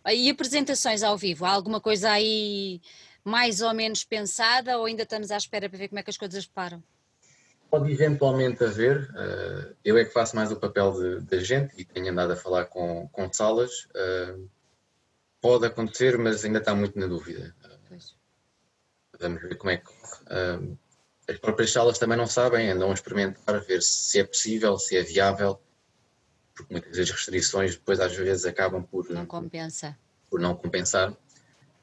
E 0.06 0.28
apresentações 0.28 1.02
ao 1.02 1.16
vivo? 1.16 1.44
Há 1.44 1.50
alguma 1.50 1.80
coisa 1.80 2.10
aí 2.10 2.80
mais 3.24 3.60
ou 3.60 3.72
menos 3.72 4.04
pensada 4.04 4.76
ou 4.78 4.84
ainda 4.86 5.04
estamos 5.04 5.30
à 5.30 5.36
espera 5.36 5.68
para 5.68 5.78
ver 5.78 5.88
como 5.88 6.00
é 6.00 6.02
que 6.02 6.10
as 6.10 6.18
coisas 6.18 6.44
param? 6.46 6.82
Pode 7.72 7.90
eventualmente 7.90 8.62
haver, 8.62 9.10
eh, 9.16 9.72
eu 9.82 9.96
é 9.96 10.04
que 10.04 10.12
faço 10.12 10.36
mais 10.36 10.52
o 10.52 10.60
papel 10.60 10.92
de, 10.92 11.20
de 11.22 11.36
agente 11.36 11.74
e 11.78 11.86
tenho 11.86 12.10
andado 12.12 12.32
a 12.34 12.36
falar 12.36 12.66
com, 12.66 13.08
com 13.08 13.32
salas. 13.32 13.88
eh, 13.94 14.36
pode 15.40 15.64
acontecer, 15.66 16.18
mas 16.18 16.44
ainda 16.44 16.58
está 16.58 16.74
muito 16.74 16.98
na 16.98 17.06
dúvida. 17.06 17.56
Pois. 17.88 18.14
Vamos 19.18 19.40
ver 19.40 19.56
como 19.56 19.70
é 19.70 19.78
que 19.78 19.84
corre. 19.86 20.22
Eh, 20.28 21.32
as 21.32 21.38
próprias 21.38 21.72
salas 21.72 21.98
também 21.98 22.18
não 22.18 22.26
sabem, 22.26 22.70
andam 22.70 22.90
a 22.90 22.94
experimentar, 22.94 23.58
ver 23.62 23.80
se 23.82 24.20
é 24.20 24.24
possível, 24.24 24.76
se 24.78 24.94
é 24.98 25.02
viável, 25.02 25.58
porque 26.54 26.74
muitas 26.74 26.94
das 26.94 27.10
restrições 27.10 27.74
depois 27.74 28.00
às 28.00 28.14
vezes 28.14 28.44
acabam 28.44 28.82
por 28.84 29.08
Não 29.08 29.24
compensa. 29.24 29.96
por 30.28 30.38
não 30.40 30.54
compensar. 30.54 31.16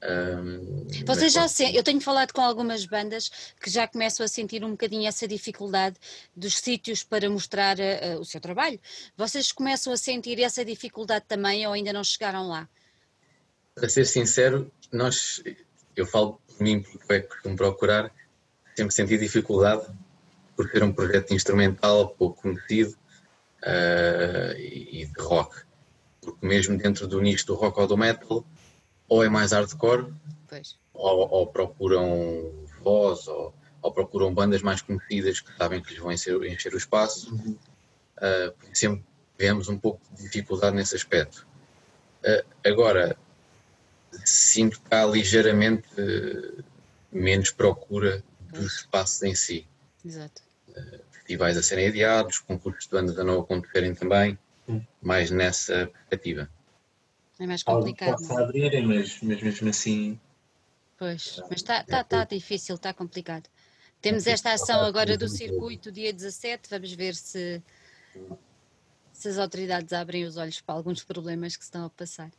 Um, 0.02 0.88
Vocês 1.06 1.34
já 1.34 1.46
eu 1.74 1.84
tenho 1.84 2.00
falado 2.00 2.32
com 2.32 2.40
algumas 2.40 2.86
bandas 2.86 3.30
que 3.60 3.70
já 3.70 3.86
começam 3.86 4.26
a 4.26 4.30
sentir 4.30 4.64
um 4.64 4.72
bocadinho 4.72 5.06
essa 5.06 5.28
dificuldade 5.28 5.98
dos 6.34 6.58
sítios 6.58 7.04
para 7.04 7.30
mostrar 7.30 7.78
eh, 7.80 8.16
o 8.18 8.24
seu 8.24 8.40
trabalho. 8.40 8.80
Vocês 9.18 9.52
começam 9.52 9.92
a 9.92 9.98
sentir 9.98 10.40
essa 10.40 10.64
dificuldade 10.64 11.26
também 11.28 11.68
ou 11.68 11.74
ainda 11.74 11.92
não 11.92 12.04
chegaram 12.04 12.48
lá? 12.48 12.70
Para 13.76 13.90
ser 13.90 14.06
sincero, 14.06 14.72
nós, 14.92 15.44
eu 15.96 16.06
falo 16.06 16.40
por 16.48 16.64
mim 16.64 16.82
porque 16.82 17.14
é 17.14 17.20
que 17.20 17.28
costumo 17.28 17.58
procurar, 17.58 18.10
sempre 18.78 18.94
senti 18.94 19.18
dificuldade 19.18 19.86
por 20.56 20.72
ter 20.72 20.82
um 20.82 20.94
projeto 20.94 21.34
instrumental 21.34 22.10
pouco 22.10 22.42
conhecido 22.42 22.98
e, 24.58 25.02
e 25.02 25.06
de 25.06 25.22
rock. 25.22 25.64
Porque 26.22 26.46
mesmo 26.46 26.78
dentro 26.78 27.06
do 27.06 27.22
nicho 27.22 27.48
do 27.48 27.56
rock 27.56 27.80
ou 27.80 27.88
do 27.88 27.98
metal, 27.98 28.46
ou 29.10 29.24
é 29.24 29.30
mais 29.30 29.52
hardcore, 29.52 30.14
Pois. 30.48 30.78
ou, 30.94 31.30
ou 31.30 31.48
procuram 31.48 32.66
voz, 32.82 33.28
ou, 33.28 33.54
ou 33.82 33.92
procuram 33.92 34.34
bandas 34.34 34.62
mais 34.62 34.82
conhecidas 34.82 35.42
que 35.42 35.52
sabem 35.58 35.82
que 35.82 35.92
lhes 35.94 36.00
vão 36.00 36.12
encher, 36.12 36.42
encher 36.44 36.74
o 36.74 36.78
espaço. 36.78 37.34
Uh, 37.36 38.54
sempre 38.74 39.04
tivemos 39.38 39.68
um 39.70 39.78
pouco 39.78 40.00
de 40.16 40.24
dificuldade 40.24 40.76
nesse 40.76 40.96
aspecto. 40.96 41.48
Uh, 42.24 42.46
agora, 42.66 43.18
sinto 44.26 44.80
que 44.82 44.94
há 44.94 45.06
ligeiramente 45.06 45.88
uh, 46.00 46.64
menos 47.12 47.50
procura 47.52 48.24
dos 48.52 48.80
espaços 48.80 49.24
em 49.24 49.34
si. 49.36 49.68
Exato. 50.06 50.42
Festivais 51.12 51.58
a 51.58 51.64
serem 51.64 51.88
adiados, 51.88 52.40
concursos 52.40 52.86
de 52.86 52.92
bandas 52.92 53.18
a 53.20 53.24
não 53.24 53.40
acontecerem 53.42 53.94
também, 53.94 54.38
Hum. 54.68 54.82
mais 55.02 55.32
nessa 55.32 55.88
perspectiva. 55.88 56.48
É 57.40 57.48
mais 57.48 57.64
complicado. 57.64 58.22
não 58.22 58.40
é? 58.40 58.44
abrirem, 58.44 58.86
mas, 58.86 59.20
mas 59.22 59.42
mesmo 59.42 59.70
assim. 59.70 60.20
Pois, 60.98 61.42
mas 61.50 61.62
está 61.62 61.84
tá, 61.84 62.04
tá 62.04 62.26
difícil, 62.26 62.76
está 62.76 62.94
complicado. 62.94 63.48
Temos 64.02 64.28
esta 64.28 64.54
ação 64.54 64.82
agora 64.82 65.18
do 65.18 65.28
circuito, 65.28 65.92
dia 65.92 66.14
17, 66.14 66.70
vamos 66.70 66.94
ver 66.94 67.16
se, 67.16 67.62
se 69.12 69.28
as 69.30 69.38
autoridades 69.38 69.92
abrem 69.94 70.26
os 70.26 70.38
olhos 70.38 70.62
para 70.62 70.76
alguns 70.76 71.04
problemas 71.04 71.56
que 71.56 71.64
se 71.64 71.70
estão 71.70 71.86
a 71.86 71.90
passar. 71.90 72.30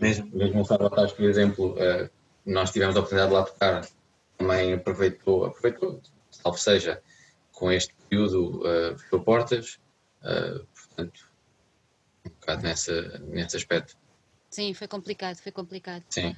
Mesmo. 0.00 0.30
Mesmo 0.32 0.60
o 0.60 0.64
Sabotage, 0.64 1.14
por 1.14 1.24
exemplo, 1.24 1.74
eh, 1.78 2.08
nós 2.46 2.70
tivemos 2.70 2.96
a 2.96 3.00
oportunidade 3.00 3.30
de 3.30 3.36
lá 3.36 3.44
tocar, 3.44 3.88
também 4.38 4.72
aproveitou, 4.72 5.44
aproveitou, 5.44 6.00
salvo 6.30 6.58
seja, 6.58 7.02
com 7.52 7.70
este 7.70 7.94
período, 8.08 8.62
fechou 8.98 9.20
portas, 9.20 9.78
eh, 10.22 10.60
portanto, 10.74 11.30
um 12.26 12.30
bocado 12.30 12.62
nessa, 12.62 13.18
nesse 13.18 13.56
aspecto, 13.56 13.96
Sim, 14.50 14.74
foi 14.74 14.88
complicado, 14.88 15.36
foi 15.36 15.52
complicado. 15.52 16.04
sim. 16.10 16.36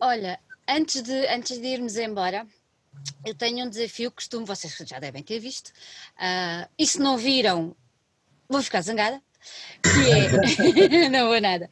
Olha, 0.00 0.40
antes 0.66 1.02
de, 1.02 1.26
antes 1.28 1.58
de 1.58 1.66
irmos 1.66 1.96
embora, 1.96 2.46
eu 3.24 3.34
tenho 3.34 3.66
um 3.66 3.68
desafio 3.68 4.10
que 4.10 4.16
costumo, 4.16 4.46
vocês 4.46 4.76
já 4.86 4.98
devem 4.98 5.22
ter 5.22 5.38
visto, 5.38 5.72
ah, 6.16 6.68
e 6.78 6.86
se 6.86 6.98
não 6.98 7.16
viram, 7.16 7.76
vou 8.48 8.62
ficar 8.62 8.80
zangada, 8.80 9.20
que 9.82 10.10
é, 10.10 11.08
não 11.10 11.28
vou 11.28 11.40
nada, 11.40 11.68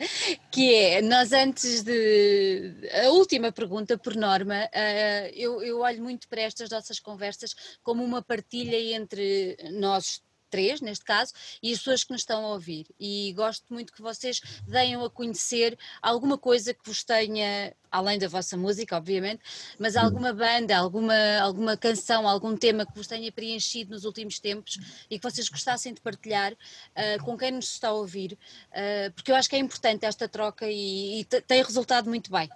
que 0.50 0.74
é, 0.74 1.02
nós 1.02 1.32
antes 1.32 1.82
de, 1.82 2.74
a 3.04 3.10
última 3.10 3.50
pergunta, 3.50 3.98
por 3.98 4.14
norma, 4.14 4.68
ah, 4.72 5.28
eu, 5.34 5.62
eu 5.62 5.80
olho 5.80 6.02
muito 6.02 6.28
para 6.28 6.42
estas 6.42 6.70
nossas 6.70 7.00
conversas 7.00 7.54
como 7.82 8.04
uma 8.04 8.22
partilha 8.22 8.78
entre 8.94 9.56
nós 9.72 10.22
três, 10.50 10.80
neste 10.80 11.04
caso, 11.04 11.32
e 11.62 11.72
as 11.72 11.78
pessoas 11.78 12.04
que 12.04 12.12
nos 12.12 12.22
estão 12.22 12.44
a 12.44 12.48
ouvir. 12.50 12.86
E 12.98 13.32
gosto 13.34 13.64
muito 13.72 13.92
que 13.92 14.02
vocês 14.02 14.40
deem 14.66 14.94
a 14.96 15.10
conhecer 15.10 15.78
alguma 16.00 16.38
coisa 16.38 16.72
que 16.72 16.80
vos 16.84 17.04
tenha, 17.04 17.74
além 17.90 18.18
da 18.18 18.28
vossa 18.28 18.56
música, 18.56 18.96
obviamente, 18.96 19.42
mas 19.78 19.96
alguma 19.96 20.32
banda, 20.32 20.76
alguma, 20.76 21.38
alguma 21.40 21.76
canção, 21.76 22.28
algum 22.28 22.56
tema 22.56 22.86
que 22.86 22.94
vos 22.94 23.06
tenha 23.06 23.30
preenchido 23.32 23.92
nos 23.92 24.04
últimos 24.04 24.38
tempos 24.38 24.78
e 25.10 25.18
que 25.18 25.22
vocês 25.30 25.48
gostassem 25.48 25.94
de 25.94 26.00
partilhar 26.00 26.54
ah, 26.94 27.22
com 27.24 27.36
quem 27.36 27.52
nos 27.52 27.70
está 27.72 27.88
a 27.88 27.92
ouvir, 27.92 28.38
ah, 28.72 29.10
porque 29.14 29.30
eu 29.30 29.36
acho 29.36 29.48
que 29.48 29.56
é 29.56 29.58
importante 29.58 30.04
esta 30.04 30.28
troca 30.28 30.66
e, 30.68 31.20
e 31.20 31.24
te- 31.24 31.40
tem 31.40 31.62
resultado 31.62 32.08
muito 32.08 32.30
bem. 32.30 32.48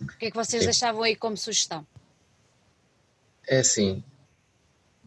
O 0.00 0.06
que 0.18 0.26
é 0.26 0.30
que 0.30 0.36
vocês 0.36 0.62
Sim. 0.62 0.66
deixavam 0.66 1.02
aí 1.02 1.16
como 1.16 1.36
sugestão? 1.36 1.86
É 3.48 3.60
assim, 3.60 4.02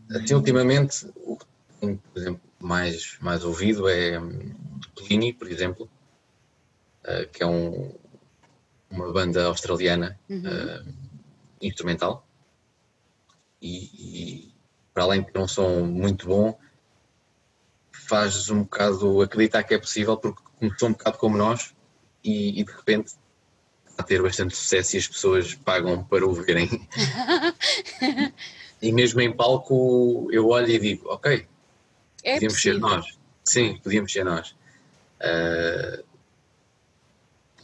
assim 0.09 0.34
ultimamente, 0.34 1.05
o 1.26 1.36
que 1.38 1.45
tenho, 1.80 1.97
por 1.97 2.19
exemplo, 2.19 2.41
mais, 2.59 3.17
mais 3.19 3.43
ouvido 3.43 3.88
é 3.88 4.19
hum, 4.19 4.53
Plini, 4.95 5.34
por 5.34 5.49
exemplo, 5.49 5.89
eh, 7.03 7.25
que 7.25 7.43
é 7.43 7.45
um, 7.45 7.95
uma 8.89 9.11
banda 9.11 9.45
australiana 9.45 10.19
Uhum. 10.30 10.43
eh, 10.45 10.84
instrumental 11.61 12.25
e, 13.61 13.75
e 14.47 14.53
para 14.93 15.03
além 15.03 15.21
de 15.21 15.32
ter 15.32 15.39
um 15.39 15.47
som 15.47 15.82
muito 15.86 16.27
bom, 16.27 16.57
faz 17.91 18.49
um 18.49 18.63
bocado 18.63 19.21
acreditar 19.21 19.63
que 19.63 19.73
é 19.73 19.77
possível 19.77 20.17
porque 20.17 20.41
começou 20.57 20.89
um 20.89 20.93
bocado 20.93 21.17
como 21.17 21.38
nós 21.38 21.73
e, 22.23 22.59
e 22.59 22.63
de 22.63 22.71
repente 22.71 23.13
a 23.97 24.03
ter 24.03 24.21
bastante 24.21 24.55
sucesso 24.55 24.95
e 24.95 24.99
as 24.99 25.07
pessoas 25.07 25.55
pagam 25.55 26.03
para 26.05 26.25
o 26.25 26.34
verem. 26.34 26.88
e 28.82 28.91
mesmo 28.93 29.19
em 29.19 29.32
palco 29.36 30.30
eu 30.32 30.47
olho 30.47 30.69
e 30.69 30.80
digo, 30.80 31.09
ok, 31.09 31.47
É 32.24 32.34
podíamos 32.34 32.61
ser 32.61 32.80
possível. 32.80 32.89
nós. 32.89 33.20
Sim, 33.43 33.80
podíamos 33.84 34.11
ser 34.11 34.24
nós. 34.24 34.55
Uh, 35.22 36.03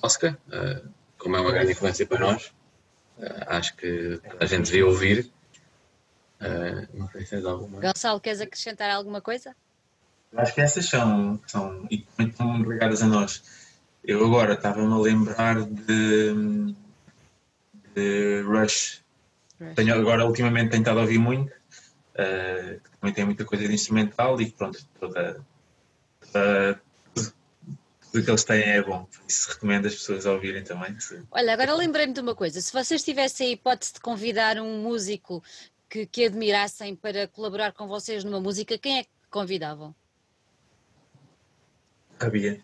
Oscar, 0.05 0.37
uh, 0.47 0.87
como 1.17 1.35
é 1.35 1.41
uma 1.41 1.51
grande 1.51 1.71
influência 1.71 2.05
para 2.05 2.19
nós, 2.19 2.53
uh, 3.17 3.43
acho 3.47 3.75
que 3.75 4.21
a 4.39 4.45
gente 4.45 4.65
devia 4.65 4.85
ouvir. 4.85 5.31
Uh, 6.39 6.87
não 6.93 7.09
sei 7.09 7.21
se 7.21 7.31
tens 7.31 7.45
alguma. 7.45 7.81
Gonçalo, 7.81 8.19
queres 8.19 8.41
acrescentar 8.41 8.91
alguma 8.91 9.21
coisa? 9.21 9.55
Acho 10.35 10.53
que 10.53 10.61
essas 10.61 10.85
são, 10.85 11.39
são 11.47 11.87
estão 12.19 12.61
ligadas 12.61 13.01
a 13.01 13.07
nós. 13.07 13.43
Eu 14.03 14.23
agora 14.25 14.53
estava-me 14.53 14.93
a 14.93 14.97
lembrar 14.97 15.63
de, 15.63 16.75
de 17.95 18.41
Rush. 18.41 19.01
Tenho, 19.75 19.95
agora, 19.95 20.25
ultimamente, 20.25 20.71
tenho 20.71 20.81
estado 20.81 20.99
a 20.99 21.03
ouvir 21.03 21.17
muito, 21.17 21.51
que 22.13 22.94
também 23.05 23.13
tem 23.13 23.25
muita 23.25 23.45
coisa 23.45 23.67
de 23.67 23.73
instrumental 23.73 24.39
e 24.41 24.49
pronto, 24.51 24.83
toda, 24.99 25.45
toda- 26.31 26.81
tudo, 27.13 28.23
que 28.23 28.31
eles 28.31 28.43
têm 28.43 28.63
é 28.63 28.81
bom. 28.81 29.05
Por 29.05 29.21
isso, 29.27 29.49
recomendo 29.51 29.85
as 29.85 29.93
pessoas 29.93 30.25
a 30.25 30.31
ouvirem 30.31 30.63
também. 30.63 30.97
Olha, 31.29 31.53
agora 31.53 31.75
lembrei-me 31.75 32.13
de 32.13 32.19
uma 32.21 32.33
coisa. 32.33 32.59
Se 32.59 32.73
vocês 32.73 33.03
tivessem 33.03 33.49
a 33.49 33.51
hipótese 33.51 33.93
de 33.93 33.99
convidar 33.99 34.57
um 34.59 34.81
músico 34.81 35.43
que, 35.87 36.07
que 36.07 36.25
admirassem 36.25 36.95
para 36.95 37.27
colaborar 37.27 37.73
com 37.73 37.87
vocês 37.87 38.23
numa 38.23 38.39
música, 38.39 38.75
quem 38.77 38.99
é 38.99 39.03
que 39.03 39.09
convidavam? 39.29 39.93
Rabia, 42.19 42.59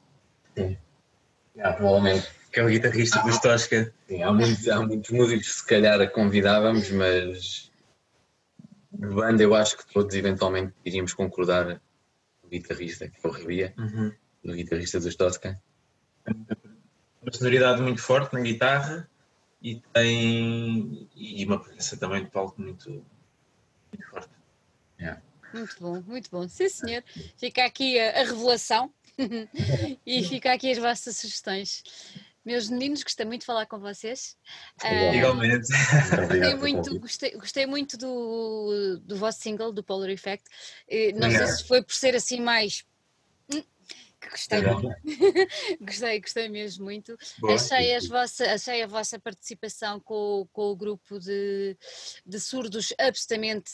Yeah, 0.57 1.75
provavelmente. 1.77 2.27
que 2.51 2.59
é 2.61 2.63
o 2.63 2.67
guitarrista 2.67 3.21
dos 3.23 3.37
Tosca. 3.39 3.93
Sim, 4.07 4.23
há, 4.23 4.31
muitos, 4.31 4.67
há 4.69 4.79
muitos 4.81 5.09
músicos 5.11 5.47
que 5.47 5.53
se 5.53 5.65
calhar 5.67 5.99
a 5.99 6.07
convidávamos, 6.07 6.89
mas 6.91 7.70
de 9.01 9.15
banda 9.15 9.41
eu 9.41 9.55
acho 9.55 9.77
que 9.77 9.91
todos 9.91 10.15
eventualmente 10.15 10.73
iríamos 10.85 11.13
concordar 11.13 11.81
no 12.43 12.49
guitarrista, 12.49 13.09
que 13.09 13.17
é 13.23 13.27
o 13.27 13.31
Rabia, 13.31 13.73
Uhum. 13.77 14.13
no 14.43 14.53
guitarrista 14.53 14.99
dos 14.99 15.15
Tosca. 15.15 15.59
Uma 17.21 17.31
sonoridade 17.33 17.81
muito 17.81 18.01
forte 18.01 18.33
na 18.33 18.41
guitarra 18.41 19.09
e 19.61 19.81
tem 19.93 21.09
e 21.15 21.43
uma 21.45 21.59
presença 21.59 21.97
também 21.97 22.23
de 22.23 22.29
palco 22.29 22.61
muito, 22.61 22.89
muito 22.89 24.09
forte. 24.09 24.29
Muito 25.53 25.75
bom, 25.79 26.01
muito 26.07 26.29
bom. 26.31 26.47
Sim, 26.47 26.69
senhor. 26.69 27.03
Fica 27.37 27.65
aqui 27.65 27.99
a, 27.99 28.21
a 28.21 28.23
revelação 28.23 28.93
e 30.05 30.23
fica 30.23 30.53
aqui 30.53 30.71
as 30.71 30.77
vossas 30.77 31.17
sugestões. 31.17 31.83
Meus 32.43 32.69
meninos, 32.69 33.03
gostei 33.03 33.25
muito 33.25 33.41
de 33.41 33.45
falar 33.45 33.65
com 33.67 33.79
vocês. 33.79 34.35
Igualmente. 34.83 35.67
Gostei 36.17 36.55
muito, 36.55 36.99
gostei, 36.99 37.31
gostei 37.31 37.65
muito 37.67 37.97
do, 37.97 38.99
do 39.03 39.15
vosso 39.15 39.39
single, 39.41 39.71
do 39.71 39.83
Polar 39.83 40.09
Effect. 40.09 40.43
Eh, 40.87 41.11
Não 41.13 41.29
sei 41.29 41.47
se 41.47 41.67
foi 41.67 41.83
por 41.83 41.93
ser 41.93 42.15
assim 42.15 42.41
mais. 42.41 42.83
hum, 43.53 43.63
gostei 44.27 44.61
muito. 44.61 44.89
gostei, 45.81 46.19
gostei 46.19 46.49
mesmo 46.49 46.83
muito. 46.85 47.15
Boa. 47.39 47.53
Achei, 47.55 47.95
as 47.95 48.07
vossa, 48.07 48.51
achei 48.51 48.81
a 48.81 48.87
vossa 48.87 49.19
participação 49.19 49.99
com, 49.99 50.41
o- 50.41 50.47
com 50.47 50.71
o 50.71 50.75
grupo 50.75 51.19
de, 51.19 51.77
de 52.25 52.39
surdos 52.39 52.91
absolutamente 52.99 53.71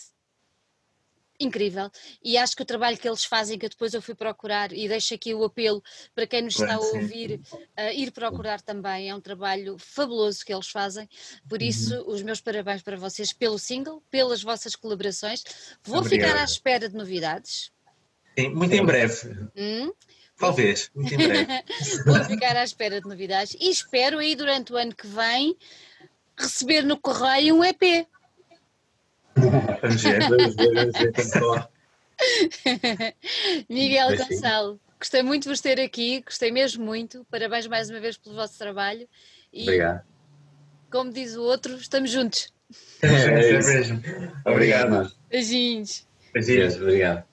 incrível 1.40 1.90
e 2.24 2.38
acho 2.38 2.56
que 2.56 2.62
o 2.64 2.66
trabalho 2.66 2.98
que 2.98 3.08
eles 3.08 3.24
fazem, 3.24 3.58
que 3.60 3.70
depois 3.70 3.94
eu 3.94 4.02
fui 4.02 4.16
procurar 4.16 4.72
e 4.74 4.88
deixo 4.88 5.14
aqui 5.14 5.34
o 5.34 5.44
apelo 5.44 5.84
para 6.16 6.26
quem 6.26 6.42
nos 6.42 6.56
está 6.60 6.76
a 6.76 6.80
ouvir, 6.80 7.40
a 7.76 7.94
ir 7.94 8.12
procurar 8.12 8.62
também, 8.62 9.10
é 9.10 9.16
um 9.16 9.22
trabalho 9.22 9.78
fabuloso 9.78 10.44
que 10.46 10.54
eles 10.54 10.68
fazem, 10.68 11.08
por 11.48 11.62
isso 11.62 11.96
Uhum. 11.96 12.14
os 12.14 12.22
meus 12.22 12.42
parabéns 12.42 12.82
para 12.82 12.98
vocês 12.98 13.32
pelo 13.34 13.60
single, 13.60 14.02
pelas 14.10 14.42
vossas 14.42 14.76
colaborações, 14.76 15.44
vou 15.84 16.00
Obrigado. 16.00 16.30
ficar 16.30 16.42
à 16.42 16.44
espera 16.44 16.90
de 16.90 16.96
novidades, 16.96 17.72
Sim, 18.38 18.50
muito 18.50 18.74
em 18.74 18.86
breve. 18.86 19.30
hum? 19.56 19.92
Talvez, 20.38 20.92
muito 20.94 21.14
em 21.14 21.18
breve. 21.18 21.48
vou 22.06 22.24
ficar 22.26 22.56
à 22.56 22.64
espera 22.64 23.02
de 23.02 23.08
novidades 23.08 23.56
e 23.60 23.70
espero 23.70 24.20
aí 24.20 24.36
durante 24.36 24.72
o 24.72 24.78
ano 24.78 24.94
que 24.96 25.08
vem 25.08 25.58
receber 26.38 26.84
no 26.84 26.98
correio 27.00 27.56
um 27.56 27.64
EP. 27.64 28.08
Vamos 29.27 29.27
ver. 29.27 29.27
Vamos 29.27 29.27
ver, 29.27 29.27
vamos 29.27 29.27
ver 29.27 29.27
como 29.27 29.27
corre. 29.27 29.27
Miguel 33.70 34.10
Mas 34.10 34.20
sim. 34.22 34.34
Gonçalo, 34.36 34.80
gostei 35.00 35.22
muito 35.22 35.44
de 35.44 35.50
vos 35.50 35.62
ter 35.62 35.80
aqui, 35.80 36.22
gostei 36.22 36.52
mesmo 36.52 36.84
muito. 36.84 37.26
Parabéns 37.30 37.68
mais 37.68 37.90
uma 37.90 38.00
vez 38.00 38.18
pelo 38.18 38.36
vosso 38.36 38.58
trabalho. 38.58 39.08
E, 39.54 39.64
Obrigado. 39.64 40.02
como 40.92 41.12
diz 41.12 41.36
o 41.36 41.44
outro, 41.44 41.76
estamos 41.76 42.10
juntos. 42.12 42.52
É 43.02 43.58
isso. 43.60 43.70
mesmo. 43.70 44.02
Obrigado. 44.46 45.12
Beijinhos. 45.30 46.08
Beijinhos. 46.34 46.76
Obrigado. 46.76 47.27